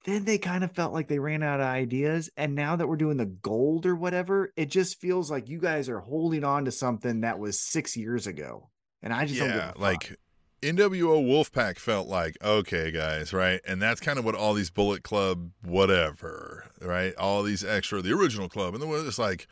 [0.05, 2.29] then they kind of felt like they ran out of ideas.
[2.37, 5.89] And now that we're doing the gold or whatever, it just feels like you guys
[5.89, 8.69] are holding on to something that was six years ago.
[9.03, 10.19] And I just yeah, like
[10.61, 13.61] NWO Wolfpack felt like okay, guys, right?
[13.67, 17.15] And that's kind of what all these Bullet Club, whatever, right?
[17.17, 19.47] All these extra, the original club, and then it's like,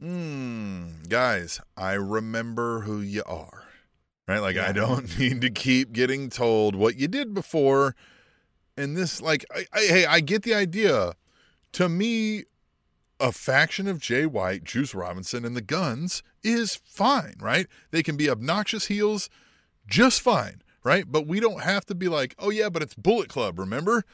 [0.00, 3.64] hmm, guys, I remember who you are,
[4.26, 4.38] right?
[4.38, 7.94] Like I don't need to keep getting told what you did before.
[8.76, 11.14] And this, like, I, I, hey, I get the idea.
[11.72, 12.44] To me,
[13.20, 17.66] a faction of Jay White, Juice Robinson, and the Guns is fine, right?
[17.90, 19.28] They can be obnoxious heels
[19.86, 21.04] just fine, right?
[21.10, 24.04] But we don't have to be like, oh yeah, but it's Bullet Club, remember?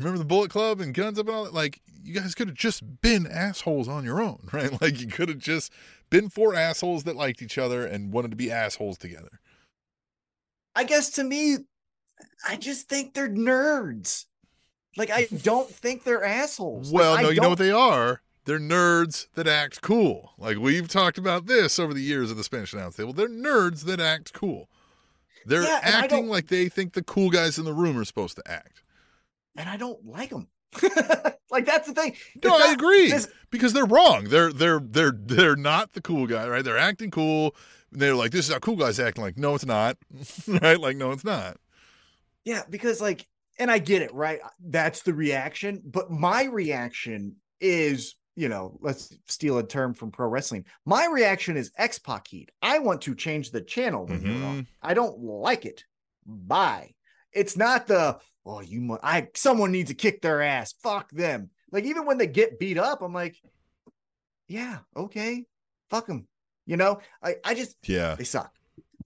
[0.00, 1.54] Remember the Bullet Club and Guns Up and all that?
[1.54, 4.80] Like, you guys could have just been assholes on your own, right?
[4.80, 5.72] Like, you could have just
[6.08, 9.40] been four assholes that liked each other and wanted to be assholes together.
[10.74, 11.58] I guess to me,
[12.48, 14.26] I just think they're nerds.
[14.96, 16.92] Like I don't think they're assholes.
[16.92, 18.22] Well, I no, you know what they are?
[18.44, 20.32] They're nerds that act cool.
[20.38, 23.12] Like we've talked about this over the years of the Spanish announce table.
[23.12, 24.68] They're nerds that act cool.
[25.44, 28.50] They're Yeah, acting like they think the cool guys in the room are supposed to
[28.50, 28.82] act.
[29.56, 30.48] And I don't like them.
[31.50, 32.14] like that's the thing.
[32.44, 34.24] No, It's I agree this- because they're wrong.
[34.24, 36.64] They're they're they're they're not the cool guy, right?
[36.64, 37.54] They're acting cool.
[37.92, 39.24] They're like, this is how cool guys acting.
[39.24, 39.96] Like, no, it's not,
[40.62, 40.78] right?
[40.78, 41.56] Like, no, it's not.
[42.44, 43.26] Yeah, because like,
[43.58, 44.38] and I get it, right?
[44.64, 45.82] That's the reaction.
[45.84, 50.64] But my reaction is, you know, let's steal a term from pro wrestling.
[50.86, 52.50] My reaction is X Pac heat.
[52.62, 54.56] I want to change the channel when you're on.
[54.58, 54.60] Mm-hmm.
[54.82, 55.84] I don't like it.
[56.24, 56.94] Bye.
[57.32, 60.74] It's not the oh you mu- I someone needs to kick their ass.
[60.82, 61.50] Fuck them.
[61.72, 63.40] Like even when they get beat up, I'm like,
[64.48, 65.44] yeah, okay,
[65.88, 66.26] fuck them.
[66.66, 68.52] You know, I I just Yeah, they suck.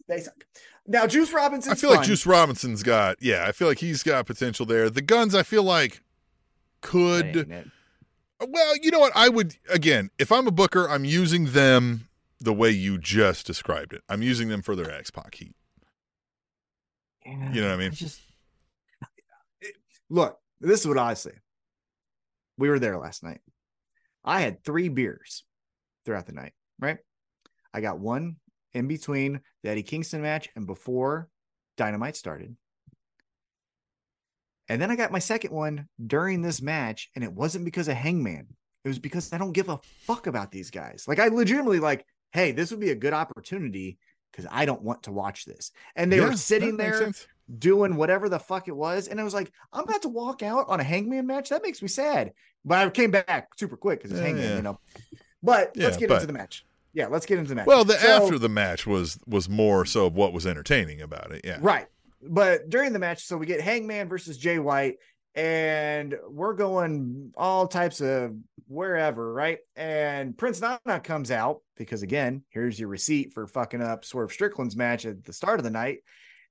[0.08, 0.44] They suck.
[0.86, 1.72] Now Juice Robinson.
[1.72, 3.16] I feel like Juice Robinson's got.
[3.20, 4.90] Yeah, I feel like he's got potential there.
[4.90, 6.02] The guns, I feel like
[6.80, 7.46] could.
[8.46, 9.12] Well, you know what?
[9.14, 12.08] I would again, if I'm a booker, I'm using them
[12.40, 14.02] the way you just described it.
[14.08, 15.54] I'm using them for their X Pac heat.
[17.24, 17.92] You know what I mean?
[17.92, 18.20] just
[20.10, 20.38] look.
[20.60, 21.32] This is what I say.
[22.56, 23.40] We were there last night.
[24.24, 25.44] I had three beers
[26.04, 26.52] throughout the night.
[26.78, 26.98] Right.
[27.72, 28.36] I got one
[28.72, 31.28] in between the Eddie Kingston match and before
[31.76, 32.56] Dynamite started.
[34.68, 37.96] And then I got my second one during this match, and it wasn't because of
[37.96, 38.46] Hangman.
[38.84, 41.04] It was because I don't give a fuck about these guys.
[41.06, 43.98] Like I legitimately like, hey, this would be a good opportunity
[44.34, 45.70] because I don't want to watch this.
[45.96, 47.12] And they Yeah, were sitting there
[47.58, 49.06] doing whatever the fuck it was.
[49.08, 51.50] And I was like, I'm about to walk out on a hangman match.
[51.50, 52.32] That makes me sad.
[52.64, 54.56] But I came back super quick because it's Yeah, hangman, yeah.
[54.56, 54.78] you know.
[55.42, 56.64] But let's get but- into the match.
[56.94, 57.66] Yeah, let's get into the match.
[57.66, 61.32] Well, the So- after the match was was more so of what was entertaining about
[61.32, 61.40] it.
[61.44, 61.58] Yeah.
[61.60, 61.86] Right.
[62.22, 64.98] But during the match, so we get Hangman versus Jay White,
[65.34, 68.36] and we're going all types of
[68.66, 69.58] wherever, right?
[69.76, 74.76] And Prince Nana comes out because again, here's your receipt for fucking up Swerve Strickland's
[74.76, 75.98] match at the start of the night,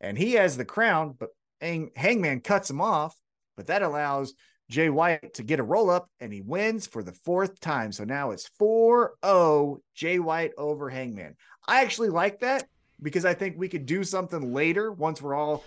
[0.02, 1.30] and he has the crown, but
[1.62, 3.16] Hang- Hangman cuts him off,
[3.56, 4.34] but that allows
[4.70, 7.92] Jay White to get a roll up and he wins for the fourth time.
[7.92, 11.36] So now it's 4 0 Jay White over Hangman.
[11.68, 12.66] I actually like that
[13.02, 15.64] because I think we could do something later once we're all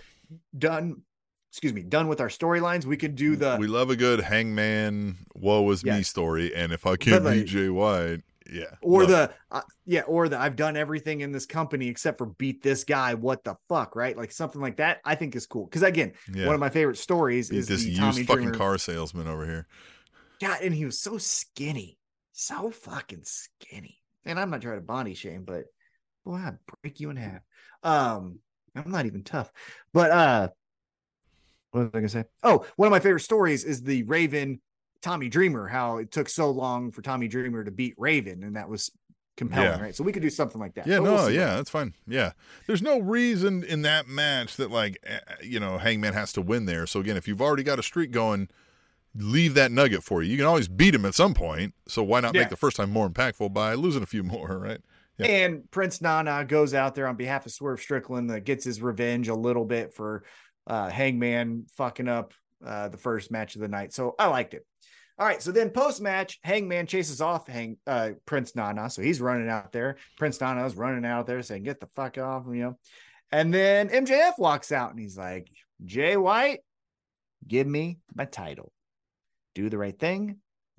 [0.57, 1.03] done.
[1.51, 2.85] Excuse me, done with our storylines.
[2.85, 6.85] We could do the we love a good hangman woe is me story and if
[6.85, 8.21] i can't beat jay white
[8.51, 12.17] yeah or love the uh, yeah, or the I've done everything in this company except
[12.17, 13.13] for beat this guy.
[13.13, 14.17] What the fuck, right?
[14.17, 14.99] Like something like that.
[15.05, 16.45] I think is cool because again, yeah.
[16.45, 18.57] one of my favorite stories Beat is this the used Tommy fucking Dreamer.
[18.57, 19.67] car salesman over here
[20.39, 21.97] God, and he was so skinny,
[22.33, 24.01] so fucking skinny.
[24.25, 25.65] And I'm not trying to body shame, but
[26.25, 27.41] boy, I'd break you in half.
[27.83, 28.39] Um,
[28.75, 29.51] I'm not even tough,
[29.93, 30.49] but uh,
[31.77, 32.25] what was I gonna say?
[32.43, 34.59] Oh, one of my favorite stories is the Raven
[35.01, 35.67] Tommy Dreamer.
[35.67, 38.91] How it took so long for Tommy Dreamer to beat Raven, and that was
[39.37, 39.81] compelling, Yeah.
[39.81, 39.95] right?
[39.95, 40.87] So we could do something like that.
[40.87, 41.35] yeah But we'll no see.
[41.35, 42.31] yeah that's fine yeah
[42.65, 46.65] there's no reason in that match that like eh, you know hangman has to win
[46.65, 48.49] there so again if you've already got a streak going
[49.15, 52.19] leave that nugget for you you can always beat him at some point so why
[52.19, 52.41] not Yeah.
[52.41, 54.81] make the first time more impactful by losing a few more right
[55.19, 55.27] Yeah.
[55.27, 59.27] And Prince Nana goes out there on behalf of Swerve Strickland that gets his revenge
[59.29, 60.23] a little bit for
[60.67, 62.33] uh, Hangman fucking up
[62.65, 63.93] uh, the first match of the night.
[63.93, 64.65] So I liked it.
[65.19, 65.41] All right.
[65.41, 68.89] So then post match, Hangman chases off Hang uh, Prince Nana.
[68.89, 69.97] So he's running out there.
[70.17, 72.77] Prince Nana's running out there saying, get the fuck off, you.
[73.31, 75.49] And then MJF walks out and he's like,
[75.83, 76.59] Jay White,
[77.47, 78.71] give me my title.
[79.55, 80.37] Do the right thing.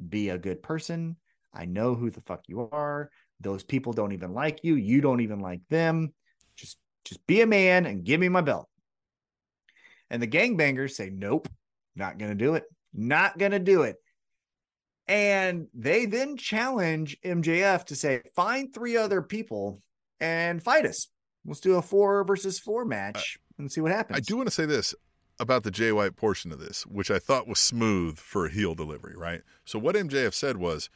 [0.09, 1.17] Be a good person.
[1.53, 3.11] I know who the fuck you are.
[3.41, 4.77] Those people don't even like you.
[4.77, 6.13] You don't even like them.
[6.57, 8.69] Just just be a man and give me my belt.
[10.11, 11.49] And the gangbangers say, Nope,
[11.97, 12.65] not gonna do it.
[12.95, 13.97] Not gonna do it.
[15.09, 19.81] And they then challenge MJF to say, find three other people
[20.21, 21.09] and fight us.
[21.47, 24.19] Let's do a four versus four match and see what happens.
[24.19, 24.95] I do want to say this
[25.41, 28.75] about the Jay White portion of this, which I thought was smooth for a heel
[28.75, 29.41] delivery, right?
[29.65, 30.91] So what MJF said was,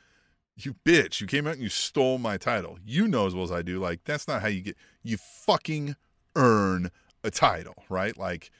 [0.56, 1.22] "You bitch!
[1.22, 2.78] You came out and you stole my title.
[2.84, 3.78] You know as well as I do.
[3.78, 4.76] Like that's not how you get.
[5.02, 5.96] You fucking
[6.36, 6.90] earn
[7.24, 8.18] a title, right?
[8.18, 8.50] Like,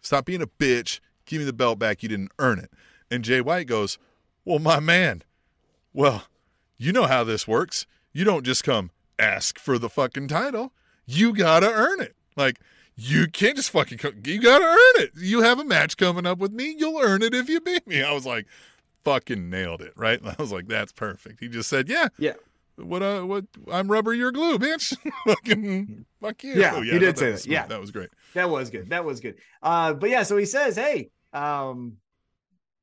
[0.00, 1.00] stop being a bitch.
[1.26, 2.02] Give me the belt back.
[2.02, 2.70] You didn't earn it."
[3.10, 3.98] And Jay White goes,
[4.44, 5.22] "Well, my man,
[5.92, 6.24] well,
[6.76, 7.86] you know how this works.
[8.12, 10.72] You don't just come ask for the fucking title.
[11.06, 12.16] You gotta earn it.
[12.36, 12.58] Like."
[13.00, 13.98] You can't just fucking.
[13.98, 15.12] Co- you gotta earn it.
[15.16, 16.74] You have a match coming up with me.
[16.76, 18.02] You'll earn it if you beat me.
[18.02, 18.46] I was like,
[19.04, 20.20] fucking nailed it, right?
[20.24, 21.38] I was like, that's perfect.
[21.38, 22.32] He just said, yeah, Yeah.
[22.78, 23.02] What?
[23.02, 23.44] Uh, what?
[23.70, 24.96] I'm rubber, you're glue, bitch.
[25.26, 26.54] fucking, fuck you.
[26.54, 27.50] Yeah, he did thought say was that.
[27.50, 27.66] Yeah.
[27.66, 28.10] that was great.
[28.34, 28.90] That was good.
[28.90, 29.36] That was good.
[29.62, 31.94] Uh, but yeah, so he says, hey, um,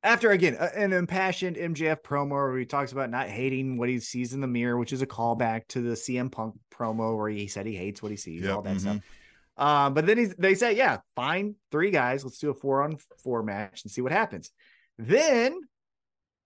[0.02, 3.98] after again a- an impassioned MJF promo where he talks about not hating what he
[3.98, 7.48] sees in the mirror, which is a callback to the CM Punk promo where he
[7.48, 8.80] said he hates what he sees, Yep, all that mhm.
[8.80, 8.98] stuff.
[9.58, 12.98] Um, but then he's, they say, yeah, fine, three guys, let's do a four on
[13.24, 14.50] four match and see what happens.
[14.98, 15.58] Then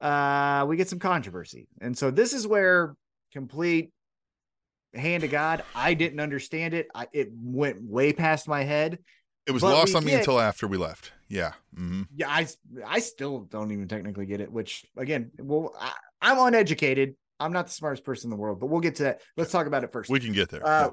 [0.00, 2.94] uh, we get some controversy, and so this is where
[3.32, 3.92] complete
[4.94, 5.62] hand of God.
[5.74, 6.88] I didn't understand it.
[6.94, 8.98] I, it went way past my head.
[9.46, 11.12] It was But lost on me until after we left.
[11.28, 11.52] Yeah.
[11.74, 12.46] hmm Yeah, I
[12.86, 14.50] I still don't even technically get it.
[14.50, 17.14] Which again, well, I, I'm uneducated.
[17.38, 19.22] I'm not the smartest person in the world, but we'll get to that.
[19.36, 20.10] Let's talk about it first.
[20.10, 20.66] We can get there.
[20.66, 20.90] uh,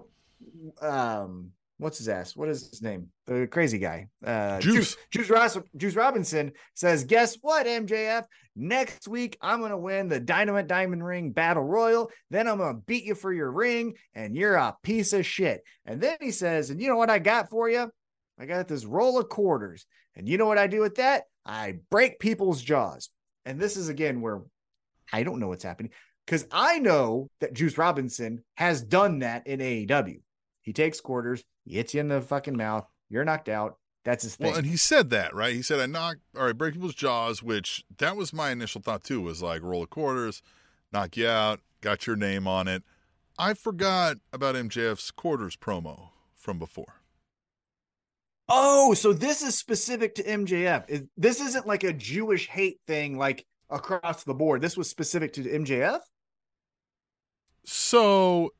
[0.81, 2.35] um, what's his ass?
[2.35, 3.09] What is his name?
[3.25, 4.07] The crazy guy.
[4.25, 4.97] Uh, Juice.
[5.11, 8.25] Juice Ross, Juice Robinson says, "Guess what, MJF?
[8.55, 12.11] Next week I'm gonna win the Dynamite Diamond Ring Battle Royal.
[12.29, 16.01] Then I'm gonna beat you for your ring, and you're a piece of shit." And
[16.01, 17.91] then he says, "And you know what I got for you?
[18.39, 19.85] I got this roll of quarters,
[20.15, 21.23] and you know what I do with that?
[21.45, 23.09] I break people's jaws."
[23.45, 24.41] And this is again where
[25.13, 25.91] I don't know what's happening.
[26.25, 30.19] because I know that Juice Robinson has done that in AEW.
[30.67, 33.77] He takes quarters, he hits you in the fucking mouth, you're knocked out.
[34.03, 34.47] That's his thing.
[34.47, 35.55] Well, and he said that, right?
[35.55, 39.01] He said, I knock, all right, break people's jaws, which that was my initial thought
[39.01, 40.41] too, was like roll of quarters,
[40.91, 42.83] knock you out, got your name on it.
[43.39, 46.95] I forgot about MJF's quarters promo from before.
[48.49, 51.07] oh, so this is specific to MJF.
[51.15, 54.59] This isn't like a Jewish hate thing like across the board.
[54.59, 56.01] This was specific to MJF?
[57.63, 58.51] So,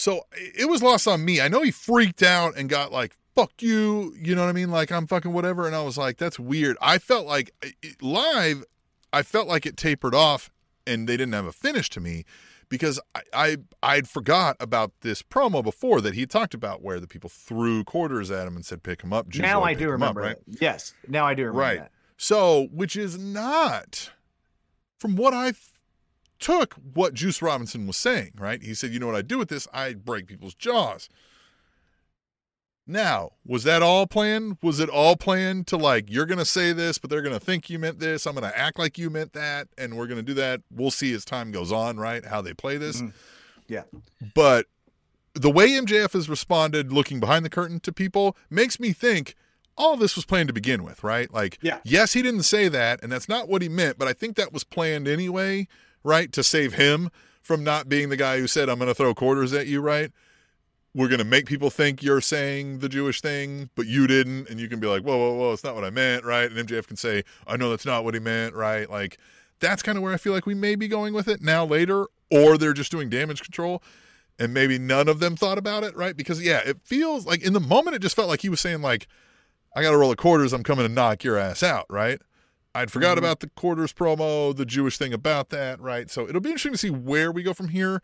[0.00, 1.40] so it was lost on me.
[1.40, 4.70] I know he freaked out and got like, fuck you, you know what I mean?
[4.70, 5.66] Like, I'm fucking whatever.
[5.66, 6.76] And I was like, that's weird.
[6.80, 8.64] I felt like it, live,
[9.12, 10.50] I felt like it tapered off
[10.86, 12.24] and they didn't have a finish to me
[12.70, 17.06] because I, I I'd forgot about this promo before that he talked about where the
[17.06, 19.34] people threw quarters at him and said pick him up.
[19.34, 20.36] Now I do him up," remember right?
[20.46, 20.94] Yes.
[21.08, 21.78] Now I do remember Right.
[21.80, 21.90] that.
[22.16, 24.12] So, which is not
[24.98, 25.52] from what I
[26.40, 28.62] took what Juice Robinson was saying, right?
[28.62, 29.68] He said, "You know what I do with this?
[29.72, 31.08] I break people's jaws."
[32.86, 34.56] Now, was that all planned?
[34.62, 37.44] Was it all planned to like you're going to say this, but they're going to
[37.44, 38.26] think you meant this.
[38.26, 40.62] I'm going to act like you meant that, and we're going to do that.
[40.72, 42.24] We'll see as time goes on, right?
[42.24, 43.00] How they play this.
[43.00, 43.12] Mhm.
[43.68, 43.82] Yeah.
[44.34, 44.66] But
[45.34, 49.36] the way MJF has responded looking behind the curtain to people makes me think
[49.76, 51.32] all this was planned to begin with, right?
[51.32, 51.78] Like, Yeah.
[51.84, 54.52] yes, he didn't say that, and that's not what he meant, but I think that
[54.52, 55.68] was planned anyway,
[56.02, 56.32] right?
[56.32, 57.10] To save him
[57.40, 60.10] from not being the guy who said, I'm going to throw quarters at you, right?
[60.94, 64.48] We're going to make people think you're saying the Jewish thing, but you didn't.
[64.48, 66.50] And you can be like, whoa, whoa, whoa, it's not what I meant, right?
[66.50, 68.90] And MJF can say, I know that's not what he meant, right?
[68.90, 69.18] Like,
[69.60, 72.06] that's kind of where I feel like we may be going with it now later,
[72.30, 73.82] or they're just doing damage control
[74.40, 76.16] and maybe none of them thought about it, right?
[76.16, 78.80] Because yeah, it feels like in the moment it just felt like he was saying
[78.80, 79.06] like,
[79.76, 80.52] "I got to roll the quarters.
[80.54, 82.20] I'm coming to knock your ass out," right?
[82.74, 83.20] I'd forgot Mhm.
[83.20, 86.08] about the quarters promo, the Jewish thing about that, right?
[86.10, 88.00] So it'll be interesting to see where we go from here.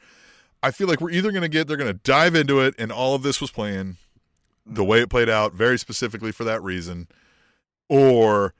[0.62, 2.90] I feel like we're either going to get they're going to dive into it, and
[2.90, 3.96] all of this was planned
[4.64, 7.06] the way it played out, very specifically for that reason,
[7.88, 8.52] or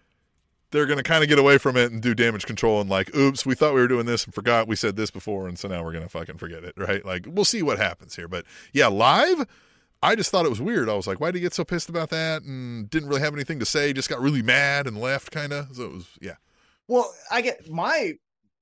[0.70, 3.14] they're going to kind of get away from it and do damage control and like,
[3.16, 5.66] oops, we thought we were doing this and forgot we said this before, and so
[5.68, 7.04] now we're going to fucking forget it, right?
[7.04, 8.28] Like, we'll see what happens here.
[8.28, 9.46] But yeah, live,
[10.06, 10.88] I just thought it was weird.
[10.88, 12.42] I was like, why did he get so pissed about that?
[12.42, 15.74] And didn't really have anything to say, just got really mad and left, kind of.
[15.74, 16.36] So it was, yeah.
[16.86, 18.12] Well, I get my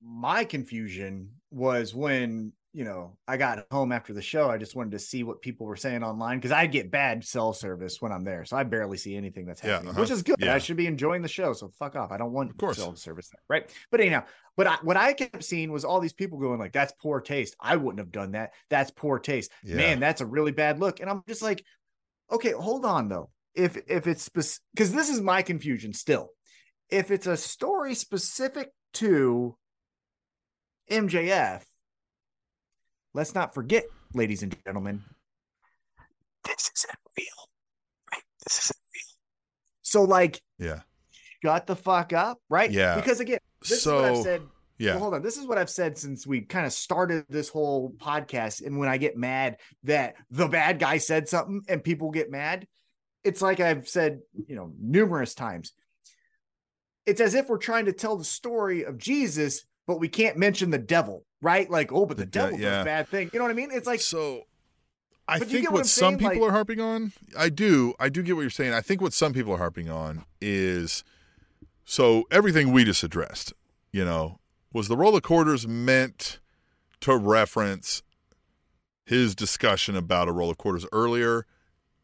[0.01, 4.49] my confusion was when you know I got home after the show.
[4.49, 7.53] I just wanted to see what people were saying online because I get bad cell
[7.53, 10.01] service when I'm there, so I barely see anything that's Yeah, happening, uh-huh.
[10.01, 10.35] which is good.
[10.39, 10.53] Yeah.
[10.53, 12.11] I should be enjoying the show, so fuck off.
[12.11, 13.69] I don't want cell service there, right?
[13.91, 14.25] But anyhow,
[14.57, 17.55] but I, what I kept seeing was all these people going like, "That's poor taste.
[17.61, 18.51] I wouldn't have done that.
[18.69, 19.51] That's poor taste.
[19.63, 19.77] Yeah.
[19.77, 21.63] Man, that's a really bad look." And I'm just like,
[22.29, 23.29] okay, hold on though.
[23.53, 26.31] If if it's because this is my confusion still.
[26.89, 29.57] If it's a story specific to
[30.91, 31.63] MJF,
[33.15, 35.03] let's not forget, ladies and gentlemen,
[36.43, 37.49] this isn't real.
[38.11, 38.23] Right?
[38.43, 39.15] This isn't real.
[39.81, 40.81] So, like, Yeah.
[41.43, 42.69] shut the fuck up, right?
[42.69, 42.95] Yeah.
[42.95, 44.41] Because again, this is what I've said.
[44.77, 44.91] Yeah.
[44.91, 45.21] Well, hold on.
[45.21, 48.65] This is what I've said since we kind of started this whole podcast.
[48.65, 52.67] And when I get mad that the bad guy said something and people get mad,
[53.23, 55.71] it's like I've said, you know, numerous times.
[57.05, 60.69] It's as if we're trying to tell the story of Jesus, but we can't mention
[60.71, 61.69] the devil, right?
[61.69, 62.69] Like, oh, but the, The de- devil yeah.
[62.77, 63.29] does bad thing.
[63.33, 63.69] You know what I mean?
[63.71, 64.43] It's like, so
[65.27, 66.19] I think what, what some saying?
[66.19, 68.73] people Like- are harping on, I do, I do get what you're saying.
[68.73, 71.03] I think what some people are harping on is
[71.83, 73.53] so everything we just addressed,
[73.91, 74.39] you know,
[74.73, 76.39] was the roll of quarters meant
[77.01, 78.01] to reference
[79.05, 81.45] his discussion about a roll of quarters earlier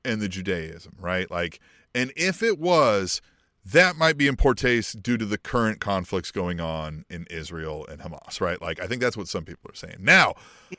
[0.06, 1.30] and the Judaism, right?
[1.32, 1.60] Like,
[1.95, 3.22] and if it was,
[3.66, 7.86] that might be in poor taste due to the current conflicts going on in Israel
[7.88, 8.62] and Hamas, right?
[8.62, 9.98] Like, I think that's what some people are saying.
[10.00, 10.34] Now,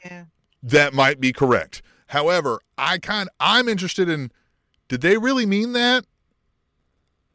[0.05, 0.25] yeah,
[0.63, 1.83] that might be correct.
[2.09, 4.31] However, I kind I'm interested in
[4.89, 6.05] did they really mean that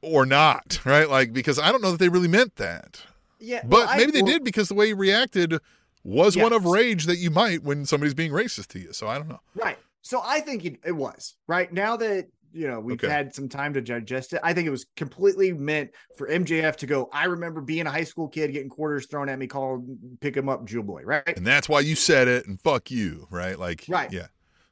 [0.01, 1.09] or not, right?
[1.09, 3.01] Like because I don't know that they really meant that.
[3.39, 3.61] yeah.
[3.63, 5.57] But well, I- maybe they well, did because the way he reacted
[6.03, 8.93] was one of rage that you might when somebody's being racist to you.
[8.93, 9.41] So I don't know.
[9.55, 9.77] Right.
[10.01, 13.07] So I think it, it was right now that you know we've Okay.
[13.11, 14.39] had some time to digest it.
[14.43, 17.09] I think it was completely meant for MJF to go.
[17.13, 19.87] I remember being a high school kid getting quarters thrown at me, called
[20.19, 21.03] pick him up, Jewel Boy.
[21.03, 21.37] Right.
[21.37, 23.57] And that's why you said it and fuck you, right?
[23.57, 24.11] Like Right.
[24.11, 24.27] yeah.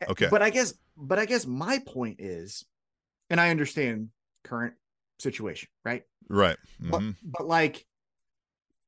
[0.09, 0.27] Okay.
[0.29, 2.65] But I guess, but I guess my point is,
[3.29, 4.09] and I understand
[4.43, 4.73] current
[5.19, 6.03] situation, right?
[6.29, 6.57] Right.
[6.79, 7.15] But Mhm.
[7.23, 7.85] but like.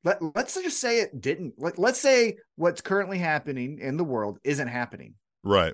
[0.03, 1.59] Let, let's just say it didn't.
[1.59, 5.15] Like, let's say what's currently happening in the world isn't happening.
[5.43, 5.73] Right.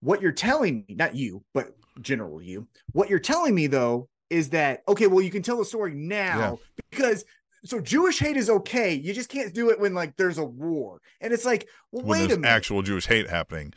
[0.00, 4.50] what you're telling me, not you, but general you, what you're telling me though is
[4.50, 6.58] that okay, well, you can tell the story now
[6.90, 7.24] because
[7.64, 8.94] so Jewish hate is okay.
[8.94, 11.00] You just can't do it when like there's a war.
[11.20, 12.48] And it's like, well, when wait a minute.
[12.48, 13.74] actual Jewish hate happening.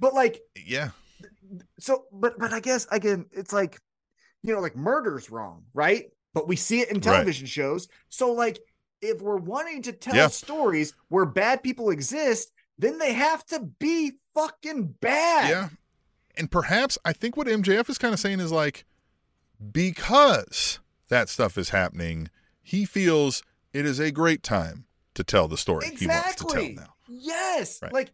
[0.00, 0.90] but like, Yeah.
[1.78, 3.78] so but but I guess again, it's like,
[4.42, 6.06] you know, like murder's wrong, right?
[6.34, 7.02] But we see it in Right.
[7.04, 7.86] television shows.
[8.08, 8.58] So like,
[9.02, 10.28] if we're wanting to tell Yeah.
[10.28, 15.50] stories where bad people exist, then they have to be fucking bad.
[15.50, 15.68] Yeah.
[16.36, 18.84] And perhaps I think what MJF is kind of saying is like,
[19.72, 20.78] because
[21.08, 22.28] that stuff is happening,
[22.62, 23.42] he feels
[23.72, 26.74] it is a great time to tell the story he wants to Exactly.
[26.74, 26.94] tell now.
[27.08, 27.80] Yes.
[27.82, 27.92] Right.
[27.92, 28.12] Like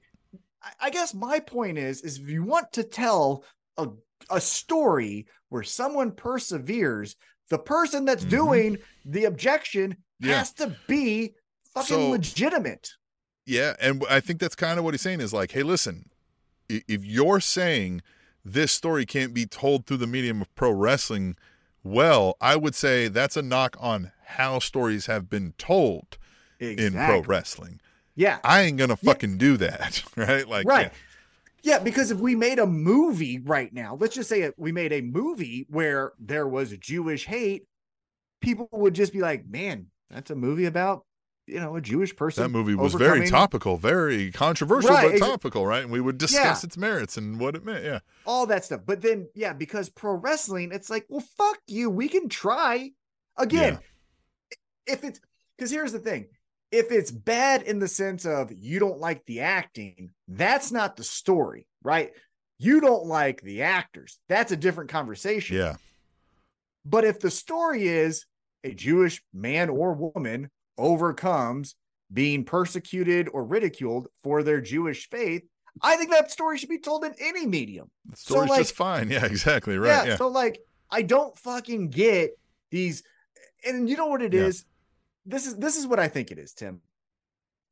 [0.81, 3.45] I- guess my point is is if you want to tell
[3.77, 3.89] a
[4.31, 7.15] a story where someone perseveres,
[7.51, 8.31] the person that's Mhm.
[8.31, 10.39] doing the objection Yeah.
[10.39, 11.35] has to be
[11.75, 12.91] fucking So- legitimate.
[13.45, 16.11] Yeah, and I think that's kind of what he's saying is like, hey, listen,
[16.69, 18.03] if you're saying
[18.45, 21.37] this story can't be told through the medium of pro wrestling,
[21.83, 26.19] well, I would say that's a knock on how stories have been told
[26.61, 27.81] in pro wrestling.
[28.15, 28.39] Yeah.
[28.45, 29.13] I ain't gonna Yeah.
[29.13, 30.49] fucking do that, right?
[30.49, 30.93] Like, right.
[31.63, 34.93] Yeah, because if we made a movie right now, let's just say it, we made
[34.93, 37.65] a movie where there was Jewish hate,
[38.41, 41.05] people would just be like, "Man, that's a movie about
[41.47, 45.67] you know a Jewish person." that movie was very topical, very controversial, Right, but topical,
[45.67, 45.83] right?
[45.83, 46.67] And we would discuss Yeah.
[46.67, 47.85] its merits and what it meant.
[47.85, 48.83] Yeah, all that stuff.
[48.87, 51.91] But then, yeah, because pro wrestling, it's like, well, fuck you.
[51.91, 52.91] We can try
[53.37, 53.79] again.
[54.87, 55.21] If it's
[55.57, 56.27] because here's the thing
[56.73, 61.05] if it's bad in the sense of you don't like the acting, that's not the
[61.05, 62.13] story, right?
[62.59, 64.19] You don't like the actors.
[64.29, 65.57] That's a different conversation.
[65.59, 65.77] yeah,
[66.85, 68.27] But if the story is
[68.65, 71.75] a Jewish man or woman overcomes
[72.13, 75.43] being persecuted or ridiculed for their Jewish faith,
[75.83, 77.91] I think that story should be told in any medium.
[78.09, 79.11] the So, story's like- just fine.
[79.11, 79.89] Yeah, exactly, right.
[79.89, 82.31] yeah, Yeah, So like I don't fucking get
[82.71, 83.03] these
[83.67, 84.65] and you know what it is.
[85.27, 85.33] Yeah.
[85.35, 86.81] This is this is what I think it is, Tim.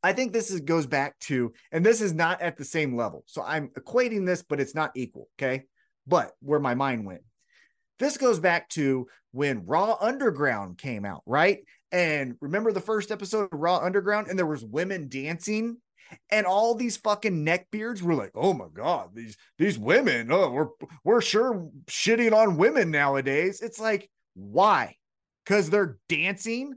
[0.02, 3.22] I think this is goes back to and this is not at the same level.
[3.26, 5.64] So I'm equating this but it's not equal, okay?
[6.06, 7.22] But where my mind went.
[8.00, 11.60] This goes back to when Raw Underground came out, right?
[11.94, 15.76] And remember the first episode of Raw Underground and there was women dancing
[16.28, 20.68] and all these fucking neckbeards were like, "Oh my god, these these women, oh, we're
[21.04, 24.96] we're sure shitting on women nowadays." It's like, why?
[25.44, 26.74] Because they're dancing.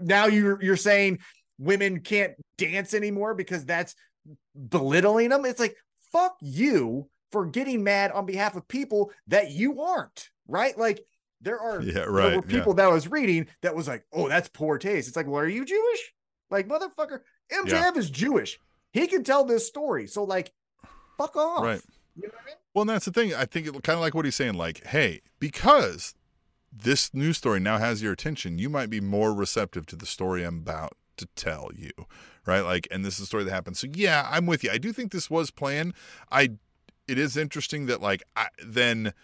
[0.00, 1.18] Now you're you're saying
[1.58, 3.94] women can't dance anymore because that's
[4.68, 5.44] belittling them.
[5.44, 5.76] It's like,
[6.12, 10.76] fuck you for getting mad on behalf of people that you aren't, right?
[10.78, 11.04] Like
[11.42, 12.58] there are Yeah, there right, were yeah.
[12.58, 15.40] people that I was reading that was like, "Oh, that's poor taste." It's like, "Well,
[15.40, 16.14] are you Jewish?"
[16.50, 17.20] Like, motherfucker,
[17.50, 18.58] MJF is Jewish.
[18.92, 20.06] He can tell this story.
[20.06, 20.52] So, like,
[21.16, 21.64] fuck off.
[21.64, 21.80] Right.
[22.14, 22.54] You know what I mean?
[22.74, 23.34] Well, and that's the thing.
[23.34, 24.54] I think it kind of like what he's saying.
[24.54, 26.14] Like, hey, because
[26.70, 30.42] this news story now has your attention, you might be more receptive to the story
[30.42, 31.90] I'm about to tell you,
[32.46, 32.60] right?
[32.60, 33.76] Like, and this is a story that happened.
[33.76, 34.70] So, yeah, I'm with you.
[34.70, 35.94] I do think this was planned.
[36.30, 36.52] I,
[37.08, 39.14] it is interesting that like I, then.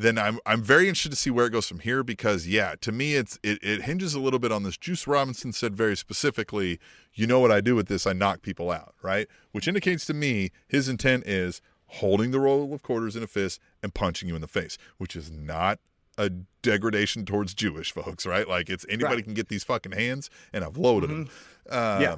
[0.00, 2.92] Then I'm I'm very interested to see where it goes from here because yeah, to
[2.92, 4.76] me it's it, it hinges a little bit on this.
[4.76, 6.78] Juice Robinson said very specifically,
[7.14, 8.06] you know what I do with this?
[8.06, 9.26] I knock people out, right?
[9.50, 13.58] Which indicates to me his intent is holding the roll of quarters in a fist
[13.82, 15.80] and punching you in the face, which is not
[16.16, 16.30] a
[16.62, 18.46] degradation towards Jewish folks, right?
[18.46, 19.24] Like it's anybody Right.
[19.24, 21.28] can get these fucking hands, and I've loaded them.
[21.70, 22.16] Um, Yeah.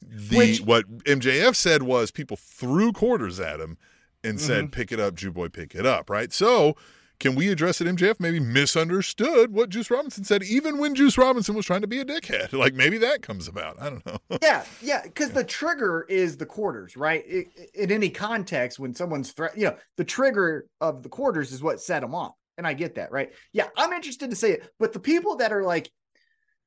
[0.00, 3.76] The Which- what MJF said was people threw quarters at him
[4.22, 4.70] and said, Mm-hmm.
[4.70, 6.32] "Pick it up, Jew boy, pick it up." Right?
[6.32, 6.76] So.
[7.20, 11.56] Can we address that MJF maybe misunderstood what Juice Robinson said, even when Juice Robinson
[11.56, 12.52] was trying to be a dickhead?
[12.52, 13.80] Like maybe that comes about.
[13.80, 14.18] I don't know.
[14.42, 17.24] Yeah, yeah, because the trigger is the quarters, right?
[17.28, 21.50] I- I- in any context, when someone's threat, you know, the trigger of the quarters
[21.52, 23.32] is what set them off, and I get that, right?
[23.52, 25.90] Yeah, I'm interested to say it, but the people that are like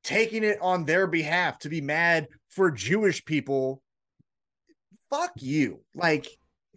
[0.03, 3.81] taking it on their behalf to be mad for Jewish people,
[5.09, 5.81] fuck you.
[5.95, 6.27] Like,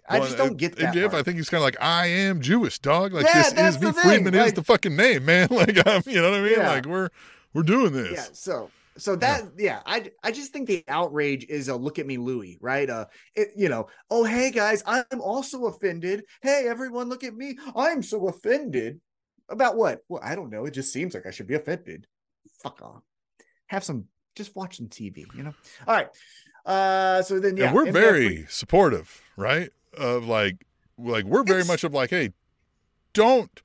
[0.09, 0.95] I Well, just don't get that.
[0.95, 1.15] MJF, part.
[1.15, 3.13] I think he's kind of like, I am Jewish, dog.
[3.13, 3.93] Like Yeah, this is me.
[3.93, 5.49] Friedman is the fucking name, man.
[5.51, 6.59] Like, um, you know what I mean?
[6.59, 6.69] Yeah.
[6.69, 7.09] Like we're
[7.55, 8.13] we're doing this.
[8.13, 9.81] yeah so so that yeah.
[9.87, 13.49] i i just think the outrage is a look at me louis right uh it,
[13.57, 18.29] you know oh hey guys i'm also offended hey everyone look at me i'm so
[18.29, 19.01] offended
[19.49, 22.07] about what well i don't know it just seems like i should be offended
[22.63, 23.03] fuck off
[23.69, 24.05] have some
[24.37, 25.55] just watch some tv you know
[25.87, 26.09] all right
[26.67, 29.71] uh so then yeah and we're MJF very supportive, right?
[29.99, 30.65] Of like,
[30.99, 32.31] like we're very It's- much of like, hey,
[33.13, 33.63] don't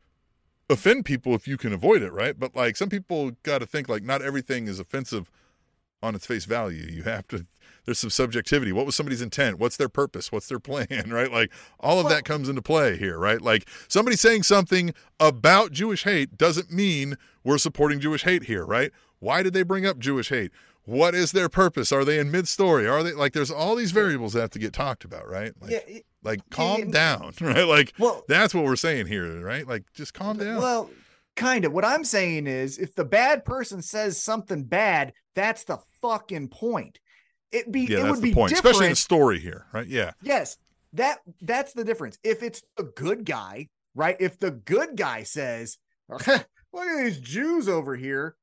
[0.70, 2.40] offend people if you can avoid it, right?
[2.40, 5.30] But like some people got to think like not everything is offensive
[6.02, 6.86] on its face value.
[6.86, 7.46] You have to.
[7.86, 8.72] There's some subjectivity.
[8.72, 9.58] What was somebody's intent?
[9.58, 10.32] What's their purpose?
[10.32, 10.88] What's their plan?
[11.10, 11.32] Right?
[11.32, 13.42] Like all of Well- that comes into play here, right?
[13.42, 18.92] Like somebody saying something about Jewish hate doesn't mean we're supporting Jewish hate here, right?
[19.20, 20.52] Why did they bring up Jewish hate?
[20.90, 21.92] What is their purpose?
[21.92, 22.88] Are they in mid story?
[22.88, 25.54] Are they like there's all these variables that have to get talked about, right?
[25.62, 25.78] Like, yeah.
[25.88, 27.64] it- like calm and- down, right?
[27.68, 29.68] Like Well, that's what we're saying here, right?
[29.68, 30.58] Like just calm down.
[30.58, 30.90] Well,
[31.36, 31.72] kind of.
[31.72, 37.00] What I'm saying is, if the bad person says something bad, that's the fucking point.
[37.52, 38.66] It be yeah, it would the be point, different.
[38.76, 39.88] especially in the story here, right?
[39.88, 40.58] Yeah, yes,
[40.94, 42.18] that that's the difference.
[42.24, 44.18] If it's the good guy, right?
[44.20, 45.78] If the good guy says,
[46.10, 48.36] "Look at these Jews over here,"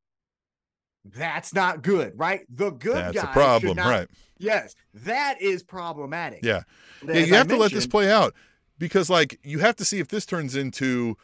[1.14, 2.40] that's not good, right?
[2.54, 4.08] The good that's guy a problem, not- right?
[4.38, 6.40] Yes, that is problematic.
[6.42, 6.62] Yeah.
[7.06, 8.34] Yeah, you have to let this play out
[8.78, 11.16] because, like, you have to see if this turns into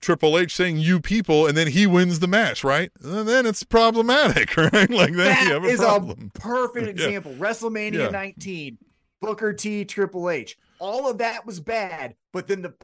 [0.00, 2.90] Triple H saying "you people" and then he wins the match, right?
[3.02, 4.90] And then it's problematic, right?
[4.90, 6.32] Like then you have a is problem.
[6.34, 7.06] a perfect Yeah.
[7.06, 7.32] example.
[7.34, 8.08] WrestleMania Yeah.
[8.10, 8.78] 19,
[9.20, 10.56] Booker T, Triple H.
[10.80, 12.74] All of that was bad, but then the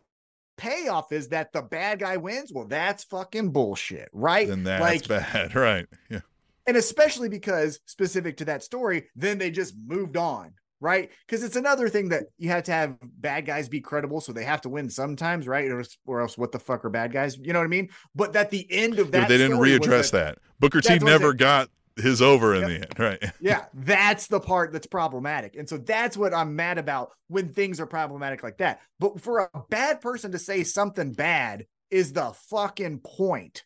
[0.57, 2.53] payoff is that the bad guy wins.
[2.53, 4.49] Well, that's fucking bullshit, right?
[4.49, 5.87] then that's like, bad, right?
[6.11, 6.21] Yeah,
[6.67, 11.11] and especially because specific to that story, then they just moved on, right?
[11.27, 14.45] Because it's another thing that you have to have bad guys be credible, so they
[14.45, 15.71] have to win sometimes, right?
[15.71, 17.37] Or, else- or else, what the fuck are bad guys?
[17.37, 17.91] You know what I mean?
[18.15, 20.39] But at the end of Yeah, that, but they didn't readdress that.
[20.61, 22.69] Booker T That's what I'm never got his over in Yep.
[22.69, 23.33] the end, right?
[23.41, 25.55] Yeah, that's the part that's problematic.
[25.57, 28.81] And so that's what I'm mad about when things are problematic like that.
[28.99, 33.63] But for a bad person to say something bad is the fucking point.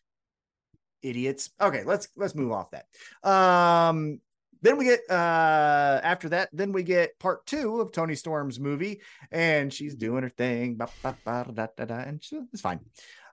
[1.01, 1.51] Idiots.
[1.61, 2.85] Okay, let's let's move off that.
[3.29, 4.19] Um
[4.61, 9.01] then we get uh after that, then we get part two of Toni Storm's movie,
[9.31, 12.81] and she's doing her thing, ba, ba, ba, da, da, da, and she, it's fine.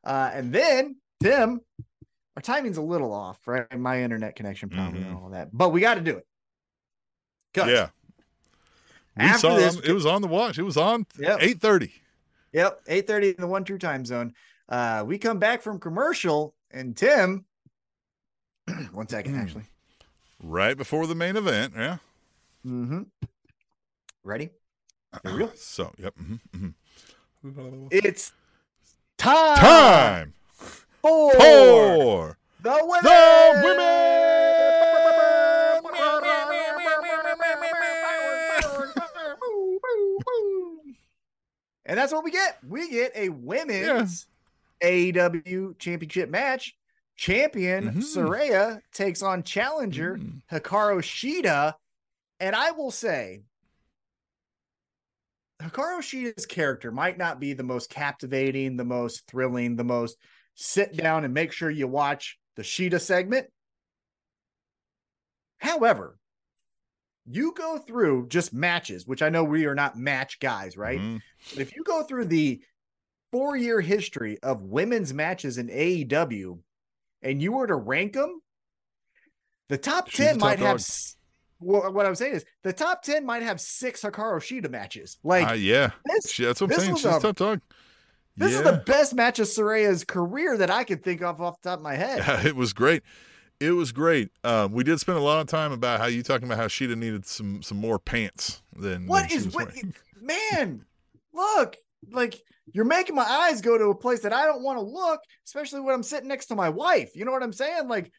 [0.04, 1.60] Uh, and then Tim,
[2.36, 3.76] our timing's a little off, right?
[3.76, 5.22] My internet connection probably and Mhm.
[5.22, 6.26] all that, but we got to do it.
[7.56, 7.88] Yeah.
[9.16, 10.58] We After saw this- It was on the watch.
[10.58, 11.38] It was on Yep.
[11.40, 11.92] eight thirty.
[12.52, 14.34] Yep, eight thirty in the one true time zone.
[14.68, 17.45] Uh, we come back from commercial, and Tim.
[18.92, 19.42] one second, Mm.
[19.42, 19.64] actually.
[20.42, 21.72] Right before the main event.
[21.76, 21.98] Yeah.
[22.66, 23.02] Mm-hmm.
[24.24, 24.50] Ready?
[25.24, 25.50] Go.
[25.54, 26.14] So, yep.
[26.16, 26.40] mhm,
[27.44, 27.88] mhm.
[27.90, 28.32] It's
[29.16, 30.34] time, Time
[31.00, 33.02] for for the women.
[33.04, 34.36] the
[41.84, 42.58] And that's what we get.
[42.68, 44.26] We get a women's
[44.82, 46.74] AEW championship match.
[47.16, 48.02] Champion Mhm.
[48.02, 50.42] Saraya takes on challenger Mm.
[50.50, 51.74] Hikaru Shida.
[52.38, 53.42] And I will say,
[55.60, 60.18] Hikaru Shida's character might not be the most captivating, the most thrilling, the most
[60.54, 63.50] sit down and make sure you watch the Shida segment.
[65.58, 66.18] However,
[67.24, 71.00] you go through just matches, which I know we are not match guys, right?
[71.00, 71.22] Mhm.
[71.50, 72.62] But if you go through the
[73.32, 76.62] four year history of women's matches in AEW
[77.26, 78.40] and you were to rank them,
[79.68, 80.84] the top She's 10 the top might have.
[81.58, 85.18] Well, what I'm saying is the top 10 might have six Hikaru Shida matches.
[85.24, 85.90] Like, Uh, yeah.
[86.04, 86.96] this, She, that's what I'm saying.
[86.96, 87.60] She's a- top dog.
[88.36, 88.58] this yeah.
[88.58, 91.78] is the best match of Saraya's career that I could think of off the top
[91.78, 92.18] of my head.
[92.18, 93.02] Yeah, it was great.
[93.58, 94.28] It was great.
[94.44, 96.94] Um, we did spend a lot of time about how you talking about how Shida
[96.94, 99.74] needed some some more pants than What than is what,
[100.20, 100.84] man?
[101.32, 101.76] Look,
[102.10, 102.40] like
[102.72, 105.80] you're making my eyes go to a place that I don't want to look, especially
[105.80, 107.14] when I'm sitting next to my wife.
[107.14, 107.88] You know what I'm saying?
[107.88, 108.10] Like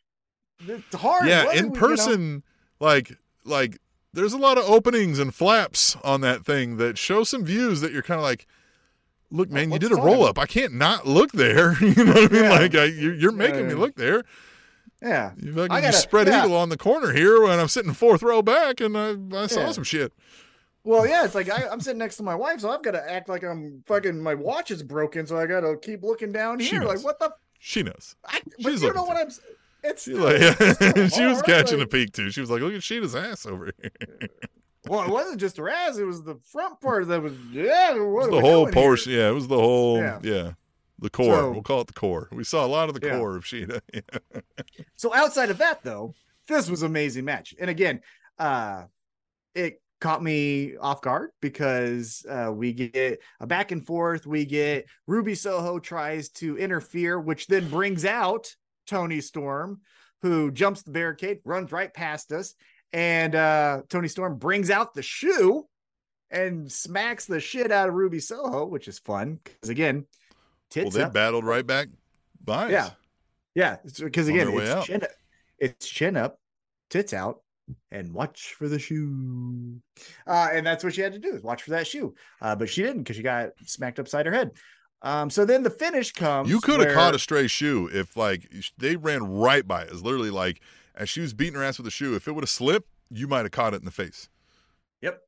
[0.66, 1.28] it's hard.
[1.28, 2.44] Yeah, in we- you know- person,
[2.80, 3.12] like
[3.44, 3.78] like
[4.14, 7.92] there's a lot of openings and flaps on that thing that show some views that
[7.92, 8.48] you're kind of like,
[9.30, 10.40] look, man, you did a roll up.
[10.40, 11.74] I can't not look there.
[11.84, 12.44] you know what I mean?
[12.44, 12.50] Yeah.
[12.52, 13.80] Like I, you're, you're making me Yeah.
[13.80, 14.24] look there.
[15.04, 15.34] yeah.
[15.38, 16.46] You gotta- spread yeah.
[16.46, 19.72] eagle on the corner here when I'm sitting fourth row back, and I, I saw
[19.72, 20.14] some shit.
[20.88, 23.12] Well, yeah, it's like I, I'm sitting next to my wife, so I've got to
[23.12, 26.60] act like I'm fucking my watch is broken, so I got to keep looking down
[26.60, 26.82] here.
[26.82, 27.34] Like what the?
[27.60, 28.16] She knows.
[28.26, 29.28] I, She's but you know what I'm?
[29.84, 32.32] It's She, still- like, it's still she was catching a peek too.
[32.32, 34.30] She was like, "Look at Shida's ass over here."
[34.88, 37.34] Well, it wasn't just her ass; it was the front part that was.
[37.52, 38.72] Yeah, was the whole here?
[38.74, 39.12] portion.
[39.12, 39.98] Yeah, it was the whole.
[39.98, 40.20] Yeah.
[40.24, 40.52] Yeah,
[41.00, 41.36] the core.
[41.36, 42.30] So- we'll call it the core.
[42.32, 43.18] We saw a lot of the Yeah.
[43.18, 43.82] core of Sheeta.
[44.96, 46.14] So outside of that, though,
[46.48, 47.54] this was an amazing match.
[47.60, 48.00] And again,
[48.40, 48.86] uh,
[49.54, 54.26] it caught me off guard because uh, we get a back and forth.
[54.26, 58.54] We get Ruby Soho tries to interfere, which then brings out
[58.86, 59.82] Toni Storm,
[60.22, 62.54] who jumps the barricade, runs right past us,
[62.94, 65.68] and uh, Toni Storm brings out the shoe
[66.30, 70.06] and smacks the shit out of Ruby Soho, which is fun because again,
[70.70, 71.14] tits well, they up.
[71.14, 71.88] battled right back
[72.44, 72.72] by us.
[72.72, 72.90] Yeah.
[73.56, 74.78] Yeah, because again, their way out.
[74.78, 75.02] it's chin,
[75.58, 76.40] it's chin up,
[76.92, 77.42] tits out,
[77.92, 79.82] and watch for the shoe.
[80.26, 82.14] Uh, and that's what she had to do is watch for that shoe.
[82.42, 84.52] Uh, but she didn't because she got smacked upside her head.
[85.02, 86.50] Um, so then the finish comes.
[86.50, 89.90] You could have where- caught a stray shoe if like they ran right by it.
[89.92, 90.62] It's Literally, like
[90.96, 93.28] as she was beating her ass with the shoe, if it would have slipped, you
[93.28, 94.30] might have caught it in the face.
[95.02, 95.20] Yep.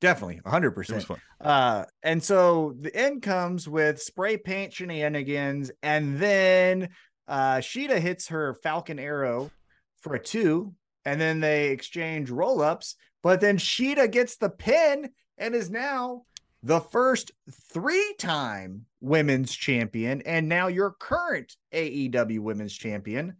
[0.00, 0.90] Definitely, 100%.
[0.90, 1.20] It was fun.
[1.40, 6.88] Uh, and so the end comes with spray paint shenanigans, and then
[7.28, 9.52] uh, Shida hits her Falcon Arrow
[10.00, 12.96] for a two, and then they exchange roll ups.
[13.22, 16.24] But then Shida gets the pin and is now
[16.62, 17.32] the first
[17.72, 23.36] three time women's champion, and now your current AEW women's champion.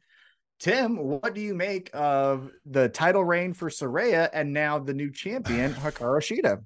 [0.59, 5.10] Tim, what do you make of the title reign for Saraya and now the new
[5.10, 6.62] champion, Hikaru Shida?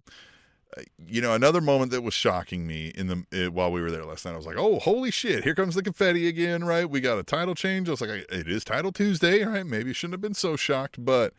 [1.06, 4.04] You know, another moment that was shocking me in the it, while we were there
[4.04, 4.32] last night.
[4.32, 5.44] I was like, "Oh, holy shit!
[5.44, 6.88] Here comes the confetti again!" Right?
[6.88, 7.88] We got a title change.
[7.88, 11.32] I was like, "It is Title Tuesday, right?" Maybe shouldn't have been so shocked, but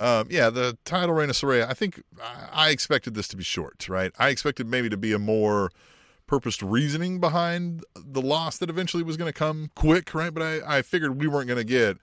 [0.00, 1.68] um, yeah, the title reign of Saraya.
[1.68, 4.12] I think I, I expected this to be short, right?
[4.18, 5.70] I expected maybe to be a more
[6.26, 10.32] purposed reasoning behind the loss that eventually was going to come quick, right?
[10.32, 11.98] But I, I figured we weren't going to get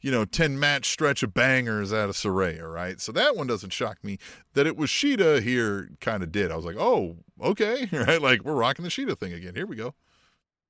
[0.00, 3.00] you know, 10 match stretch of bangers out of Saraya, right?
[3.00, 4.18] So that one doesn't shock me.
[4.54, 6.50] That it was Shida here kind of did.
[6.50, 8.20] I was like, oh, okay, right?
[8.20, 9.54] Like we're rocking the Shida thing again.
[9.54, 9.94] Here we go.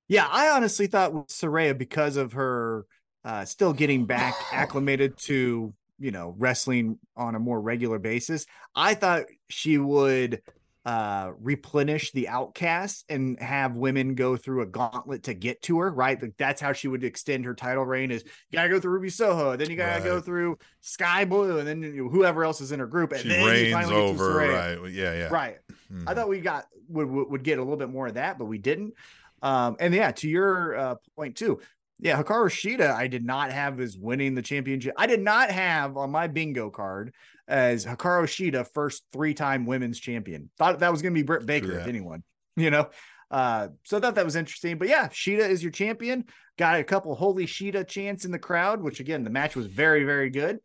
[0.09, 2.87] Yeah, I honestly thought with Saraya, because of her
[3.25, 8.95] uh, still getting back acclimated to, you know, wrestling on a more regular basis, I
[8.95, 10.43] thought she would
[10.87, 15.91] uh replenish the outcasts and have women go through a gauntlet to get to her
[15.93, 18.93] right like that's how she would extend her title reign is you gotta go through
[18.93, 20.05] ruby soho then you gotta Right.
[20.05, 23.21] go through Skye Blue and then you know, whoever else is in her group and
[23.21, 24.91] She then you reigns finally get to over, right?
[24.91, 25.29] Yeah, yeah.
[25.31, 25.59] right
[25.93, 26.05] Mhm.
[26.07, 28.47] i thought we got would would would get a little bit more of that but
[28.47, 28.95] we didn't
[29.43, 31.61] um and yeah to your uh point too
[31.99, 35.99] yeah hikaru shida i did not have as winning the championship i did not have
[35.99, 37.13] on my bingo card
[37.51, 40.51] as hikaru shida first three-time women's champion.
[40.57, 42.23] Thought that was going to be britt baker if anyone
[42.57, 42.89] you know?
[43.31, 46.25] Uh so i thought that was interesting but yeah shida is your champion.
[46.59, 50.05] Got a couple holy shida chants in the crowd which again the match was very
[50.05, 50.59] very good.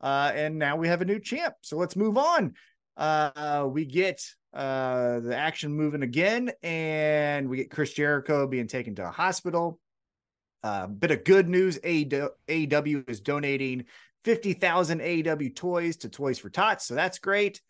[0.00, 1.54] Uh and now we have a new champ.
[1.60, 2.54] So let's move on.
[2.96, 4.24] Uh we get
[4.54, 9.78] uh the action moving again and we get chris jericho being taken to a hospital.
[10.62, 11.78] Uh bit of good news.
[11.78, 13.84] Aew is donating
[14.24, 17.60] 50,000 aew toys to toys for tots so that's great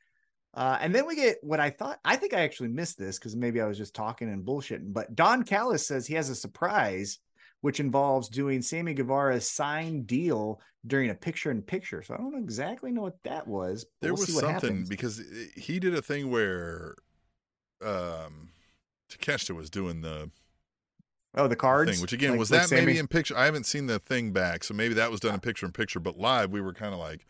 [0.54, 2.00] uh, and then we get what I thought.
[2.04, 4.92] I think I actually missed this because maybe I was just talking and bullshitting.
[4.92, 7.18] But Don Callis says he has a surprise,
[7.60, 12.02] which involves doing Sammy Guevara's signed deal during a picture in picture.
[12.02, 13.84] So I don't exactly know what that was.
[13.84, 14.88] but There we'll was something happens.
[14.88, 15.22] because
[15.54, 16.96] he did a thing where
[17.84, 18.48] um
[19.12, 20.30] Takeshita was doing the
[21.34, 23.36] Oh, the cards thing, which again Like- was like that maybe Sammy- in picture.
[23.36, 26.00] I haven't seen the thing back, so maybe that was done in picture in picture.
[26.00, 27.26] But live, we were kind of like,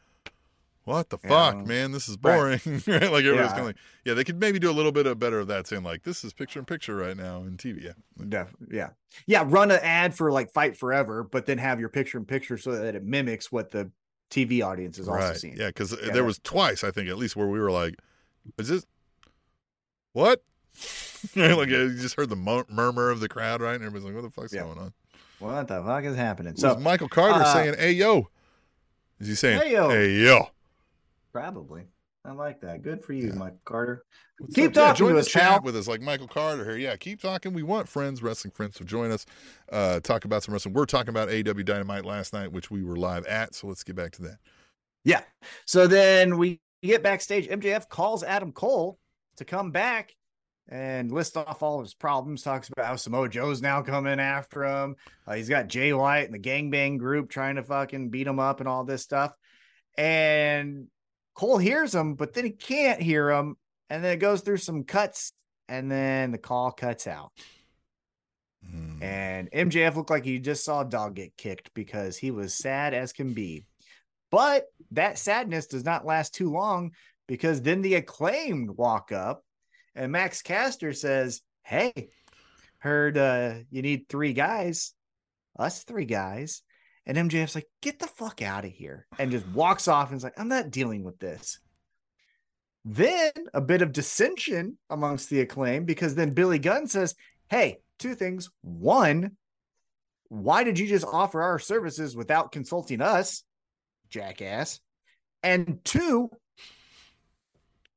[0.84, 1.28] "What the Yeah.
[1.28, 1.90] fuck, man?
[1.92, 2.86] This is boring." right?
[2.86, 3.48] Like everybody's Yeah.
[3.48, 5.66] kind of like, "Yeah, they could maybe do a little bit of better of that,
[5.66, 7.92] saying like, this is picture in picture right now in TV." Yeah,
[8.28, 8.90] Def- yeah,
[9.26, 9.42] yeah.
[9.46, 12.72] Run an ad for like Fight Forever, but then have your picture in picture so
[12.72, 13.90] that it mimics what the
[14.30, 15.36] TV audience is also right.
[15.36, 15.56] seeing.
[15.56, 17.96] Yeah, because Yeah, there was twice, I think, at least where we were like,
[18.58, 18.86] "Is this
[20.12, 20.42] what?"
[21.36, 23.74] Right, like you just heard the mur- murmur of the crowd, right?
[23.74, 24.62] And everybody's like, "What the fuck's Yeah.
[24.64, 24.92] going on?"
[25.38, 26.56] What the fuck is happening?
[26.56, 28.28] So So Michael Carter uh, saying, "Hey yo,"
[29.20, 29.88] is he saying, Hey, yo.
[29.90, 30.48] Hey yo."
[31.32, 31.84] probably,
[32.24, 32.82] I like that.
[32.82, 33.34] Good for you, Yeah.
[33.34, 34.04] Mike Carter.
[34.38, 34.74] What's Keep up?
[34.76, 35.60] Yeah, talking join to the us, chat pal.
[35.62, 36.76] with us, like Michael Carter here.
[36.76, 37.52] Yeah, keep talking.
[37.52, 39.26] We want friends, wrestling friends, to join us.
[39.70, 40.74] Uh, talk about some wrestling.
[40.74, 43.54] We're talking about AW Dynamite last night, which we were live at.
[43.54, 44.38] So let's get back to that.
[45.04, 45.22] Yeah.
[45.66, 47.48] So then we get backstage.
[47.48, 48.98] MJF calls Adam Cole
[49.36, 50.14] to come back
[50.68, 52.42] and lists off all of his problems.
[52.42, 54.96] Talks about how Samoa Joe's now coming after him.
[55.26, 58.60] Uh, he's got Jay White and the gangbang group trying to fucking beat him up
[58.60, 59.32] and all this stuff.
[59.96, 60.88] And
[61.34, 63.56] Cole hears him, but then he can't hear him.
[63.90, 65.32] And then it goes through some cuts,
[65.68, 67.32] and then the call cuts out.
[68.68, 69.02] Hmm.
[69.02, 72.92] And MJF looked like he just saw a dog get kicked because he was sad
[72.92, 73.64] as can be.
[74.30, 76.92] But that sadness does not last too long
[77.26, 79.42] because then the acclaimed walk up
[79.98, 82.10] and Max Caster says, Hey,
[82.78, 84.94] heard uh, you need three guys,
[85.58, 86.62] us three guys.
[87.04, 89.06] And MJF's like, Get the fuck out of here.
[89.18, 91.58] And just walks off and is like, I'm not dealing with this.
[92.84, 97.14] Then a bit of dissension amongst the acclaim because then Billy Gunn says,
[97.50, 98.50] Hey, two things.
[98.62, 99.36] One,
[100.28, 103.42] why did you just offer our services without consulting us,
[104.10, 104.78] jackass?
[105.42, 106.30] And two,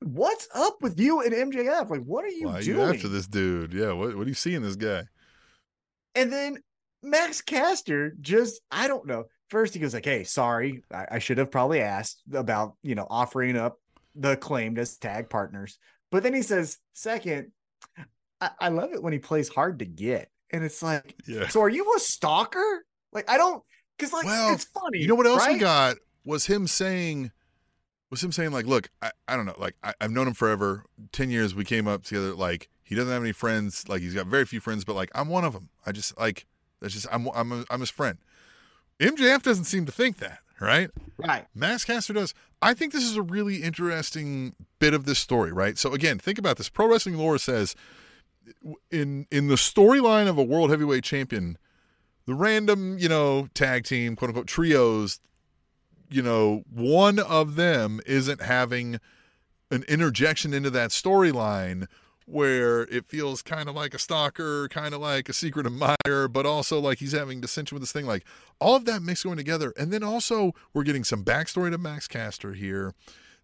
[0.01, 1.89] what's up with you and MJF?
[1.89, 2.77] Like, what are you Why are doing?
[2.77, 3.73] you after this dude?
[3.73, 5.03] Yeah, what, what do you see in this guy?
[6.15, 6.57] And then
[7.03, 9.25] Max Caster just, I don't know.
[9.49, 13.05] First, he goes like, "Hey, sorry, I, I should have probably asked about you know
[13.09, 13.77] offering up
[14.15, 15.77] the claimed as tag partners."
[16.09, 17.51] But then he says, second,
[18.39, 21.49] I, I love it when he plays hard to get, and it's like, Yeah.
[21.49, 22.85] so are you a stalker?
[23.11, 23.61] Like, I don't,
[23.97, 24.99] because like Well, it's funny.
[24.99, 27.31] You know what else we got was him saying,
[28.11, 30.83] was him saying like, look, I, I don't know, like I, I've known him forever,
[31.11, 31.55] ten years.
[31.55, 32.33] We came up together.
[32.33, 33.87] Like he doesn't have any friends.
[33.89, 35.69] Like he's got very few friends, but like I'm one of them.
[35.85, 36.45] I just like
[36.81, 38.19] that's just I'm I'm a, I'm his friend.
[38.99, 40.91] MJF doesn't seem to think that, right?
[41.17, 41.47] Right.
[41.55, 42.35] Max Caster does.
[42.61, 45.77] I think this is a really interesting bit of this story, right?
[45.77, 46.69] So again, think about this.
[46.69, 47.75] Pro wrestling lore says
[48.91, 51.57] in in the storyline of a world heavyweight champion,
[52.25, 55.19] the random, you know, tag team, quote unquote trios,
[56.11, 58.99] you know, one of them isn't having
[59.71, 61.87] an interjection into that storyline
[62.25, 66.45] where it feels kind of like a stalker, kind of like a secret admirer, but
[66.45, 68.05] also like he's having dissension with this thing.
[68.05, 68.25] Like
[68.59, 69.73] all of that mixed going together.
[69.77, 72.93] And then also we're getting some backstory to Max Caster here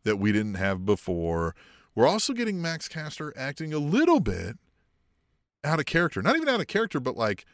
[0.03, 1.55] that we didn't have before.
[1.95, 4.57] We're also getting Max Caster acting a little bit
[5.63, 6.21] out of character.
[6.21, 7.45] Not even out of character, but like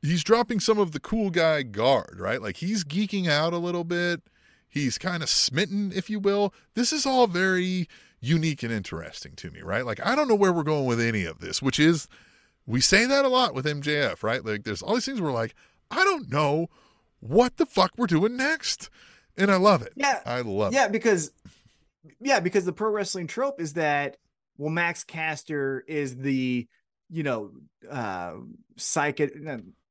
[0.00, 2.40] he's dropping some of the cool guy guard, right?
[2.40, 4.22] Like he's geeking out a little bit.
[4.70, 6.54] He's kind of smitten, if you will.
[6.74, 7.88] This is all very
[8.20, 9.84] unique and interesting to me, right?
[9.84, 12.06] Like I don't know where we're going with any of this, which is
[12.66, 14.44] we say that a lot with MJF, right?
[14.44, 15.54] Like there's all these things where like
[15.90, 16.68] I don't know
[17.18, 18.90] what the fuck we're doing next.
[19.36, 19.92] And I love it.
[19.96, 20.20] Yeah.
[20.26, 20.82] I love yeah, it.
[20.84, 21.32] Yeah, because
[22.20, 24.16] yeah, because the pro wrestling trope is that
[24.58, 26.68] well, Max Caster is the
[27.08, 27.50] you know
[27.90, 28.34] uh
[28.76, 29.28] psycho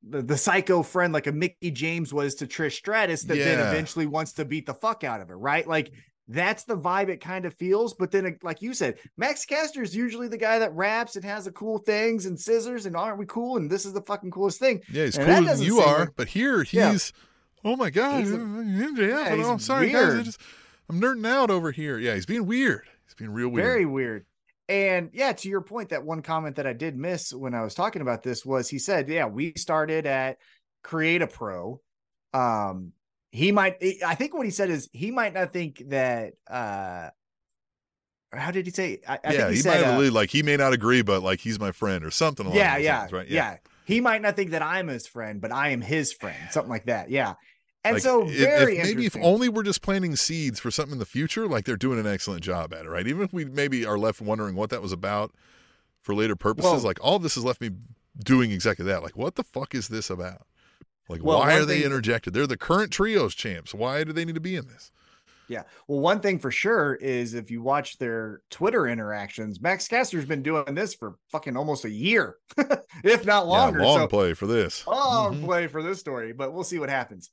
[0.08, 4.06] the, the psycho friend like a Mickie James was to Trish Stratus that then eventually
[4.06, 5.68] wants to beat the fuck out of her, right?
[5.68, 5.92] Like
[6.28, 7.94] that's the vibe it kind of feels.
[7.96, 11.46] But then, like you said, Max Caster is usually the guy that raps and has
[11.46, 13.58] the cool things and scissors and aren't we cool?
[13.58, 14.82] And this is the fucking coolest thing.
[14.92, 16.92] Yeah, he's And than you are, like- but here Yeah.
[16.92, 17.12] he's
[17.66, 18.36] oh my god, He's a-.
[18.38, 20.20] Yeah, oh, I'm he's sorry, guys.
[20.20, 20.42] I just
[20.88, 21.98] I'm nerding out over here.
[21.98, 22.88] Yeah, he's being weird.
[23.06, 23.66] He's being real weird.
[23.66, 24.26] Very weird.
[24.70, 27.74] And yeah, to your point, that one comment that I did miss when I was
[27.74, 30.38] talking about this was he said, Yeah, we started at
[30.84, 31.82] Create a Pro.
[32.36, 32.94] Um,
[33.32, 37.10] he might I think what he said is he might not think that uh
[38.32, 39.02] how did he say?
[39.08, 41.02] I, I yeah, think he, he, might said, have uh, like he may not agree,
[41.02, 42.46] but like he's my friend or something.
[42.46, 43.28] Along yeah, those yeah, lines, right?
[43.28, 46.70] yeah, He might not think that I'm his friend, but I am his friend, something
[46.70, 47.10] like that.
[47.10, 47.34] Yeah.
[47.84, 51.00] And Like, so very if, maybe if only we're just planting seeds for something in
[51.00, 53.08] the future, like they're doing an excellent job at it, right?
[53.08, 55.32] Even if we maybe are left wondering what that was about
[56.02, 57.72] for later purposes, Well- like all this has left me
[58.22, 59.02] doing exactly that.
[59.02, 60.42] Like, what the fuck is this about?
[61.08, 62.34] Like, Well, why are they thing- interjected?
[62.34, 63.74] They're the current trios champs.
[63.74, 64.92] Why do they need to be in this?
[65.48, 65.64] Yeah.
[65.88, 70.44] Well, one thing for sure is if you watch their Twitter interactions, Max Caster's been
[70.44, 72.36] doing this for fucking almost a year,
[73.04, 73.80] if not longer.
[73.80, 74.86] yeah, long so play for this.
[74.86, 75.46] long Mhm.
[75.46, 77.32] play for this story, but we'll see what happens.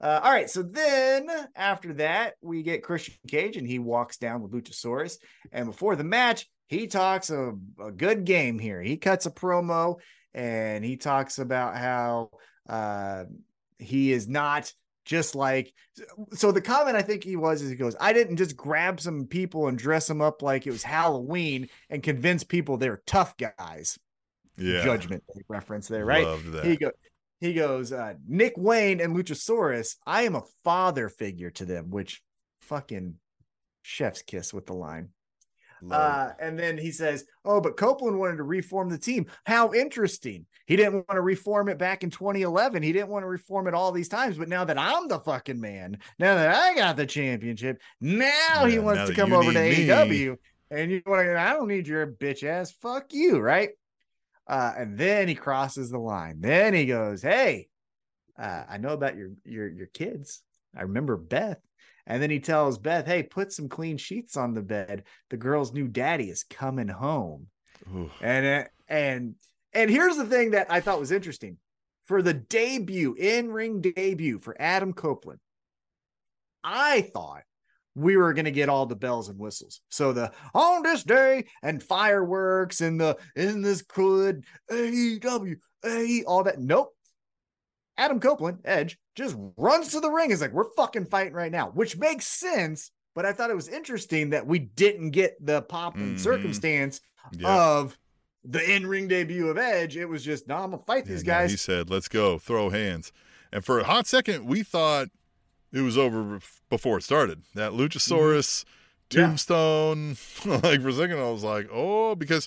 [0.00, 0.48] Uh, all right.
[0.48, 5.16] So then after that, we get Christian Cage and he walks down with Luchasaurus.
[5.52, 8.80] And before the match, he talks a, a good game here.
[8.80, 9.96] He cuts a promo
[10.34, 12.30] and he talks about how
[12.68, 13.24] uh,
[13.78, 14.72] he is not
[15.04, 15.72] just like
[16.34, 19.24] so the comment I think he was is he goes, I didn't just grab some
[19.24, 23.98] people and dress them up like it was Halloween and convince people they're tough guys.
[24.58, 26.26] Yeah, Judgment reference there, right?
[26.62, 26.90] He go
[27.40, 32.22] he goes, uh, Nick Wayne and Luchasaurus, I am a father figure to them, which
[32.62, 33.14] fucking
[33.82, 35.10] chef's kiss with the line.
[35.90, 39.26] Uh, and then he says, Oh, but Copeland wanted to reform the team.
[39.44, 40.46] How interesting.
[40.66, 42.82] He didn't want to reform it back in 2011.
[42.82, 44.36] He didn't want to reform it all these times.
[44.36, 48.78] But now that I'm the fucking man, now that I got the championship, now he
[48.78, 49.86] wants now to come over to me.
[49.86, 50.36] AEW.
[50.70, 52.72] And you want to, I don't need your bitch ass.
[52.82, 53.38] Fuck you.
[53.38, 53.70] Right.
[54.48, 56.40] Uh, and then he crosses the line.
[56.40, 57.68] Then he goes, Hey,
[58.38, 60.42] uh, I know about your your your kids.
[60.76, 61.58] I remember Beth.
[62.06, 65.04] And then he tells Beth, "Hey, put some clean sheets on the bed.
[65.28, 67.48] The girl's new daddy is coming home."
[67.94, 68.10] Ooh.
[68.22, 69.34] And uh, and
[69.74, 71.58] and here's the thing that I thought was interesting
[72.06, 75.40] for the debut in ring debut for Adam Copeland.
[76.64, 77.42] I thought
[77.98, 79.80] we were going to get all the bells and whistles.
[79.88, 86.44] So the on this day and fireworks and the in this could AEW, AE, all
[86.44, 86.58] that.
[86.60, 86.94] Nope.
[87.96, 90.30] Adam Copeland, Edge, just runs to the ring.
[90.30, 92.92] Is like, we're fucking fighting right now, which makes sense.
[93.14, 96.20] But I thought it was interesting that we didn't get the pop and Mhm.
[96.20, 97.00] circumstance
[97.32, 97.48] Yeah.
[97.52, 97.98] of
[98.44, 99.96] the in-ring debut of Edge.
[99.96, 101.50] It was just, no, I'm gonna fight Yeah, these no, guys.
[101.50, 103.10] he said, "Let's go, throw hands."
[103.52, 105.08] And for a hot second, we thought
[105.72, 106.40] it was over
[106.70, 107.42] before it started.
[107.54, 109.18] That Luchasaurus Mm-hmm.
[109.20, 109.26] Yeah.
[109.26, 112.46] tombstone, like for a second, I was like, "Oh," because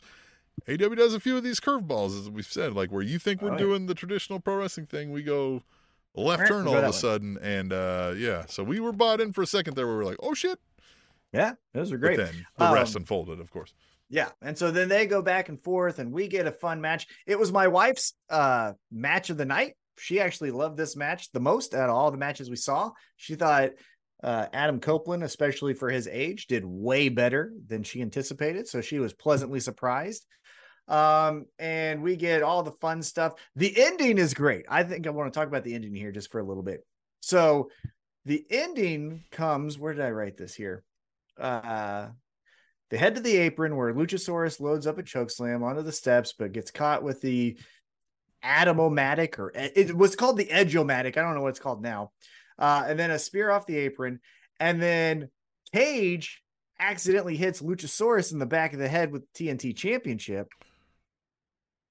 [0.70, 3.50] AW does a few of these curveballs, as we've said, like where you think we're
[3.50, 3.58] Oh, yeah.
[3.58, 5.64] doing the traditional pro wrestling thing, we go
[6.14, 6.98] left turn all of a that way.
[6.98, 9.88] sudden, and uh yeah, so we were bought in for a second there.
[9.88, 10.60] Where we were like, "Oh shit!"
[11.34, 12.18] Yeah, those are But great.
[12.18, 13.74] then the rest Um, unfolded, of course.
[14.10, 14.30] Yeah.
[14.42, 17.08] And so then they go back and forth and we get a fun match.
[17.26, 19.78] It was my wife's uh match of the night.
[20.02, 22.90] She actually loved this match the most out of all the matches we saw.
[23.18, 23.72] She thought
[24.24, 28.68] uh, Adam Copeland, especially for his age, did way better than she anticipated.
[28.68, 30.26] So she was pleasantly surprised.
[30.88, 33.34] Um, and we get all the fun stuff.
[33.56, 34.66] The ending is great.
[34.68, 36.84] I think I want to talk about the ending here just for a little bit.
[37.22, 37.70] So
[38.26, 40.84] the ending comes, where did I write this here?
[41.40, 42.08] Uh
[42.92, 46.72] head to the apron where Luchasaurus loads up a chokeslam onto the steps, but gets
[46.72, 47.58] caught with the
[48.44, 51.18] Atomomatic or it was called the Edgeomatic.
[51.18, 52.12] I don't know what it's called now.
[52.58, 54.20] Uh, and then a spear off the apron.
[54.60, 55.30] And then
[55.74, 56.44] Cage
[56.80, 60.50] accidentally hits Luchasaurus in the back of the head with TNT Championship.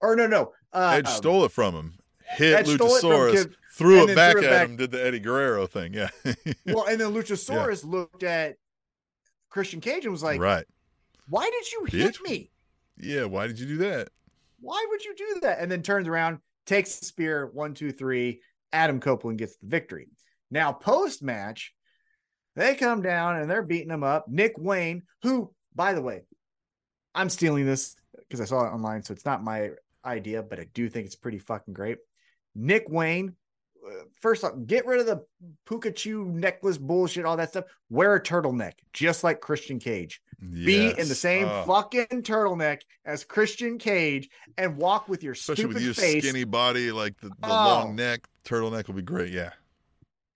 [0.00, 0.52] Or no, no.
[0.72, 1.94] Uh, Edge stole it from him.
[2.36, 4.68] Hit Edge stole it Luchasaurus, threw it back threw it at back.
[4.68, 5.94] him, did the Eddie Guerrero thing.
[5.94, 6.10] Yeah.
[6.66, 8.56] well, and then Luchasaurus looked at
[9.48, 10.66] Christian Cage and was like, right.
[11.28, 12.22] "Why did you hit Bitch.
[12.22, 12.50] me?
[12.96, 13.24] Yeah.
[13.24, 14.10] Why did you do that?
[14.60, 18.42] Why would you do that?" And then turns around, takes the spear, one, two, three.
[18.72, 20.08] Adam Copeland gets the victory.
[20.50, 21.74] Now, post match,
[22.56, 24.26] they come down and they're beating him up.
[24.28, 26.22] Nick Wayne, who, by the way,
[27.14, 29.70] I'm stealing this because I saw it online, so it's not my
[30.04, 31.98] idea, but I do think it's pretty fucking great.
[32.54, 33.34] Nick Wayne,
[34.20, 35.24] first off, get rid of the
[35.66, 37.64] Pikachu necklace bullshit, all that stuff.
[37.90, 40.20] Wear a turtleneck, just like Christian Cage.
[40.40, 45.62] Be in the same Oh, fucking turtleneck as Christian Cage and walk with your especially
[45.62, 46.22] stupid with your face.
[46.24, 47.48] skinny body, like the, the Oh.
[47.48, 49.32] long neck, turtleneck will be great.
[49.32, 49.50] Yeah.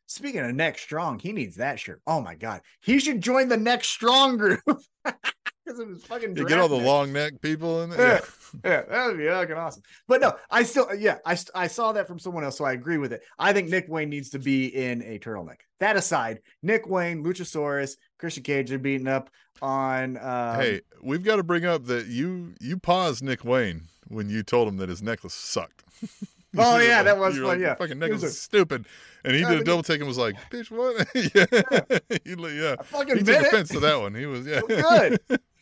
[0.06, 2.00] Speaking of neck strong, he needs that shirt.
[2.06, 4.60] Oh my god, he should join the neck strong group
[5.64, 6.36] because of his fucking.
[6.36, 8.22] You get all the long neck people in there.
[8.64, 9.82] Yeah, that would be fucking awesome.
[10.06, 12.98] But no, I still, yeah, I I saw that from someone else, so I agree
[12.98, 13.22] with it.
[13.38, 15.58] I think Nick Wayne needs to be in a turtleneck.
[15.80, 19.30] That aside, Nick Wayne, Luchasaurus, Christian Cage are beating up
[19.62, 20.16] on.
[20.18, 24.42] Um, hey, we've got to bring up that you you paused Nick Wayne when you
[24.42, 25.82] told him that his necklace sucked.
[26.56, 27.74] Oh, yeah, like- that was fun, like, yeah.
[27.74, 28.86] Fucking It necklace was is stupid,
[29.24, 31.04] and he Yeah, did a double take and was like, "Bitch, what?"
[31.34, 32.76] yeah, he, li- yeah.
[32.78, 33.46] I fucking He took it.
[33.48, 34.14] offense to that one.
[34.14, 34.60] He was yeah.
[34.68, 35.40] It good.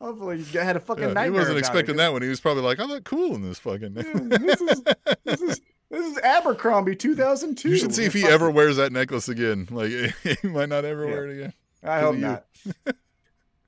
[0.00, 2.22] Hopefully, you had a fucking Yeah, he wasn't expecting it, that one.
[2.22, 4.82] He was probably like, "I look cool in this fucking." this is
[5.24, 5.60] this is
[5.90, 7.68] this is Abercrombie 2002.
[7.68, 9.68] you should see if he ever wears that necklace again.
[9.70, 11.10] Like he might not ever Yeah.
[11.10, 11.52] wear it again.
[11.82, 12.44] I hope not.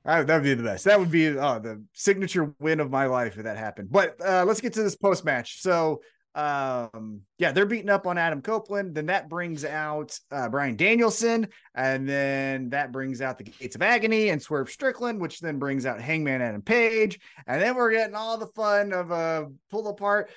[0.04, 0.84] I, that would be the best.
[0.84, 3.90] That would be oh, the signature win of my life if that happened.
[3.90, 5.60] But uh, let's get to this post match.
[5.60, 6.00] So,
[6.34, 8.94] um, yeah, they're beating up on Adam Copeland.
[8.94, 13.82] Then that brings out uh, Bryan Danielson, and then that brings out the Gates of
[13.82, 18.14] Agony and Swerve Strickland, which then brings out Hangman Adam Page, and then we're getting
[18.14, 20.30] all the fun of a pull apart.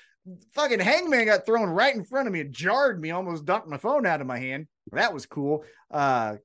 [0.53, 2.41] Fucking Hangman got thrown right in front of me.
[2.41, 4.67] It jarred me, almost dumped my phone out of my hand.
[4.91, 5.63] That was cool.
[5.89, 6.35] Uh,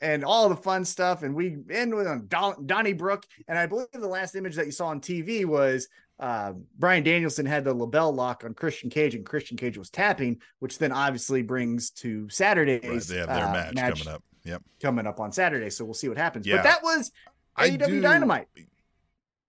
[0.00, 1.22] and all the fun stuff.
[1.22, 3.24] And we end with on Don- Donnybrook.
[3.48, 5.88] And I believe the last image that you saw on TV was
[6.20, 10.38] uh, Bryan Danielson had the LeBell Lock on Christian Cage, and Christian Cage was tapping,
[10.58, 14.22] which then obviously brings to Right, Saturday's they have their uh, match, coming up.
[14.44, 14.62] Yep.
[14.82, 15.70] coming up on Saturday.
[15.70, 16.46] So we'll see what happens.
[16.46, 16.56] Yeah.
[16.56, 17.10] But that was
[17.56, 18.48] I AEW do- Dynamite.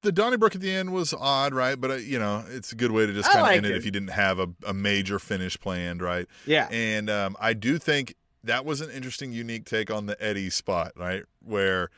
[0.01, 1.79] The Donnybrook at the end was odd, right?
[1.79, 3.77] But uh, you know, it's a good way to just kind of end it it.
[3.77, 6.25] if you didn't have a, a major finish planned, right?
[6.45, 6.67] Yeah.
[6.71, 10.93] And um, I do think that was an interesting, unique take on the Eddie spot,
[10.95, 11.23] right?
[11.43, 11.89] Where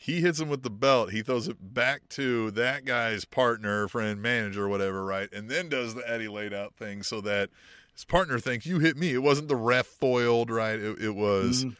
[0.00, 4.22] he hits him with the belt, he throws it back to that guy's partner, friend,
[4.22, 5.28] manager, whatever, right?
[5.32, 7.50] And then does the Eddie laid out thing so that
[7.92, 9.12] his partner thinks you hit me.
[9.12, 10.78] It wasn't the ref foiled, right?
[10.78, 11.76] It, it was Mhm.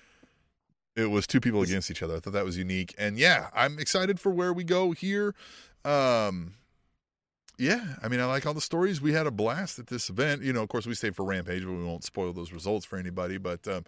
[0.97, 2.17] it was two people against each other.
[2.17, 2.93] I thought that was unique.
[2.99, 5.35] And yeah, I'm excited for where we go here.
[5.85, 6.55] Um
[7.57, 9.01] yeah, I mean, I like all the stories.
[9.01, 10.43] We had a blast at this event.
[10.43, 12.97] You know, of course, we stayed for Rampage, but we won't spoil those results for
[12.99, 13.37] anybody.
[13.37, 13.85] But um,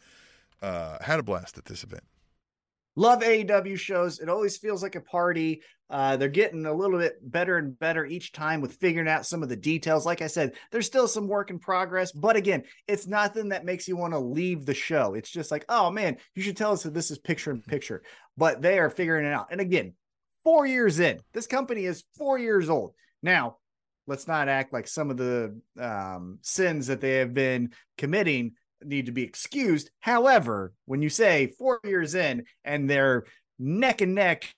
[0.61, 2.03] uh, had a blast at this event.
[2.97, 4.19] Love AEW shows.
[4.19, 5.63] It always feels like a party.
[5.89, 9.43] Uh, they're getting a little bit better and better each time with figuring out some
[9.43, 10.07] of the details.
[10.07, 13.89] Like I said, there's still some work in progress, but again, it's nothing that makes
[13.89, 15.15] you want to leave the show.
[15.15, 18.03] It's just like, oh man, you should tell us that this is picture in picture.
[18.37, 19.49] But they are figuring it out.
[19.51, 19.95] And again,
[20.45, 22.95] four years in, this company is four years old.
[23.23, 23.57] Now,
[24.07, 28.53] let's not act like some of the um, sins that they have been committing
[28.83, 29.91] need to be excused.
[30.01, 33.25] However, when you say four years in and they're
[33.59, 34.55] neck and neck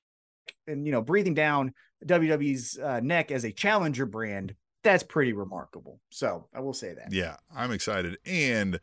[0.67, 1.75] and you know breathing down
[2.07, 6.01] WWE's uh, neck as a challenger brand, that's pretty remarkable.
[6.11, 7.13] So I will say that.
[7.13, 8.19] Yeah, I'm excited.
[8.27, 8.81] And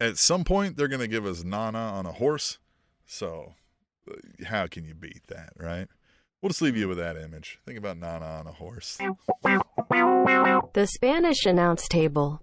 [0.00, 2.58] at some point, they're going to give us Nana on a horse.
[3.06, 3.54] So
[4.10, 4.14] uh,
[4.46, 5.88] how can you beat that, right?
[6.40, 7.58] We'll just leave you with that image.
[7.66, 8.96] Think about Nana on a horse.
[10.72, 12.40] The Spanish announce table.